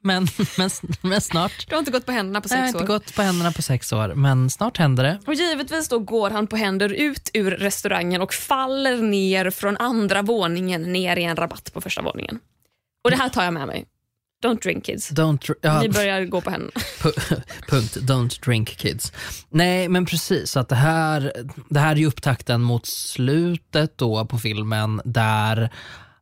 men, 0.05 0.27
men, 0.57 0.69
men 1.01 1.21
snart. 1.21 1.65
Du 1.69 1.75
har 1.75 1.79
inte 1.79 1.91
gått 1.91 2.05
på 2.05 2.11
händerna 2.11 2.41
på 2.41 2.47
Jag 2.51 2.57
har 2.57 2.65
sex 2.65 2.73
inte 2.75 2.83
år. 2.83 2.87
gått 2.87 3.15
på 3.15 3.21
händerna 3.21 3.51
på 3.51 3.61
sex 3.61 3.93
år, 3.93 4.13
men 4.15 4.49
snart 4.49 4.77
händer 4.77 5.03
det. 5.03 5.19
Och 5.27 5.33
givetvis 5.33 5.87
då 5.89 5.99
går 5.99 6.29
han 6.29 6.47
på 6.47 6.55
händer 6.55 6.89
ut 6.93 7.29
ur 7.33 7.51
restaurangen 7.51 8.21
och 8.21 8.33
faller 8.33 8.97
ner 8.97 9.49
från 9.49 9.77
andra 9.77 10.21
våningen 10.21 10.93
ner 10.93 11.17
i 11.17 11.23
en 11.23 11.35
rabatt 11.35 11.73
på 11.73 11.81
första 11.81 12.01
våningen. 12.01 12.39
Och 13.03 13.11
det 13.11 13.17
här 13.17 13.29
tar 13.29 13.43
jag 13.43 13.53
med 13.53 13.67
mig. 13.67 13.85
Don't 14.43 14.61
drink 14.61 14.85
kids. 14.85 15.11
Don't, 15.11 15.53
ja, 15.61 15.81
Ni 15.81 15.89
börjar 15.89 16.25
gå 16.25 16.41
på 16.41 16.49
händerna. 16.49 16.71
pu- 17.01 17.41
punkt, 17.69 17.97
don't 17.97 18.45
drink 18.45 18.77
kids. 18.77 19.13
Nej, 19.49 19.89
men 19.89 20.05
precis. 20.05 20.57
Att 20.57 20.69
det, 20.69 20.75
här, 20.75 21.31
det 21.69 21.79
här 21.79 21.91
är 21.91 21.95
ju 21.95 22.05
upptakten 22.07 22.61
mot 22.61 22.85
slutet 22.85 23.97
då 23.97 24.25
på 24.25 24.37
filmen 24.37 25.01
där 25.05 25.69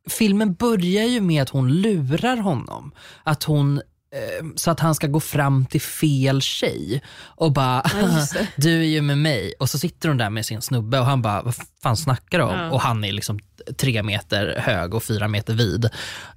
filmen 0.08 0.54
börjar 0.54 1.04
ju 1.04 1.20
med 1.20 1.42
att 1.42 1.48
hon 1.48 1.72
lurar 1.72 2.36
honom. 2.36 2.92
Att 3.22 3.44
hon 3.44 3.80
så 4.56 4.70
att 4.70 4.80
han 4.80 4.94
ska 4.94 5.06
gå 5.06 5.20
fram 5.20 5.66
till 5.66 5.80
fel 5.80 6.42
tjej 6.42 7.02
och 7.16 7.52
bara, 7.52 7.82
du 8.56 8.80
är 8.80 8.84
ju 8.84 9.02
med 9.02 9.18
mig. 9.18 9.54
Och 9.58 9.70
så 9.70 9.78
sitter 9.78 10.08
hon 10.08 10.18
där 10.18 10.30
med 10.30 10.46
sin 10.46 10.62
snubbe 10.62 10.98
och 10.98 11.06
han 11.06 11.22
bara, 11.22 11.42
vad 11.42 11.54
fan 11.82 11.96
snackar 11.96 12.38
du 12.38 12.44
om? 12.44 12.58
Ja. 12.58 12.70
Och 12.70 12.80
han 12.80 13.04
är 13.04 13.12
liksom 13.12 13.38
tre 13.76 14.02
meter 14.02 14.54
hög 14.58 14.94
och 14.94 15.02
fyra 15.02 15.28
meter 15.28 15.54
vid. 15.54 15.84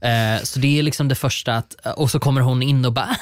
Eh, 0.01 0.43
så 0.43 0.59
det 0.59 0.79
är 0.79 0.83
liksom 0.83 1.07
det 1.07 1.15
första 1.15 1.55
att, 1.55 1.75
och 1.95 2.11
så 2.11 2.19
kommer 2.19 2.41
hon 2.41 2.63
in 2.63 2.85
och 2.85 2.93
bara, 2.93 3.17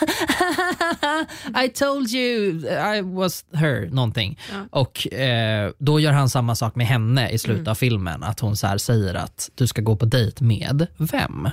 I 1.65 1.69
told 1.69 2.09
you 2.09 2.59
I 2.95 3.01
was 3.01 3.45
her, 3.53 3.89
någonting. 3.91 4.39
Och 4.71 5.13
eh, 5.13 5.71
då 5.77 5.99
gör 5.99 6.11
han 6.11 6.29
samma 6.29 6.55
sak 6.55 6.75
med 6.75 6.87
henne 6.87 7.29
i 7.29 7.37
slutet 7.37 7.67
av 7.67 7.75
filmen. 7.75 8.23
Att 8.23 8.39
hon 8.39 8.57
så 8.57 8.67
här 8.67 8.77
säger 8.77 9.13
att 9.13 9.49
du 9.55 9.67
ska 9.67 9.81
gå 9.81 9.95
på 9.95 10.05
dejt 10.05 10.43
med 10.43 10.87
vem? 10.97 11.49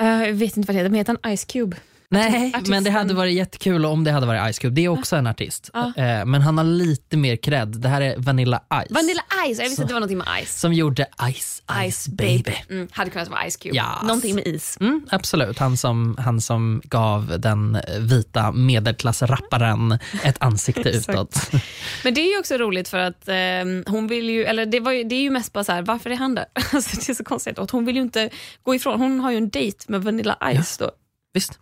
Eh, 0.00 0.06
jag 0.06 0.34
vet 0.34 0.56
inte 0.56 0.66
vad 0.66 0.74
det 0.74 0.78
heter, 0.78 0.90
men 0.90 0.98
heter 0.98 1.16
han 1.22 1.36
Ice 1.36 1.44
Cube? 1.44 1.76
Nej, 2.12 2.52
Artisten. 2.54 2.70
men 2.70 2.84
det 2.84 2.90
hade 2.90 3.14
varit 3.14 3.34
jättekul 3.34 3.84
om 3.86 4.04
det 4.04 4.10
hade 4.10 4.26
varit 4.26 4.54
Ice 4.54 4.58
Cube. 4.58 4.74
Det 4.74 4.84
är 4.84 4.88
också 4.88 5.16
en 5.16 5.26
artist. 5.26 5.70
Eh, 5.74 6.24
Men 6.24 6.34
han 6.34 6.58
har 6.58 6.64
lite 6.64 7.16
mer 7.16 7.36
cred. 7.36 7.68
Det 7.68 7.88
här 7.88 8.00
är 8.00 8.14
Vanilla 8.18 8.58
Ice. 8.58 8.90
Vanilla 8.90 9.22
Ice, 9.22 9.58
jag 9.58 9.64
visste 9.68 9.82
att 9.82 9.88
det 9.88 9.94
var 9.94 10.00
någonting 10.00 10.18
med 10.18 10.44
Ice. 10.46 10.60
Som 10.60 10.72
gjorde 10.72 11.06
Ice 11.32 11.62
Ice 11.90 12.08
Baby. 12.08 12.54
Mm, 12.70 12.88
hade 12.92 13.10
kunnat 13.10 13.28
vara 13.28 13.50
Ice 13.50 13.56
Cube. 13.56 13.76
Yes. 13.76 13.86
Någonting 14.02 14.34
med 14.34 14.46
is. 14.46 14.76
Mm, 14.80 15.06
absolut, 15.10 15.58
han 15.58 15.76
som, 15.76 16.16
han 16.18 16.40
som 16.40 16.82
gav 16.84 17.34
den 17.40 17.78
vita 17.98 18.52
medelklassrapparen 18.52 19.98
ett 20.24 20.36
ansikte 20.42 20.88
utåt. 20.90 21.50
Men 22.04 22.14
det 22.14 22.20
är 22.20 22.32
ju 22.32 22.38
också 22.38 22.54
roligt 22.56 22.88
för 22.88 22.98
att 22.98 23.28
eh, 23.28 23.34
hon 23.86 24.06
vill 24.06 24.30
ju, 24.30 24.44
eller 24.44 24.66
det, 24.66 24.80
var 24.80 24.92
ju, 24.92 25.04
det 25.04 25.14
är 25.14 25.22
ju 25.22 25.30
mest 25.30 25.52
bara 25.52 25.64
så 25.64 25.72
här, 25.72 25.82
varför 25.82 26.10
är 26.10 26.16
han 26.16 26.34
där? 26.34 26.44
Alltså, 26.72 26.96
det 26.96 27.08
är 27.08 27.14
så 27.14 27.24
konstigt. 27.24 27.58
Och 27.58 27.70
hon 27.72 27.84
vill 27.84 27.96
ju 27.96 28.02
inte 28.02 28.30
gå 28.62 28.74
ifrån, 28.74 29.00
hon 29.00 29.20
har 29.20 29.30
ju 29.30 29.36
en 29.36 29.48
dejt 29.50 29.78
med 29.88 30.02
Vanilla 30.02 30.36
Ice 30.62 30.78
då. 30.78 30.90
Visst? 31.34 31.58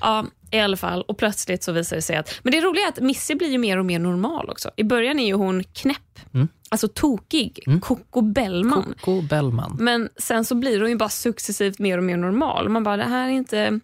Ja, 0.00 0.26
i 0.50 0.58
alla 0.60 0.76
fall. 0.76 1.02
Och 1.02 1.18
plötsligt 1.18 1.62
så 1.62 1.72
visar 1.72 1.96
det 1.96 2.02
sig 2.02 2.16
att... 2.16 2.34
Men 2.42 2.52
det 2.52 2.60
roliga 2.60 2.84
är 2.84 2.88
att 2.88 3.00
Missy 3.00 3.34
blir 3.34 3.48
ju 3.50 3.58
mer 3.58 3.78
och 3.78 3.86
mer 3.86 3.98
normal 3.98 4.50
också. 4.50 4.70
I 4.76 4.84
början 4.84 5.18
är 5.18 5.26
ju 5.26 5.34
hon 5.34 5.64
knäpp, 5.64 5.98
Mm. 6.34 6.48
alltså 6.70 6.88
tokig, 6.88 7.64
Coco 7.82 8.20
Bellman. 8.20 8.94
Coco 9.00 9.20
Bellman. 9.22 9.76
Men 9.80 10.08
sen 10.16 10.44
så 10.44 10.54
blir 10.54 10.80
hon 10.80 10.88
ju 10.90 10.96
bara 10.96 11.08
successivt 11.08 11.78
mer 11.78 11.98
och 11.98 12.04
mer 12.04 12.16
normal. 12.16 12.68
Man 12.68 12.84
bara, 12.84 12.96
det 12.96 13.04
här 13.04 13.26
är 13.28 13.32
inte... 13.32 13.80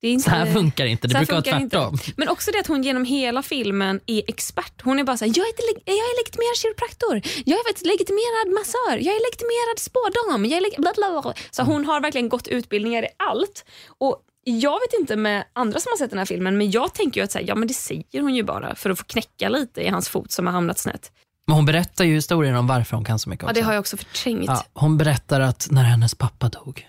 Det 0.00 0.08
är 0.08 0.12
inte 0.12 0.24
Så 0.24 0.30
här 0.30 0.52
funkar 0.52 0.86
inte, 0.86 1.08
det 1.08 1.14
brukar 1.14 1.32
vara 1.32 1.42
det 1.42 1.50
inte. 1.62 1.76
tvärtom. 1.76 1.98
Men 2.16 2.28
också 2.28 2.50
det 2.50 2.58
att 2.60 2.66
hon 2.66 2.82
genom 2.82 3.04
hela 3.04 3.42
filmen 3.42 4.00
är 4.06 4.22
expert. 4.28 4.82
Hon 4.82 4.98
är 4.98 5.04
bara 5.04 5.16
såhär, 5.16 5.32
jag 5.36 5.46
är, 5.46 5.52
jag 5.84 5.94
är 5.96 6.18
legitimerad 6.24 6.56
kiropraktor, 6.56 7.14
jag 7.44 7.58
är 7.58 7.86
legitimerad 7.86 8.54
massör, 8.54 8.96
jag 9.06 9.14
är 9.16 9.20
legitimerad 9.30 9.78
spådam, 9.78 10.44
jag 10.44 10.56
är 10.56 10.60
leg- 10.60 10.80
bla 10.80 10.92
bla 10.96 11.22
bla. 11.22 11.34
Så 11.50 11.62
hon 11.62 11.84
har 11.84 12.00
verkligen 12.00 12.28
gått 12.28 12.48
utbildningar 12.48 13.02
i 13.02 13.08
allt. 13.16 13.64
Och 13.98 14.16
jag 14.50 14.72
vet 14.72 15.00
inte 15.00 15.16
med 15.16 15.44
andra 15.52 15.80
som 15.80 15.90
har 15.92 15.96
sett 15.98 16.10
den 16.10 16.18
här 16.18 16.26
filmen, 16.26 16.58
men 16.58 16.70
jag 16.70 16.94
tänker 16.94 17.20
ju 17.20 17.24
att 17.24 17.32
så 17.32 17.38
här, 17.38 17.44
ja, 17.48 17.54
men 17.54 17.68
det 17.68 17.74
säger 17.74 18.20
hon 18.20 18.34
ju 18.34 18.42
bara 18.42 18.74
för 18.74 18.90
att 18.90 18.98
få 18.98 19.04
knäcka 19.04 19.48
lite 19.48 19.80
i 19.80 19.88
hans 19.88 20.08
fot 20.08 20.32
som 20.32 20.46
har 20.46 20.52
hamnat 20.52 20.78
snett. 20.78 21.12
Men 21.46 21.56
hon 21.56 21.66
berättar 21.66 22.04
ju 22.04 22.14
historien 22.14 22.56
om 22.56 22.66
varför 22.66 22.96
hon 22.96 23.04
kan 23.04 23.18
så 23.18 23.28
mycket 23.30 23.42
Ja, 23.42 23.48
också. 23.50 23.60
det 23.60 23.66
har 23.66 23.72
jag 23.72 23.80
också 23.80 23.96
förträngt. 23.96 24.44
Ja, 24.46 24.64
hon 24.72 24.98
berättar 24.98 25.40
att 25.40 25.68
när 25.70 25.82
hennes 25.84 26.14
pappa 26.14 26.48
dog 26.48 26.86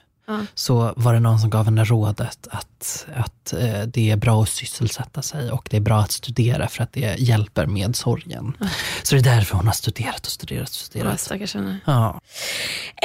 så 0.54 0.94
var 0.96 1.14
det 1.14 1.20
någon 1.20 1.40
som 1.40 1.50
gav 1.50 1.66
henne 1.66 1.84
rådet 1.84 2.48
att, 2.52 3.06
att 3.16 3.54
eh, 3.54 3.82
det 3.82 4.12
är 4.12 4.16
bra 4.16 4.44
att 4.44 4.50
sysselsätta 4.50 5.22
sig 5.22 5.52
och 5.52 5.68
det 5.72 5.78
är 5.78 5.82
bra 5.82 6.00
att 6.00 6.12
studera 6.12 6.68
för 6.68 6.84
att 6.84 6.94
det 6.94 7.16
hjälper 7.20 7.66
med 7.66 7.96
sorgen. 7.96 8.58
Så 9.04 9.16
det 9.16 9.22
är 9.22 9.24
därför 9.36 9.56
hon 9.58 9.66
har 9.66 9.74
studerat 9.74 10.26
och 10.26 10.32
studerat 10.32 10.62
och 10.70 10.76
Ja, 10.76 10.86
studerat. 10.86 11.20
stackars 11.20 11.54
henne. 11.56 11.80
Ja. 11.86 12.22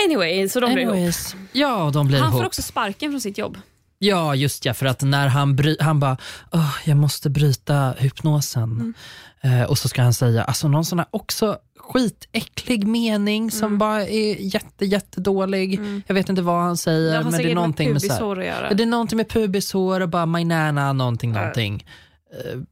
Anyway, 0.06 0.48
så 0.48 0.60
de 0.60 0.72
blir 0.74 0.82
ihop. 0.82 0.92
Anyways, 0.94 1.36
ja, 1.52 1.90
de 1.92 2.06
blir 2.06 2.18
Han 2.18 2.28
ihop. 2.28 2.40
får 2.40 2.46
också 2.46 2.62
sparken 2.62 3.10
från 3.12 3.20
sitt 3.20 3.38
jobb. 3.38 3.58
Ja, 4.04 4.34
just 4.34 4.64
ja, 4.64 4.74
för 4.74 4.86
att 4.86 5.02
när 5.02 5.26
han, 5.28 5.56
bry- 5.56 5.76
han 5.82 6.00
bara, 6.00 6.16
"Åh, 6.52 6.74
jag 6.84 6.96
måste 6.96 7.30
bryta 7.30 7.94
hypnosen. 7.98 8.94
Eh, 9.40 9.62
och 9.62 9.78
så 9.78 9.88
ska 9.88 10.02
han 10.02 10.14
säga, 10.14 10.44
alltså 10.44 10.68
någon 10.68 10.84
sån 10.84 10.98
här 10.98 11.08
också 11.10 11.56
skitäcklig 11.78 12.86
mening 12.86 13.50
som 13.50 13.78
bara 13.78 14.02
är 14.08 14.36
jätte, 14.54 14.84
jättedålig. 14.86 15.80
Jag 16.06 16.14
vet 16.14 16.28
inte 16.28 16.42
vad 16.42 16.60
han 16.62 16.76
säger, 16.76 17.10
men 17.22 17.32
det 17.32 17.50
är 17.50 17.54
någonting 17.54 17.86
med 17.88 17.92
med, 17.92 18.02
så 18.02 18.08
här, 18.08 18.74
det 18.74 18.82
är 18.82 18.86
någonting 18.86 19.16
med 19.16 19.28
pubishår 19.30 20.00
och 20.00 20.08
bara 20.08 20.26
my 20.26 20.44
nana 20.44 20.92
någonting, 20.92 21.32
någonting. 21.32 21.74
eh, 21.86 21.92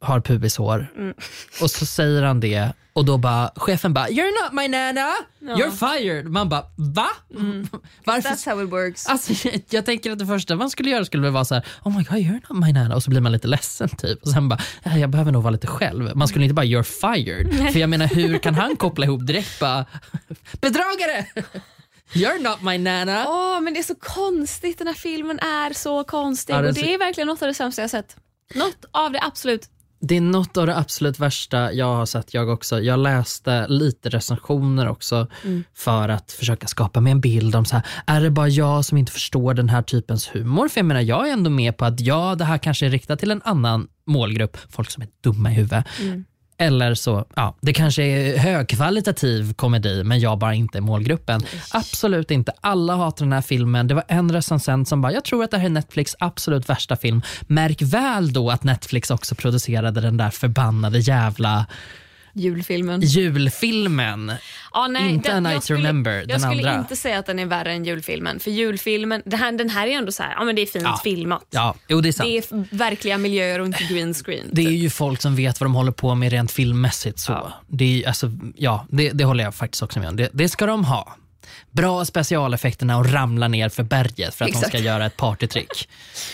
har 0.00 0.20
pubishår. 0.20 0.92
Mm. 0.96 1.14
Och 1.62 1.70
så 1.70 1.86
säger 1.86 2.22
han 2.22 2.40
det 2.40 2.72
och 2.92 3.04
då 3.04 3.18
bara, 3.18 3.50
chefen 3.56 3.94
bara, 3.94 4.08
you're 4.08 4.42
not 4.44 4.52
my 4.52 4.68
nana, 4.68 5.12
you're 5.40 5.70
fired. 5.70 6.26
Man 6.28 6.48
bara, 6.48 6.64
va? 6.76 7.08
Varför? 8.04 8.28
Mm. 8.28 8.36
That's 8.36 8.50
how 8.50 8.62
it 8.64 8.72
works. 8.72 9.06
Alltså, 9.06 9.48
jag 9.70 9.86
tänker 9.86 10.12
att 10.12 10.18
det 10.18 10.26
första 10.26 10.56
man 10.56 10.70
skulle 10.70 10.90
göra 10.90 11.04
skulle 11.04 11.30
vara 11.30 11.44
så 11.44 11.54
här, 11.54 11.66
oh 11.84 11.96
my 11.98 12.04
god 12.04 12.18
you're 12.18 12.40
not 12.48 12.64
my 12.66 12.72
nana 12.72 12.94
och 12.94 13.02
så 13.02 13.10
blir 13.10 13.20
man 13.20 13.32
lite 13.32 13.48
ledsen 13.48 13.88
typ 13.88 14.22
och 14.22 14.28
sen 14.28 14.48
bara, 14.48 14.60
"Ja, 14.82 14.96
jag 14.98 15.10
behöver 15.10 15.32
nog 15.32 15.42
vara 15.42 15.50
lite 15.52 15.66
själv. 15.66 16.16
Man 16.16 16.28
skulle 16.28 16.44
inte 16.44 16.54
bara 16.54 16.66
you're 16.66 16.82
fired. 17.14 17.72
För 17.72 17.78
jag 17.80 17.90
menar 17.90 18.06
hur 18.06 18.38
kan 18.38 18.54
han 18.54 18.76
koppla 18.76 19.06
ihop 19.06 19.26
direkt 19.26 19.60
bara, 19.60 19.84
bedragare! 20.60 21.26
You're 22.12 22.42
not 22.42 22.62
my 22.62 22.78
nana. 22.78 23.24
Åh, 23.28 23.60
men 23.60 23.74
det 23.74 23.80
är 23.80 23.84
så 23.84 23.94
konstigt. 23.94 24.78
Den 24.78 24.86
här 24.86 24.94
filmen 24.94 25.38
är 25.38 25.72
så 25.72 26.04
konstig. 26.04 26.52
Ja, 26.54 26.58
och 26.58 26.64
är 26.64 26.68
det 26.68 26.74
så- 26.80 26.86
är 26.86 26.98
verkligen 26.98 27.26
något 27.26 27.42
av 27.42 27.48
det 27.48 27.54
sämsta 27.54 27.82
jag 27.82 27.90
sett. 27.90 28.16
Något 28.54 28.84
av 28.90 29.12
det 29.12 29.22
absolut. 29.22 29.68
Det 30.02 30.16
är 30.16 30.20
något 30.20 30.56
av 30.56 30.66
det 30.66 30.76
absolut 30.76 31.18
värsta 31.18 31.72
jag 31.72 31.94
har 31.94 32.06
sett 32.06 32.34
jag 32.34 32.48
också. 32.48 32.80
Jag 32.80 32.98
läste 32.98 33.68
lite 33.68 34.08
recensioner 34.08 34.88
också 34.88 35.26
för 35.74 36.08
att 36.08 36.32
försöka 36.32 36.66
skapa 36.66 37.00
mig 37.00 37.10
en 37.10 37.20
bild 37.20 37.54
om 37.56 37.64
så 37.64 37.76
här, 37.76 37.86
är 38.06 38.20
det 38.20 38.30
bara 38.30 38.48
jag 38.48 38.84
som 38.84 38.98
inte 38.98 39.12
förstår 39.12 39.54
den 39.54 39.68
här 39.68 39.82
typens 39.82 40.34
humor? 40.34 40.68
För 40.68 40.78
jag 40.78 40.86
menar, 40.86 41.00
jag 41.00 41.28
är 41.28 41.32
ändå 41.32 41.50
med 41.50 41.76
på 41.76 41.84
att 41.84 42.00
ja, 42.00 42.34
det 42.34 42.44
här 42.44 42.58
kanske 42.58 42.86
är 42.86 42.90
riktat 42.90 43.18
till 43.18 43.30
en 43.30 43.42
annan 43.44 43.88
målgrupp, 44.06 44.56
folk 44.68 44.90
som 44.90 45.02
är 45.02 45.08
dumma 45.20 45.50
i 45.50 45.54
huvudet. 45.54 45.84
Eller 46.60 46.94
så, 46.94 47.24
ja, 47.34 47.56
det 47.60 47.72
kanske 47.72 48.02
är 48.02 48.38
högkvalitativ 48.38 49.54
komedi 49.54 50.04
men 50.04 50.20
jag 50.20 50.38
bara 50.38 50.54
inte 50.54 50.78
är 50.78 50.82
målgruppen. 50.82 51.42
Absolut 51.72 52.30
inte. 52.30 52.52
Alla 52.60 52.96
hatar 52.96 53.24
den 53.24 53.32
här 53.32 53.40
filmen. 53.40 53.88
Det 53.88 53.94
var 53.94 54.04
en 54.08 54.32
recensent 54.32 54.88
som 54.88 55.02
bara, 55.02 55.12
jag 55.12 55.24
tror 55.24 55.44
att 55.44 55.50
det 55.50 55.58
här 55.58 55.64
är 55.64 55.70
Netflix 55.70 56.16
absolut 56.18 56.68
värsta 56.68 56.96
film. 56.96 57.22
Märk 57.46 57.82
väl 57.82 58.32
då 58.32 58.50
att 58.50 58.64
Netflix 58.64 59.10
också 59.10 59.34
producerade 59.34 60.00
den 60.00 60.16
där 60.16 60.30
förbannade 60.30 60.98
jävla 60.98 61.66
Julfilmen. 62.32 63.00
julfilmen. 63.00 64.32
Ja, 64.72 64.86
nej, 64.86 65.10
Inte 65.10 65.34
A 65.34 65.40
Night 65.40 65.56
to 65.56 65.60
skulle, 65.60 65.78
Remember, 65.78 66.12
Jag 66.12 66.28
den 66.28 66.40
skulle 66.40 66.68
andra. 66.70 66.78
inte 66.78 66.96
säga 66.96 67.18
att 67.18 67.26
den 67.26 67.38
är 67.38 67.46
värre 67.46 67.72
än 67.72 67.84
julfilmen. 67.84 68.40
För 68.40 68.50
julfilmen, 68.50 69.22
den 69.26 69.38
här, 69.38 69.52
den 69.52 69.70
här 69.70 69.86
är 69.86 69.90
ändå 69.98 70.12
så 70.12 70.22
här, 70.22 70.34
ja 70.38 70.44
men 70.44 70.56
det 70.56 70.62
är 70.62 70.66
fint 70.66 70.84
Ja. 70.84 71.00
filmat. 71.04 71.46
Ja, 71.50 71.74
jo 71.88 72.00
det 72.00 72.08
är 72.08 72.12
sant. 72.12 72.28
Det 72.28 72.36
är 72.56 72.76
verkliga 72.76 73.18
miljöer 73.18 73.58
och 73.60 73.66
inte 73.66 73.84
green 73.90 74.14
screen. 74.14 74.48
Det 74.52 74.62
är 74.62 74.66
typ. 74.66 74.78
ju 74.82 74.90
folk 74.90 75.20
som 75.22 75.36
vet 75.36 75.60
vad 75.60 75.64
de 75.64 75.74
håller 75.74 75.92
på 75.92 76.14
med 76.14 76.32
rent 76.32 76.50
filmmässigt. 76.52 77.18
Så. 77.18 77.32
Ja. 77.32 77.52
Det, 77.68 78.02
är, 78.02 78.08
alltså, 78.08 78.30
ja, 78.56 78.86
det, 78.90 79.10
det 79.10 79.24
håller 79.24 79.44
jag 79.44 79.54
faktiskt 79.54 79.82
också 79.82 79.98
med 80.00 80.08
om. 80.08 80.16
Det, 80.16 80.28
det 80.32 80.48
ska 80.48 80.66
de 80.66 80.84
ha. 80.84 81.16
Bra 81.70 82.04
specialeffekterna 82.04 82.96
och 82.98 83.12
ramla 83.12 83.48
ner 83.48 83.68
för 83.68 83.82
berget 83.82 84.34
för 84.34 84.44
att 84.44 84.48
Exakt. 84.48 84.72
de 84.72 84.78
ska 84.78 84.86
göra 84.86 85.06
ett 85.06 85.16
partytrick. 85.16 85.88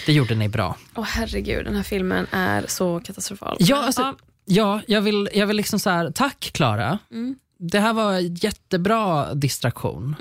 Det 0.07 0.13
gjorde 0.13 0.35
ni 0.35 0.49
bra. 0.49 0.77
Åh 0.95 1.05
herregud, 1.05 1.65
den 1.65 1.77
här 1.77 1.83
filmen 1.83 2.27
är 2.33 2.65
så 2.69 3.01
katastrofal. 3.01 3.57
Ja, 3.61 3.77
alltså, 3.85 4.03
ja 4.03 4.15
jag 4.87 5.01
vill, 5.01 5.29
jag 5.35 5.47
vill 5.47 5.57
liksom 5.57 5.79
så 5.79 5.91
här, 5.91 6.11
tack 6.11 6.51
Klara. 6.55 6.99
Det 7.59 7.81
här 7.81 7.93
var 7.93 8.45
jättebra 8.45 9.35
distraktion 9.35 10.17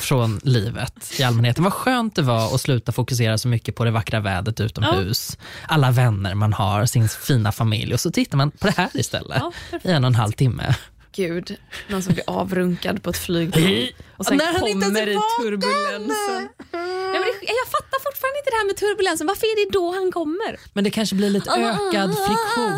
från 0.00 0.40
livet 0.42 1.12
i 1.18 1.22
allmänhet. 1.22 1.58
Vad 1.58 1.72
skönt 1.72 2.14
det 2.14 2.22
var 2.22 2.54
att 2.54 2.60
sluta 2.60 2.92
fokusera 2.92 3.38
så 3.38 3.48
mycket 3.48 3.74
på 3.74 3.84
det 3.84 3.90
vackra 3.90 4.20
vädret 4.20 4.60
utomhus. 4.60 5.38
Alla 5.68 5.90
vänner 5.90 6.34
man 6.34 6.52
har, 6.52 6.86
sin 6.86 7.08
fina 7.08 7.52
familj 7.52 7.94
och 7.94 8.00
så 8.00 8.10
tittar 8.10 8.36
man 8.36 8.50
på 8.50 8.66
det 8.66 8.74
här 8.76 8.90
istället 8.94 9.38
Ja, 9.40 9.52
i 9.84 9.90
en 9.90 10.04
och 10.04 10.08
en 10.08 10.14
halv 10.14 10.32
timme. 10.32 10.74
Gud, 11.12 11.56
någon 11.88 12.02
som 12.02 12.14
blir 12.14 12.24
avrunkad 12.26 13.02
på 13.02 13.10
ett 13.10 13.16
flygplan 13.16 13.86
och 14.16 14.26
sen 14.26 14.34
inte 14.34 14.60
kommer 14.60 15.08
i 15.08 15.18
turbulensen. 15.42 16.48
Nej, 16.72 17.20
men 17.20 17.28
jag 17.40 17.68
fattar 17.76 17.98
fortfarande 18.06 18.38
inte 18.38 18.50
det 18.50 18.56
här 18.60 18.66
med 18.66 18.76
turbulensen. 18.76 19.26
Varför 19.26 19.46
är 19.46 19.64
det 19.64 19.70
då 19.72 19.94
han 19.94 20.12
kommer? 20.12 20.60
Men 20.72 20.84
det 20.84 20.90
kanske 20.90 21.14
blir 21.16 21.30
lite 21.30 21.50
ökad 21.50 22.14
friktion, 22.26 22.72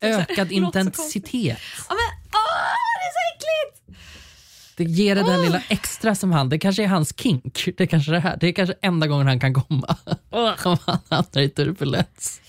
ökad 0.00 0.52
intensitet. 0.52 1.58
Ja, 1.88 1.94
men, 1.94 2.08
åh, 2.32 2.76
det 2.98 3.06
är 3.06 3.12
så 3.12 3.20
äckligt! 3.36 4.00
Det 4.76 4.84
ger 4.84 5.14
det 5.14 5.22
där 5.22 5.38
lilla 5.42 5.62
extra 5.68 6.14
som 6.14 6.32
han, 6.32 6.48
det 6.48 6.58
kanske 6.58 6.82
är 6.84 6.86
hans 6.88 7.14
kink. 7.20 7.68
Det 7.76 7.86
kanske 7.86 8.10
är 8.10 8.12
det 8.12 8.20
här. 8.20 8.36
Det 8.40 8.46
är 8.48 8.52
kanske 8.52 8.74
enda 8.82 9.06
gången 9.06 9.26
han 9.26 9.40
kan 9.40 9.54
komma. 9.54 9.96
Om 10.30 10.54
han 10.86 10.98
hamnar 11.10 11.40
i 11.42 11.48
turbulens. 11.48 12.40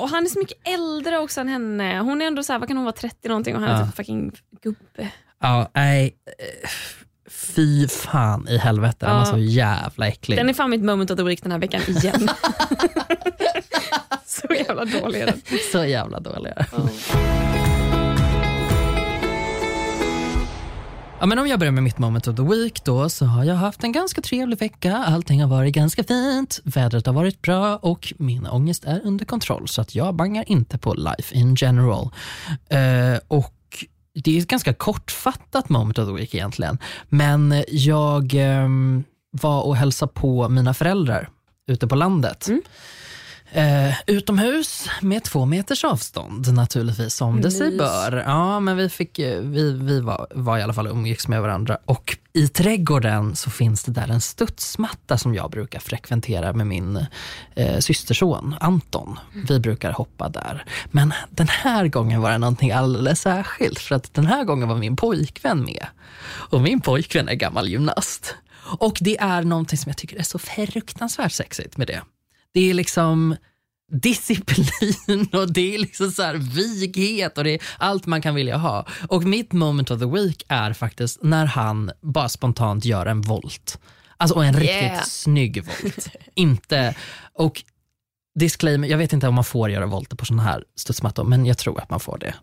Och 0.00 0.08
han 0.10 0.24
är 0.24 0.28
så 0.28 0.38
mycket 0.38 0.58
äldre 0.68 1.18
också 1.18 1.40
än 1.40 1.48
henne. 1.48 1.98
Hon 1.98 2.22
är 2.22 2.26
ändå 2.26 2.42
så 2.42 2.52
här, 2.52 2.60
vad 2.60 2.68
kan 2.68 2.76
hon 2.76 2.84
vara, 2.84 2.96
30 2.96 3.28
någonting 3.28 3.54
och 3.56 3.60
han 3.60 3.70
är 3.70 3.80
Ja. 3.80 3.86
typ 3.86 3.96
fucking 3.96 4.32
gubbe. 4.62 5.10
Ja, 5.40 5.70
nej. 5.74 6.16
Fy 7.30 7.88
fan 7.88 8.48
i 8.48 8.58
helvete, 8.58 9.06
den 9.06 9.16
var 9.16 9.24
så 9.24 9.38
jävla 9.38 10.08
äcklig. 10.08 10.38
Den 10.38 10.48
är 10.48 10.54
fan 10.54 10.70
mitt 10.70 10.82
moment 10.84 11.10
of 11.10 11.16
the 11.16 11.22
week 11.22 11.42
den 11.42 11.52
här 11.52 11.58
veckan 11.58 11.80
igen. 11.88 12.28
så 14.40 14.54
jävla 14.54 14.84
dålig 14.84 15.20
är 15.20 15.26
den. 15.26 15.40
Så 15.72 15.84
jävla 15.84 16.20
dålig. 16.20 16.50
är 16.56 16.66
den. 16.70 16.88
Ja, 21.20 21.26
men 21.26 21.38
om 21.38 21.46
jag 21.46 21.58
börjar 21.58 21.72
med 21.72 21.82
mitt 21.82 21.98
moment 21.98 22.28
of 22.28 22.36
the 22.36 22.42
week 22.42 22.84
då 22.84 23.08
så 23.08 23.24
har 23.24 23.44
jag 23.44 23.54
haft 23.54 23.84
en 23.84 23.92
ganska 23.92 24.20
trevlig 24.20 24.58
vecka. 24.58 24.96
Allting 24.96 25.40
har 25.40 25.48
varit 25.48 25.74
ganska 25.74 26.04
fint, 26.04 26.60
vädret 26.64 27.06
har 27.06 27.12
varit 27.12 27.42
bra 27.42 27.76
och 27.76 28.12
min 28.18 28.46
ångest 28.46 28.84
är 28.84 29.00
under 29.04 29.24
kontroll 29.24 29.68
så 29.68 29.80
att 29.80 29.94
jag 29.94 30.14
bangar 30.14 30.44
inte 30.46 30.78
på 30.78 30.94
life 30.94 31.34
in 31.34 31.54
general. 31.54 32.10
Eh, 32.68 33.18
och 33.28 33.54
det 34.24 34.36
är 34.36 34.40
ett 34.40 34.48
ganska 34.48 34.74
kortfattat 34.74 35.68
moment 35.68 35.98
of 35.98 36.06
the 36.06 36.12
week 36.12 36.34
egentligen. 36.34 36.78
Men 37.08 37.64
jag 37.68 38.34
ehm, 38.34 39.04
var 39.30 39.62
och 39.62 39.76
hälsade 39.76 40.12
på 40.12 40.48
mina 40.48 40.74
föräldrar 40.74 41.28
ute 41.66 41.86
på 41.86 41.94
landet. 41.94 42.48
Eh, 43.52 43.94
utomhus 44.06 44.88
med 45.00 45.24
två 45.24 45.46
meters 45.46 45.84
avstånd 45.84 46.54
naturligtvis, 46.54 47.14
som 47.14 47.40
det 47.40 47.50
sig 47.50 47.76
bör. 47.76 48.22
Ja, 48.26 48.60
men 48.60 48.76
vi, 48.76 48.88
fick, 48.88 49.18
vi, 49.18 49.72
vi 49.72 50.00
var, 50.00 50.26
var 50.34 50.58
i 50.58 50.62
alla 50.62 50.72
fall 50.72 50.86
umgicks 50.86 51.28
med 51.28 51.42
varandra. 51.42 51.78
Och 51.84 52.18
i 52.32 52.48
trädgården 52.48 53.36
så 53.36 53.50
finns 53.50 53.84
det 53.84 53.92
där 53.92 54.08
en 54.08 54.20
studsmatta 54.20 55.18
som 55.18 55.34
jag 55.34 55.50
brukar 55.50 55.80
frekventera 55.80 56.52
med 56.52 56.66
min 56.66 57.06
eh, 57.54 57.78
systerson 57.78 58.54
Anton. 58.60 59.18
Vi 59.48 59.60
brukar 59.60 59.92
hoppa 59.92 60.28
där. 60.28 60.64
Men 60.90 61.12
den 61.30 61.48
här 61.48 61.88
gången 61.88 62.20
var 62.20 62.30
det 62.30 62.38
någonting 62.38 62.72
alldeles 62.72 63.20
särskilt 63.20 63.78
för 63.78 63.94
att 63.94 64.14
den 64.14 64.26
här 64.26 64.44
gången 64.44 64.68
var 64.68 64.76
min 64.76 64.96
pojkvän 64.96 65.64
med. 65.64 65.86
Och 66.24 66.60
min 66.60 66.80
pojkvän 66.80 67.28
är 67.28 67.34
gammal 67.34 67.68
gymnast. 67.68 68.34
Och 68.78 68.98
det 69.00 69.18
är 69.18 69.42
någonting 69.42 69.78
som 69.78 69.90
jag 69.90 69.96
tycker 69.96 70.16
är 70.16 70.22
så 70.22 70.38
fruktansvärt 70.38 71.32
sexigt 71.32 71.76
med 71.76 71.86
det. 71.86 72.02
Det 72.54 72.70
är 72.70 72.74
liksom 72.74 73.36
disciplin 73.92 75.28
och 75.32 75.52
det 75.52 75.74
är 75.74 75.78
liksom 75.78 76.10
så 76.10 76.22
här 76.22 76.34
vighet 76.34 77.38
och 77.38 77.44
det 77.44 77.50
är 77.54 77.62
allt 77.78 78.06
man 78.06 78.22
kan 78.22 78.34
vilja 78.34 78.56
ha. 78.56 78.86
Och 79.08 79.24
mitt 79.24 79.52
moment 79.52 79.90
of 79.90 80.00
the 80.00 80.06
week 80.06 80.42
är 80.48 80.72
faktiskt 80.72 81.22
när 81.22 81.46
han 81.46 81.90
bara 82.02 82.28
spontant 82.28 82.84
gör 82.84 83.06
en 83.06 83.20
volt. 83.20 83.78
Alltså 84.16 84.36
och 84.36 84.44
en 84.44 84.62
Yeah. 84.62 84.92
riktigt 84.92 85.12
snygg 85.12 85.64
volt. 85.64 86.08
Inte, 86.34 86.94
och 87.34 87.62
disclaimer, 88.38 88.88
jag 88.88 88.98
vet 88.98 89.12
inte 89.12 89.28
om 89.28 89.34
man 89.34 89.44
får 89.44 89.70
göra 89.70 89.86
volter 89.86 90.16
på 90.16 90.24
sådana 90.24 90.42
här 90.42 90.64
studsmattor 90.76 91.24
men 91.24 91.46
jag 91.46 91.58
tror 91.58 91.80
att 91.80 91.90
man 91.90 92.00
får 92.00 92.18
det. 92.18 92.34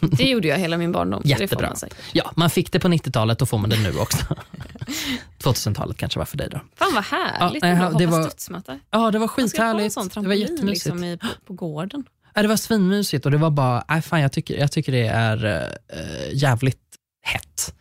Det 0.16 0.24
gjorde 0.24 0.48
jag 0.48 0.58
hela 0.58 0.76
min 0.76 0.92
barndom. 0.92 1.22
Det 1.24 1.28
Jättebra. 1.28 1.66
man 1.68 1.76
säkert. 1.76 1.98
Ja, 2.12 2.30
man 2.36 2.50
fick 2.50 2.72
det 2.72 2.80
på 2.80 2.88
90-talet, 2.88 3.38
då 3.38 3.46
får 3.46 3.58
man 3.58 3.70
det 3.70 3.78
nu 3.82 3.98
också. 3.98 4.18
2000-talet 5.44 5.96
kanske 5.96 6.18
var 6.18 6.26
för 6.26 6.36
dig 6.36 6.48
då. 6.50 6.60
Fan 6.76 6.94
vad 6.94 7.04
härligt 7.04 7.62
Ja, 7.62 7.74
nej, 7.74 7.84
att 7.84 7.98
det 7.98 8.04
hoppa 8.06 8.16
var- 8.18 8.28
studsmatta. 8.28 8.78
Ja, 8.90 9.10
det 9.10 9.18
var 9.18 9.30
Man 9.36 9.48
ska 9.48 9.62
ha 9.62 9.68
en 9.70 9.88
skithärligt. 9.88 9.94
sån 9.94 10.08
Det 10.08 10.28
var 10.28 10.36
trampolin 10.36 10.66
liksom 10.66 11.04
i, 11.04 11.18
på, 11.18 11.26
på 11.46 11.52
gården. 11.52 12.04
Ja, 12.34 12.42
det 12.42 12.48
var 12.48 12.56
svinmysigt 12.56 13.24
och 13.26 13.32
det 13.32 13.38
var 13.38 13.50
bara, 13.50 13.84
nej, 13.88 14.02
fan, 14.02 14.20
jag, 14.20 14.32
tycker, 14.32 14.58
jag 14.58 14.72
tycker 14.72 14.92
det 14.92 15.06
är 15.06 15.46
äh, 15.88 16.34
jävligt 16.36 16.80
hett. 17.22 17.74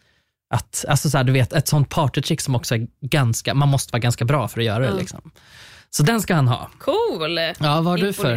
Att, 0.54 0.86
alltså 0.88 1.10
så 1.10 1.18
här, 1.18 1.24
du 1.24 1.32
vet, 1.32 1.54
ett 1.54 1.68
sånt 1.68 1.90
partytrick 1.90 2.42
som 2.42 2.56
också 2.56 2.76
är 2.76 2.88
ganska, 3.02 3.54
man 3.54 3.70
måste 3.70 3.92
vara 3.92 4.00
ganska 4.00 4.26
bra 4.26 4.48
för 4.48 4.60
att 4.60 4.66
göra 4.66 4.80
det. 4.80 4.86
Mm. 4.88 5.00
Liksom. 5.00 5.32
Så 5.98 6.04
den 6.04 6.22
ska 6.22 6.34
han 6.34 6.48
ha. 6.48 6.70
Cool! 6.80 7.38
Ja, 7.38 7.54
vad 7.60 7.86
har 7.86 7.98
du 7.98 8.14
för? 8.14 8.36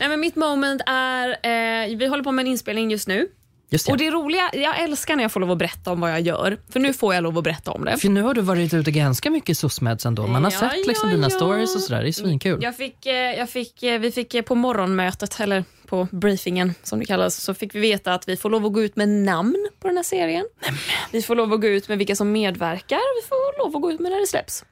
Nej, 0.00 0.08
men 0.08 0.20
mitt 0.20 0.36
moment 0.36 0.82
är, 0.86 1.28
eh, 1.28 1.96
vi 1.96 2.06
håller 2.06 2.24
på 2.24 2.32
med 2.32 2.42
en 2.42 2.46
inspelning 2.46 2.90
just 2.90 3.08
nu. 3.08 3.28
Just 3.70 3.86
det. 3.86 3.92
Och 3.92 3.98
det 3.98 4.10
roliga, 4.10 4.50
jag 4.52 4.82
älskar 4.82 5.16
när 5.16 5.24
jag 5.24 5.32
får 5.32 5.40
lov 5.40 5.50
att 5.50 5.58
berätta 5.58 5.92
om 5.92 6.00
vad 6.00 6.10
jag 6.10 6.20
gör. 6.20 6.58
För 6.72 6.80
nu 6.80 6.92
får 6.92 7.14
jag 7.14 7.22
lov 7.22 7.38
att 7.38 7.44
berätta 7.44 7.70
om 7.70 7.84
det. 7.84 7.96
För 7.98 8.08
nu 8.08 8.22
har 8.22 8.34
du 8.34 8.40
varit 8.40 8.74
ute 8.74 8.90
ganska 8.90 9.30
mycket 9.30 9.50
i 9.50 9.54
SOSMEDs 9.54 10.06
ändå. 10.06 10.26
Man 10.26 10.44
har 10.44 10.52
Ja, 10.52 10.58
sett 10.58 10.86
liksom 10.86 11.08
ja, 11.08 11.14
dina 11.14 11.26
ja. 11.26 11.30
stories 11.30 11.74
och 11.76 11.80
sådär. 11.80 12.02
Det 12.02 12.08
är 12.08 12.12
svinkul. 12.12 12.62
Jag 12.62 12.76
fick, 12.76 13.06
eh, 13.06 13.14
jag 13.14 13.50
fick, 13.50 13.82
eh, 13.82 13.98
vi 13.98 14.12
fick 14.12 14.34
eh, 14.34 14.42
på 14.42 14.54
morgonmötet, 14.54 15.40
eller 15.40 15.64
på 15.86 16.08
briefingen 16.10 16.74
som 16.82 16.98
det 16.98 17.04
kallas, 17.04 17.36
så 17.36 17.54
fick 17.54 17.74
vi 17.74 17.80
veta 17.80 18.14
att 18.14 18.28
vi 18.28 18.36
får 18.36 18.50
lov 18.50 18.66
att 18.66 18.72
gå 18.72 18.82
ut 18.82 18.96
med 18.96 19.08
namn 19.08 19.68
på 19.80 19.88
den 19.88 19.96
här 19.96 20.04
serien. 20.04 20.46
Vi 21.12 21.22
får 21.22 21.34
lov 21.36 21.52
att 21.52 21.60
gå 21.60 21.66
ut 21.66 21.88
med 21.88 21.98
vilka 21.98 22.16
som 22.16 22.32
medverkar. 22.32 23.22
Vi 23.22 23.28
får 23.28 23.58
lov 23.64 23.76
att 23.76 23.82
gå 23.82 23.92
ut 23.92 24.00
med 24.00 24.12
när 24.12 24.20
det 24.20 24.26
släpps. 24.26 24.64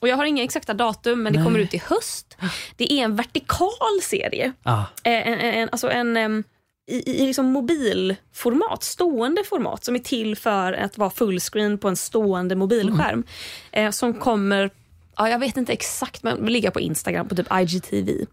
Och 0.00 0.08
Jag 0.08 0.16
har 0.16 0.24
inga 0.24 0.42
exakta 0.44 0.74
datum, 0.74 1.22
men 1.22 1.32
det 1.32 1.38
Nej. 1.38 1.46
kommer 1.46 1.58
ut 1.58 1.74
i 1.74 1.82
höst. 1.86 2.36
Det 2.76 2.92
är 2.92 3.04
en 3.04 3.16
vertikal 3.16 4.00
serie. 4.02 4.52
Ja. 4.62 4.86
Eh, 5.04 5.28
en, 5.28 5.38
en, 5.38 5.68
alltså 5.72 5.90
en, 5.90 6.44
i, 6.90 7.22
i 7.22 7.26
liksom 7.26 7.46
mobilformat, 7.46 8.82
stående 8.82 9.44
format 9.44 9.84
som 9.84 9.94
är 9.94 9.98
till 9.98 10.36
för 10.36 10.72
att 10.72 10.98
vara 10.98 11.10
fullscreen 11.10 11.78
på 11.78 11.88
en 11.88 11.96
stående 11.96 12.54
mobilskärm. 12.54 13.24
Eh, 13.72 13.90
som 13.90 14.14
kommer, 14.14 14.70
ja, 15.16 15.28
jag 15.28 15.38
vet 15.38 15.56
inte 15.56 15.72
exakt, 15.72 16.22
men 16.22 16.36
ligga 16.36 16.70
på 16.70 16.80
Instagram 16.80 17.28
på 17.28 17.34
typ 17.34 17.46
IGTV. 17.52 18.26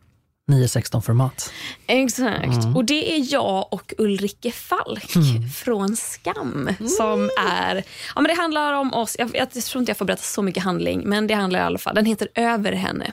9-16-format. 0.52 1.54
Exakt. 1.88 2.46
Mm. 2.64 2.76
Och 2.76 2.86
det 2.86 3.16
är 3.16 3.34
jag 3.34 3.74
och 3.74 3.93
Ulrike 3.98 4.52
Falk 4.52 5.12
från 5.56 5.96
Skam 5.96 6.70
som 6.98 7.30
är... 7.39 7.76
Ja, 8.16 8.22
men 8.22 8.24
det 8.24 8.34
handlar 8.34 8.74
om 8.74 8.93
oss. 8.93 9.16
Jag, 9.20 9.32
jag 9.36 9.52
tror 9.52 9.80
inte 9.80 9.89
jag 9.89 9.98
får 9.98 10.06
berätta 10.06 10.22
så 10.24 10.41
mycket 10.41 10.64
handling, 10.64 11.02
men 11.10 11.28
det 11.28 11.34
handlar 11.34 11.60
i 11.60 11.64
alla 11.64 11.78
fall. 11.78 11.96
Den 11.96 12.06
heter 12.06 12.28
Över 12.36 12.72
henne. 12.72 13.12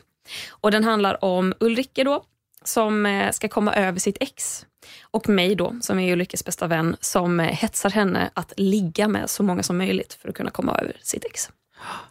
Och 0.50 0.70
Den 0.70 0.84
handlar 0.84 1.24
om 1.24 1.54
Ulrike 1.60 2.04
då, 2.04 2.24
som 2.64 3.06
eh, 3.06 3.30
ska 3.32 3.48
komma 3.48 3.74
över 3.74 3.98
sitt 3.98 4.16
ex. 4.20 4.66
Och 5.10 5.28
mig 5.28 5.54
då, 5.54 5.76
som 5.80 5.98
är 5.98 6.12
Ulrikes 6.12 6.44
bästa 6.44 6.66
vän, 6.66 6.96
som 7.00 7.40
eh, 7.40 7.46
hetsar 7.46 7.90
henne 7.90 8.30
att 8.34 8.52
ligga 8.56 9.08
med 9.08 9.30
så 9.30 9.42
många 9.42 9.62
som 9.62 9.78
möjligt 9.78 10.18
för 10.22 10.28
att 10.28 10.34
kunna 10.34 10.50
komma 10.50 10.78
över 10.78 10.96
sitt 11.02 11.24
ex. 11.24 11.50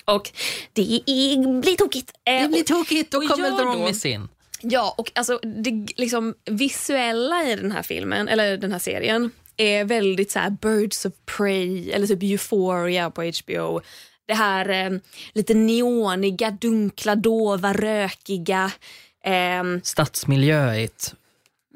Och 0.05 0.31
det 0.73 1.01
är, 1.05 1.61
blir 1.61 1.75
tokigt. 1.75 2.11
Eh, 2.25 2.41
Det 2.41 2.47
blir 2.47 2.63
tokigt, 2.63 3.11
då 3.11 3.17
och 3.17 3.27
kommer 3.29 3.47
jag 3.47 3.57
The 3.57 3.63
då- 3.63 3.69
Wrong 3.71 3.85
Miss 3.85 4.05
in. 4.05 4.27
Ja, 4.61 4.95
och 4.97 5.11
alltså 5.15 5.39
det 5.63 5.87
liksom 5.97 6.33
visuella 6.45 7.43
i 7.43 7.55
den 7.55 7.71
här 7.71 7.83
filmen, 7.83 8.27
eller 8.27 8.57
den 8.57 8.71
här 8.71 8.79
serien, 8.79 9.31
är 9.57 9.85
väldigt 9.85 10.31
så 10.31 10.39
här 10.39 10.49
Birds 10.49 11.05
of 11.05 11.13
Prey 11.37 11.91
eller 11.91 12.07
typ 12.07 12.23
Euphoria 12.23 13.09
på 13.09 13.21
HBO. 13.23 13.81
Det 14.27 14.33
här 14.33 14.69
eh, 14.69 14.99
lite 15.33 15.53
neoniga, 15.53 16.51
dunkla, 16.51 17.15
dova, 17.15 17.73
rökiga. 17.73 18.71
ehm, 19.23 19.81
Stadsmiljöigt. 19.83 21.13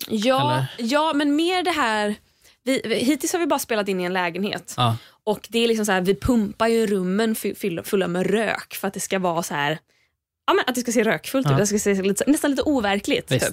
ja, 0.10 0.52
Eller? 0.52 0.92
ja, 0.94 1.14
men 1.16 1.36
mer 1.36 1.64
det 1.64 1.72
här... 1.72 2.16
Vi, 2.64 2.82
vi, 2.86 2.96
hittills 2.96 3.34
har 3.34 3.40
vi 3.40 3.48
bara 3.48 3.60
spelat 3.60 3.88
in 3.88 4.00
i 4.00 4.04
en 4.04 4.14
lägenhet. 4.14 4.74
Ja. 4.78 4.98
Och 5.24 5.48
det 5.50 5.60
är 5.60 5.68
liksom 5.68 5.86
så 5.86 5.92
här, 5.92 6.02
Vi 6.02 6.16
pumpar 6.16 6.68
ju 6.68 6.88
rummen 6.88 7.36
fulla 7.84 8.08
med 8.08 8.28
rök 8.28 8.74
för 8.76 8.88
att 8.88 8.94
det 8.94 9.00
ska 9.00 9.20
vara 9.20 9.44
så 9.44 9.54
här... 9.54 9.80
Ja, 10.48 10.54
men 10.54 10.66
att 10.68 10.76
det 10.76 10.82
ska 10.82 10.92
se 10.92 11.04
rökfullt 11.04 11.48
ut. 11.48 11.52
Ja. 11.52 11.58
Det 11.58 11.68
ska 11.68 11.80
se 11.80 11.94
lite, 11.94 12.24
nästan 12.28 12.52
lite 12.52 12.64
overkligt. 12.64 13.28
Typ. 13.28 13.44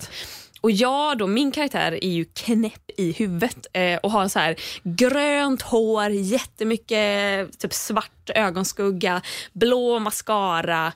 Och 0.60 0.70
jag 0.70 1.18
då, 1.18 1.26
min 1.26 1.50
karaktär 1.50 2.04
är 2.04 2.10
ju 2.10 2.24
knäpp 2.24 2.90
i 2.96 3.12
huvudet 3.12 3.66
eh, 3.72 3.96
och 3.96 4.10
har 4.10 4.28
så 4.28 4.38
här 4.38 4.56
grönt 4.82 5.62
hår, 5.62 6.08
jättemycket 6.10 7.58
typ 7.58 7.72
svart 7.74 8.30
ögonskugga, 8.34 9.22
blå 9.52 9.98
mascara. 9.98 10.92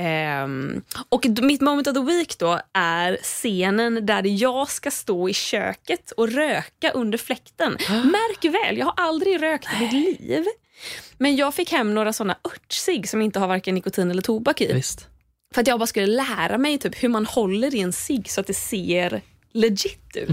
Ehm, 0.00 0.82
och 1.08 1.26
mitt 1.42 1.60
moment 1.60 1.86
of 1.88 1.94
the 1.94 2.00
week 2.00 2.38
då 2.38 2.60
är 2.74 3.18
scenen 3.22 4.06
där 4.06 4.22
jag 4.42 4.70
ska 4.70 4.90
stå 4.90 5.28
i 5.28 5.34
köket 5.34 6.10
och 6.10 6.32
röka 6.32 6.90
under 6.90 7.18
fläkten. 7.18 7.72
Märk 7.88 8.44
väl, 8.44 8.78
jag 8.78 8.86
har 8.86 8.94
aldrig 8.96 9.42
rökt 9.42 9.68
i 9.80 9.84
mitt 9.84 10.20
liv. 10.20 10.44
Men 11.18 11.36
jag 11.36 11.54
fick 11.54 11.72
hem 11.72 11.94
några 11.94 12.12
såna 12.12 12.36
örtsig 12.44 13.08
som 13.08 13.22
inte 13.22 13.38
har 13.38 13.48
varken 13.48 13.74
nikotin 13.74 14.10
eller 14.10 14.22
tobak 14.22 14.60
i. 14.60 14.72
Visst. 14.72 15.06
För 15.54 15.60
att 15.60 15.66
jag 15.66 15.78
bara 15.78 15.86
skulle 15.86 16.06
lära 16.06 16.58
mig 16.58 16.78
typ 16.78 17.02
hur 17.02 17.08
man 17.08 17.26
håller 17.26 17.74
i 17.74 17.80
en 17.80 17.92
cigg 17.92 18.30
så 18.30 18.40
att 18.40 18.46
det 18.46 18.54
ser 18.54 19.22
legit 19.52 20.16
ut. 20.16 20.28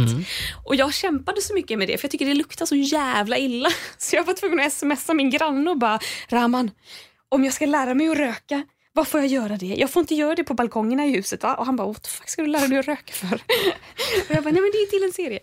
Och 0.65 0.75
jag 0.75 0.93
kämpade 0.93 1.41
så 1.41 1.53
mycket 1.53 1.77
med 1.79 1.87
det 1.87 1.97
för 1.97 2.05
jag 2.05 2.11
tycker 2.11 2.25
det 2.25 2.33
luktar 2.33 2.65
så 2.65 2.75
jävla 2.75 3.37
illa. 3.37 3.69
Så 3.97 4.15
jag 4.15 4.23
var 4.23 4.33
tvungen 4.33 4.59
att 4.59 4.73
smsa 4.73 5.13
min 5.13 5.29
granne 5.29 5.71
och 5.71 5.77
bara 5.77 5.99
Raman, 6.29 6.71
om 7.29 7.43
jag 7.43 7.53
ska 7.53 7.65
lära 7.65 7.93
mig 7.93 8.07
att 8.09 8.17
röka, 8.17 8.63
vad 8.93 9.07
får 9.07 9.19
jag 9.19 9.29
göra 9.29 9.57
det? 9.57 9.65
Jag 9.65 9.89
får 9.89 9.99
inte 9.99 10.15
göra 10.15 10.35
det 10.35 10.43
på 10.43 10.53
balkongerna 10.53 11.05
i 11.05 11.15
huset 11.15 11.43
va? 11.43 11.55
Och 11.55 11.65
han 11.65 11.75
bara, 11.75 11.93
the 11.93 12.09
fuck 12.09 12.29
ska 12.29 12.41
du 12.41 12.47
lära 12.47 12.67
dig 12.67 12.79
att 12.79 12.87
röka 12.87 13.13
för? 13.13 13.33
Och 14.29 14.35
jag 14.35 14.43
bara, 14.43 14.51
nej 14.51 14.61
men 14.61 14.71
det 14.71 14.77
är 14.77 14.89
till 14.89 15.03
en 15.03 15.13
serie. 15.13 15.39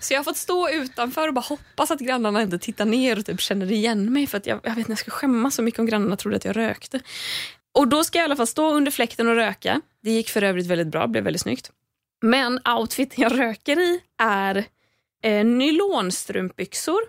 Så 0.00 0.12
jag 0.12 0.18
har 0.18 0.24
fått 0.24 0.36
stå 0.36 0.70
utanför 0.70 1.28
och 1.28 1.34
bara 1.34 1.40
hoppas 1.40 1.90
att 1.90 2.00
grannarna 2.00 2.42
inte 2.42 2.58
tittar 2.58 2.84
ner 2.84 3.18
och 3.18 3.26
typ 3.26 3.40
känner 3.40 3.72
igen 3.72 4.12
mig 4.12 4.26
för 4.26 4.38
att 4.38 4.46
jag, 4.46 4.60
jag 4.62 4.70
vet 4.70 4.78
inte, 4.78 4.90
jag 4.90 4.98
skulle 4.98 5.14
skämmas 5.14 5.54
så 5.54 5.62
mycket 5.62 5.80
om 5.80 5.86
grannarna 5.86 6.16
trodde 6.16 6.36
att 6.36 6.44
jag 6.44 6.56
rökte. 6.56 7.00
Och 7.72 7.88
då 7.88 8.04
ska 8.04 8.18
jag 8.18 8.24
i 8.24 8.26
alla 8.26 8.36
fall 8.36 8.46
stå 8.46 8.74
under 8.74 8.90
fläkten 8.90 9.28
och 9.28 9.34
röka. 9.34 9.80
Det 10.02 10.10
gick 10.10 10.30
för 10.30 10.42
övrigt 10.42 10.66
väldigt 10.66 10.86
bra, 10.86 11.06
blev 11.06 11.24
väldigt 11.24 11.42
snyggt. 11.42 11.70
Men 12.22 12.60
outfiten 12.78 13.14
jag 13.22 13.38
röker 13.38 13.80
i 13.80 14.00
är 14.22 14.64
eh, 15.22 15.44
nylonstrumpbyxor. 15.44 17.00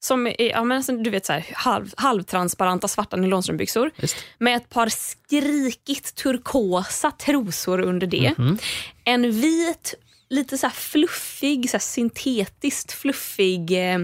Som 0.00 0.26
är, 0.26 0.42
ja, 0.42 0.64
men 0.64 0.76
alltså, 0.76 0.92
du 0.92 1.10
vet, 1.10 1.26
så 1.26 1.32
här, 1.32 1.46
halv, 1.52 1.94
halvtransparenta 1.96 2.88
svarta 2.88 3.16
nylonstrumpbyxor. 3.16 3.90
Med 4.38 4.56
ett 4.56 4.68
par 4.68 4.88
skrikigt 4.88 6.14
turkosa 6.14 7.10
trosor 7.10 7.80
under 7.80 8.06
det. 8.06 8.34
Mhm. 8.38 8.58
En 9.04 9.30
vit, 9.30 9.94
lite 10.30 10.58
så 10.58 10.66
här 10.66 10.74
fluffig, 10.74 11.70
så 11.70 11.74
här 11.74 11.80
syntetiskt 11.80 12.92
fluffig 12.92 13.70
eh, 13.70 14.00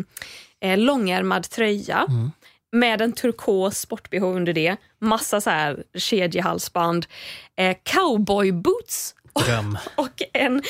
eh, 0.61 0.79
långärmad 0.79 1.51
tröja. 1.51 2.07
Mm. 2.09 2.31
Med 2.73 3.01
en 3.01 3.13
turkos 3.13 3.79
sport-bh 3.79 4.25
under 4.25 4.53
det. 4.53 4.77
Massa 5.05 5.41
så 5.41 5.51
här 5.51 5.85
kedjehalsband. 5.95 7.07
Eh, 7.57 7.77
cowboyboots 7.83 9.15
Dröm. 9.41 9.79
och 9.95 10.23
en 10.33 10.63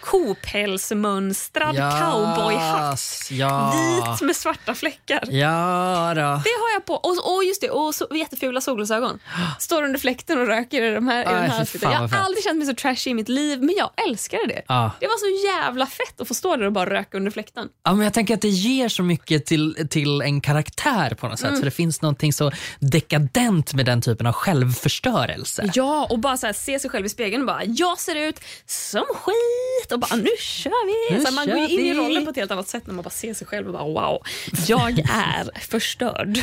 kopälsmönstrad 0.00 1.76
cowboyhatt. 1.76 3.28
Ja. 3.30 3.72
Vit 3.72 4.20
med 4.20 4.36
svarta 4.36 4.74
fläckar. 4.74 5.24
Ja 5.30 6.12
då. 6.14 6.20
Det 6.20 6.56
har 6.60 6.72
jag 6.74 6.84
på. 6.84 6.94
Och, 6.94 7.34
och 7.34 7.44
just 7.44 7.60
det, 7.60 7.70
och 7.70 7.94
så, 7.94 8.06
jättefula 8.14 8.60
solglasögon. 8.60 9.18
Står 9.58 9.82
under 9.82 9.98
fläkten 9.98 10.38
och 10.38 10.46
röker 10.46 10.82
i, 10.82 10.94
de 10.94 11.08
här, 11.08 11.22
i 11.22 11.26
Aj, 11.26 11.34
den 11.34 11.50
här 11.50 11.60
outfiten. 11.60 11.90
Jag 11.90 12.08
har 12.08 12.18
aldrig 12.18 12.44
känt 12.44 12.58
mig 12.58 12.66
så 12.66 12.74
trashy 12.74 13.10
i 13.10 13.14
mitt 13.14 13.28
liv, 13.28 13.62
men 13.62 13.74
jag 13.78 13.90
älskade 14.08 14.46
det. 14.46 14.62
Ja. 14.68 14.90
Det 15.00 15.06
var 15.06 15.18
så 15.18 15.46
jävla 15.46 15.86
fett 15.86 16.20
att 16.20 16.28
få 16.28 16.34
stå 16.34 16.56
där 16.56 16.66
och 16.66 16.72
bara 16.72 16.90
röka 16.90 17.16
under 17.16 17.30
fläkten. 17.30 17.68
Ja, 17.84 17.92
men 17.94 18.04
jag 18.04 18.14
tänker 18.14 18.34
att 18.34 18.42
det 18.42 18.48
ger 18.48 18.88
så 18.88 19.02
mycket 19.02 19.46
till, 19.46 19.88
till 19.90 20.22
en 20.22 20.40
karaktär 20.40 21.14
på 21.14 21.28
något 21.28 21.38
sätt. 21.38 21.48
Mm. 21.48 21.60
För 21.60 21.64
det 21.64 21.70
finns 21.70 22.02
någonting 22.02 22.32
så 22.32 22.52
dekadent 22.78 23.74
med 23.74 23.86
den 23.86 24.02
typen 24.02 24.26
av 24.26 24.32
självförstörelse. 24.32 25.70
Ja, 25.74 26.06
och 26.10 26.18
bara 26.18 26.36
så 26.36 26.46
här, 26.46 26.52
se 26.52 26.78
sig 26.78 26.90
själv 26.90 27.06
i 27.06 27.08
spegeln 27.08 27.42
och 27.42 27.46
bara, 27.46 27.64
jag 27.64 27.98
ser 28.06 28.28
ut 28.28 28.40
som 28.66 29.04
skit 29.14 29.92
och 29.92 29.98
bara 29.98 30.16
nu 30.16 30.30
kör 30.38 30.86
vi. 30.86 31.16
Nu 31.16 31.24
så 31.24 31.32
man 31.32 31.46
går 31.46 31.58
in 31.58 31.80
i 31.80 31.94
rollen 31.94 32.24
på 32.24 32.30
ett 32.30 32.36
helt 32.36 32.50
annat 32.50 32.68
sätt 32.68 32.86
när 32.86 32.94
man 32.94 33.02
bara 33.02 33.10
ser 33.10 33.34
sig 33.34 33.46
själv 33.46 33.66
och 33.66 33.72
bara 33.72 33.84
wow, 33.84 34.22
jag 34.68 34.98
är 34.98 35.60
förstörd. 35.60 36.38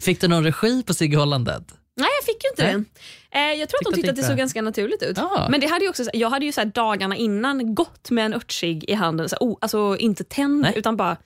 Fick 0.00 0.20
du 0.20 0.28
någon 0.28 0.44
regi 0.44 0.82
på 0.82 0.94
Sigge 0.94 1.16
Hollandet? 1.16 1.62
Nej, 1.96 2.08
jag 2.20 2.24
fick 2.26 2.44
ju 2.44 2.50
inte 2.50 2.76
Nej. 2.76 2.84
det. 3.32 3.38
Eh, 3.38 3.60
jag 3.60 3.68
tror 3.68 3.78
att 3.78 3.84
de 3.84 3.94
Tyckte 3.94 4.10
att 4.10 4.16
det 4.16 4.22
såg 4.22 4.36
ganska 4.36 4.62
naturligt 4.62 5.02
ut. 5.02 5.16
Ja. 5.16 5.46
Men 5.50 5.60
det 5.60 5.66
hade 5.66 5.84
ju 5.84 5.90
också, 5.90 6.04
jag 6.12 6.30
hade 6.30 6.44
ju 6.44 6.52
så 6.52 6.64
dagarna 6.64 7.16
innan 7.16 7.74
gått 7.74 8.10
med 8.10 8.24
en 8.24 8.34
örtsig 8.34 8.84
i 8.84 8.94
handen. 8.94 9.28
Så 9.28 9.36
oh, 9.40 9.58
alltså 9.60 9.96
inte 9.98 10.24
tänd, 10.24 10.60
Nej. 10.60 10.72
utan 10.76 10.96
bara 10.96 11.16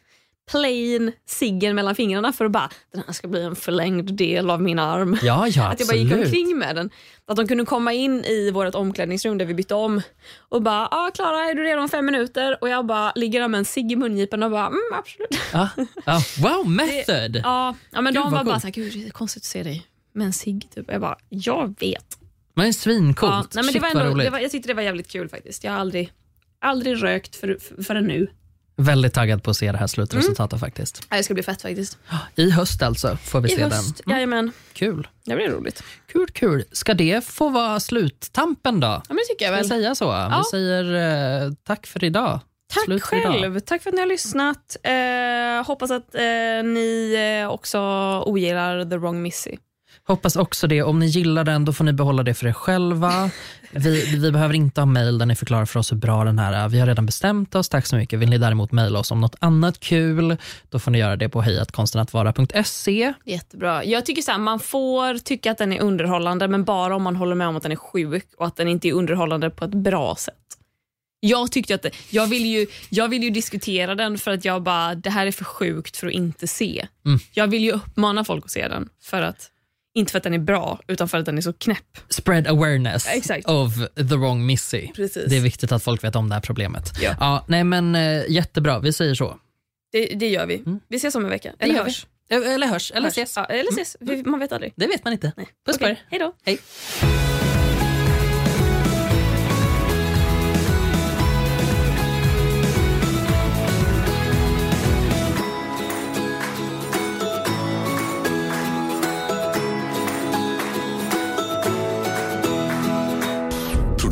plain 0.50 1.12
ciggen 1.26 1.74
mellan 1.74 1.94
fingrarna 1.94 2.32
för 2.32 2.44
att 2.44 2.50
bara, 2.50 2.70
den 2.92 3.02
här 3.06 3.12
ska 3.12 3.28
bli 3.28 3.42
en 3.42 3.56
förlängd 3.56 4.14
del 4.14 4.50
av 4.50 4.62
min 4.62 4.78
arm. 4.78 5.18
Ja, 5.22 5.48
ja 5.48 5.68
Att 5.72 5.80
jag 5.80 5.88
bara 5.88 5.96
gick 5.96 6.12
omkring 6.12 6.58
med 6.58 6.76
den. 6.76 6.90
Att 7.26 7.36
de 7.36 7.48
kunde 7.48 7.64
komma 7.64 7.92
in 7.92 8.24
i 8.24 8.50
vårt 8.50 8.74
omklädningsrum 8.74 9.38
där 9.38 9.44
vi 9.44 9.54
bytte 9.54 9.74
om 9.74 10.02
och 10.38 10.62
bara 10.62 10.88
ah, 10.90 11.10
“Klara, 11.10 11.44
är 11.44 11.54
du 11.54 11.62
redo 11.62 11.82
om 11.82 11.88
fem 11.88 12.06
minuter?” 12.06 12.58
och 12.60 12.68
jag 12.68 12.86
bara 12.86 13.12
ligger 13.14 13.40
där 13.40 13.48
med 13.48 13.58
en 13.58 13.64
cigg 13.64 13.92
i 13.92 13.96
mungipan 13.96 14.42
och 14.42 14.50
bara 14.50 14.66
mm, 14.66 14.80
“absolut”. 14.92 15.40
Ja, 15.52 15.68
ja. 16.04 16.20
Wow, 16.38 16.70
method! 16.70 17.36
Ja, 17.44 17.74
ja, 17.90 18.00
men 18.00 18.14
Gud, 18.14 18.22
de 18.22 18.32
var 18.32 18.44
bara 18.44 18.60
såhär 18.60 18.72
“gud 18.72 18.92
det 18.92 19.06
är 19.06 19.10
konstigt 19.10 19.40
att 19.40 19.44
se 19.44 19.62
dig 19.62 19.86
med 20.12 20.26
en 20.26 20.32
cigg”. 20.32 20.68
Typ. 20.74 20.84
Jag 20.88 21.00
bara 21.00 21.16
“jag 21.28 21.80
vet”. 21.80 22.18
Men 22.54 22.66
det 22.66 22.72
svincoolt. 22.72 23.32
Ja, 23.32 23.46
nej, 23.54 23.64
men 23.64 23.66
det 23.66 23.72
Shit, 23.72 23.82
var 23.82 23.94
vad 23.94 24.06
ändå, 24.06 24.22
det 24.22 24.30
var, 24.30 24.38
jag 24.38 24.50
tyckte 24.50 24.68
det 24.68 24.74
var 24.74 24.82
jävligt 24.82 25.08
kul 25.08 25.28
faktiskt. 25.28 25.64
Jag 25.64 25.72
har 25.72 25.78
aldrig, 25.78 26.12
aldrig 26.60 27.02
rökt 27.02 27.36
för, 27.36 27.58
för, 27.60 27.82
förrän 27.82 28.04
nu. 28.04 28.28
Väldigt 28.80 29.14
taggad 29.14 29.42
på 29.42 29.50
att 29.50 29.56
se 29.56 29.72
det 29.72 29.78
här 29.78 29.86
slutresultatet 29.86 30.60
faktiskt. 30.60 31.06
Ja, 31.10 31.16
Det 31.16 31.22
ska 31.22 31.34
bli 31.34 31.42
fett 31.42 31.62
faktiskt. 31.62 31.98
I 32.36 32.50
höst 32.50 32.82
alltså 32.82 33.16
får 33.16 33.40
vi 33.40 33.52
I 33.52 33.56
se 33.56 33.62
höst, 33.62 34.00
den. 34.04 34.14
jajamän. 34.14 34.52
Kul. 34.72 35.08
Det 35.24 35.34
blir 35.36 35.48
roligt. 35.48 35.82
Kul, 36.12 36.26
kul. 36.32 36.64
Ska 36.72 36.94
det 36.94 37.24
få 37.24 37.48
vara 37.48 37.80
sluttampen 37.80 38.80
då? 38.80 38.86
Ja, 38.86 39.02
men 39.08 39.16
det 39.16 39.24
tycker 39.28 39.44
jag 39.52 39.66
Ska 39.66 39.74
vi 39.74 39.82
väl. 39.82 39.82
säga 39.82 39.94
så? 39.94 40.36
Vi 40.38 40.44
säger 40.50 41.44
eh, 41.46 41.52
tack 41.66 41.86
för 41.86 42.04
idag. 42.04 42.40
Tack 42.74 42.84
Slut 42.84 43.06
för 43.06 43.16
idag. 43.20 43.32
själv. 43.40 43.60
Tack 43.60 43.82
för 43.82 43.90
att 43.90 43.94
ni 43.94 44.00
har 44.00 44.08
lyssnat. 44.08 44.76
Eh, 44.82 45.66
hoppas 45.66 45.90
att 45.90 46.14
eh, 46.14 46.20
ni 46.64 47.14
eh, 47.42 47.48
också 47.52 47.78
ogillar 48.26 48.84
The 48.90 48.96
Wrong 48.96 49.22
Missy. 49.22 49.56
Hoppas 50.08 50.36
också 50.36 50.66
det. 50.66 50.82
Om 50.82 50.98
ni 50.98 51.06
gillar 51.06 51.44
den, 51.44 51.64
då 51.64 51.72
får 51.72 51.84
ni 51.84 51.92
behålla 51.92 52.22
det 52.22 52.34
för 52.34 52.46
er 52.46 52.52
själva. 52.52 53.30
Vi, 53.70 54.16
vi 54.16 54.32
behöver 54.32 54.54
inte 54.54 54.80
ha 54.80 54.86
mejl 54.86 55.18
där 55.18 55.26
ni 55.26 55.34
förklarar 55.34 55.64
för 55.64 55.80
oss 55.80 55.92
hur 55.92 55.96
bra 55.96 56.24
den 56.24 56.38
här 56.38 56.52
är. 56.52 56.68
Vi 56.68 56.80
har 56.80 56.86
redan 56.86 57.06
bestämt 57.06 57.54
oss. 57.54 57.68
Tack 57.68 57.86
så 57.86 57.96
mycket. 57.96 58.18
Vill 58.18 58.30
ni 58.30 58.38
däremot 58.38 58.72
mejla 58.72 58.98
oss 58.98 59.10
om 59.10 59.20
något 59.20 59.36
annat 59.38 59.80
kul, 59.80 60.36
då 60.68 60.78
får 60.78 60.90
ni 60.90 60.98
göra 60.98 61.16
det 61.16 61.28
på 61.28 61.42
hejatkonstenattvara.se. 61.42 63.12
Jättebra. 63.24 63.84
Jag 63.84 64.06
tycker 64.06 64.22
så 64.22 64.30
här, 64.30 64.38
man 64.38 64.60
får 64.60 65.18
tycka 65.18 65.50
att 65.50 65.58
den 65.58 65.72
är 65.72 65.80
underhållande, 65.80 66.48
men 66.48 66.64
bara 66.64 66.96
om 66.96 67.02
man 67.02 67.16
håller 67.16 67.34
med 67.34 67.48
om 67.48 67.56
att 67.56 67.62
den 67.62 67.72
är 67.72 67.76
sjuk 67.76 68.26
och 68.36 68.46
att 68.46 68.56
den 68.56 68.68
inte 68.68 68.88
är 68.88 68.92
underhållande 68.92 69.50
på 69.50 69.64
ett 69.64 69.74
bra 69.74 70.16
sätt. 70.16 70.34
Jag 71.20 71.52
tyckte 71.52 71.74
att 71.74 71.86
jag 72.10 72.26
vill 72.26 72.46
ju 72.46 72.66
jag 72.88 73.08
vill 73.08 73.22
ju 73.22 73.30
diskutera 73.30 73.94
den 73.94 74.18
för 74.18 74.30
att 74.30 74.44
jag 74.44 74.62
bara 74.62 74.94
det 74.94 75.10
här 75.10 75.26
är 75.26 75.32
för 75.32 75.44
sjukt 75.44 75.96
för 75.96 76.06
att 76.06 76.12
inte 76.12 76.46
se. 76.46 76.86
Mm. 77.06 77.18
Jag 77.32 77.46
vill 77.46 77.62
ju 77.62 77.72
uppmana 77.72 78.24
folk 78.24 78.44
att 78.44 78.50
se 78.50 78.68
den 78.68 78.88
för 79.02 79.22
att 79.22 79.50
inte 79.98 80.12
för 80.12 80.18
att 80.18 80.22
den 80.24 80.34
är 80.34 80.38
bra 80.38 80.80
utan 80.86 81.08
för 81.08 81.18
att 81.18 81.24
den 81.26 81.38
är 81.38 81.42
så 81.42 81.52
knäpp. 81.52 81.98
Spread 82.08 82.46
awareness 82.46 83.06
Exakt. 83.08 83.46
of 83.48 83.72
the 83.96 84.02
wrong 84.16 84.46
Missy. 84.46 84.88
Precis. 84.94 85.24
Det 85.30 85.36
är 85.36 85.40
viktigt 85.40 85.72
att 85.72 85.82
folk 85.82 86.04
vet 86.04 86.16
om 86.16 86.28
det 86.28 86.34
här 86.34 86.42
problemet. 86.42 86.92
Ja. 87.00 87.44
nej 87.48 87.64
men 87.64 87.94
eh, 87.94 88.22
Jättebra, 88.28 88.78
vi 88.78 88.92
säger 88.92 89.14
så. 89.14 89.36
Det, 89.92 90.06
det 90.06 90.28
gör 90.28 90.46
vi. 90.46 90.62
Vi 90.88 90.96
ses 90.96 91.14
om 91.14 91.24
en 91.24 91.30
vecka. 91.30 91.52
Eller 91.58 91.74
hörs. 91.74 92.06
vi. 92.28 92.36
Eh, 92.36 92.54
Eller 92.54 92.66
hörs, 92.66 92.90
eller 92.90 93.02
Hörs. 93.02 93.12
ses. 93.18 93.36
Ja, 93.36 93.44
eller 93.44 93.70
ses. 93.72 93.96
Vi- 94.00 94.22
Man 94.22 94.40
vet 94.40 94.52
aldrig. 94.52 94.72
Det 94.76 94.86
vet 94.86 95.04
man 95.04 95.12
inte. 95.12 95.32
Puss 95.66 95.78
på 95.78 95.84
er. 95.84 96.00
Hej 96.10 96.18
då. 96.20 96.32
Hej. 96.44 96.58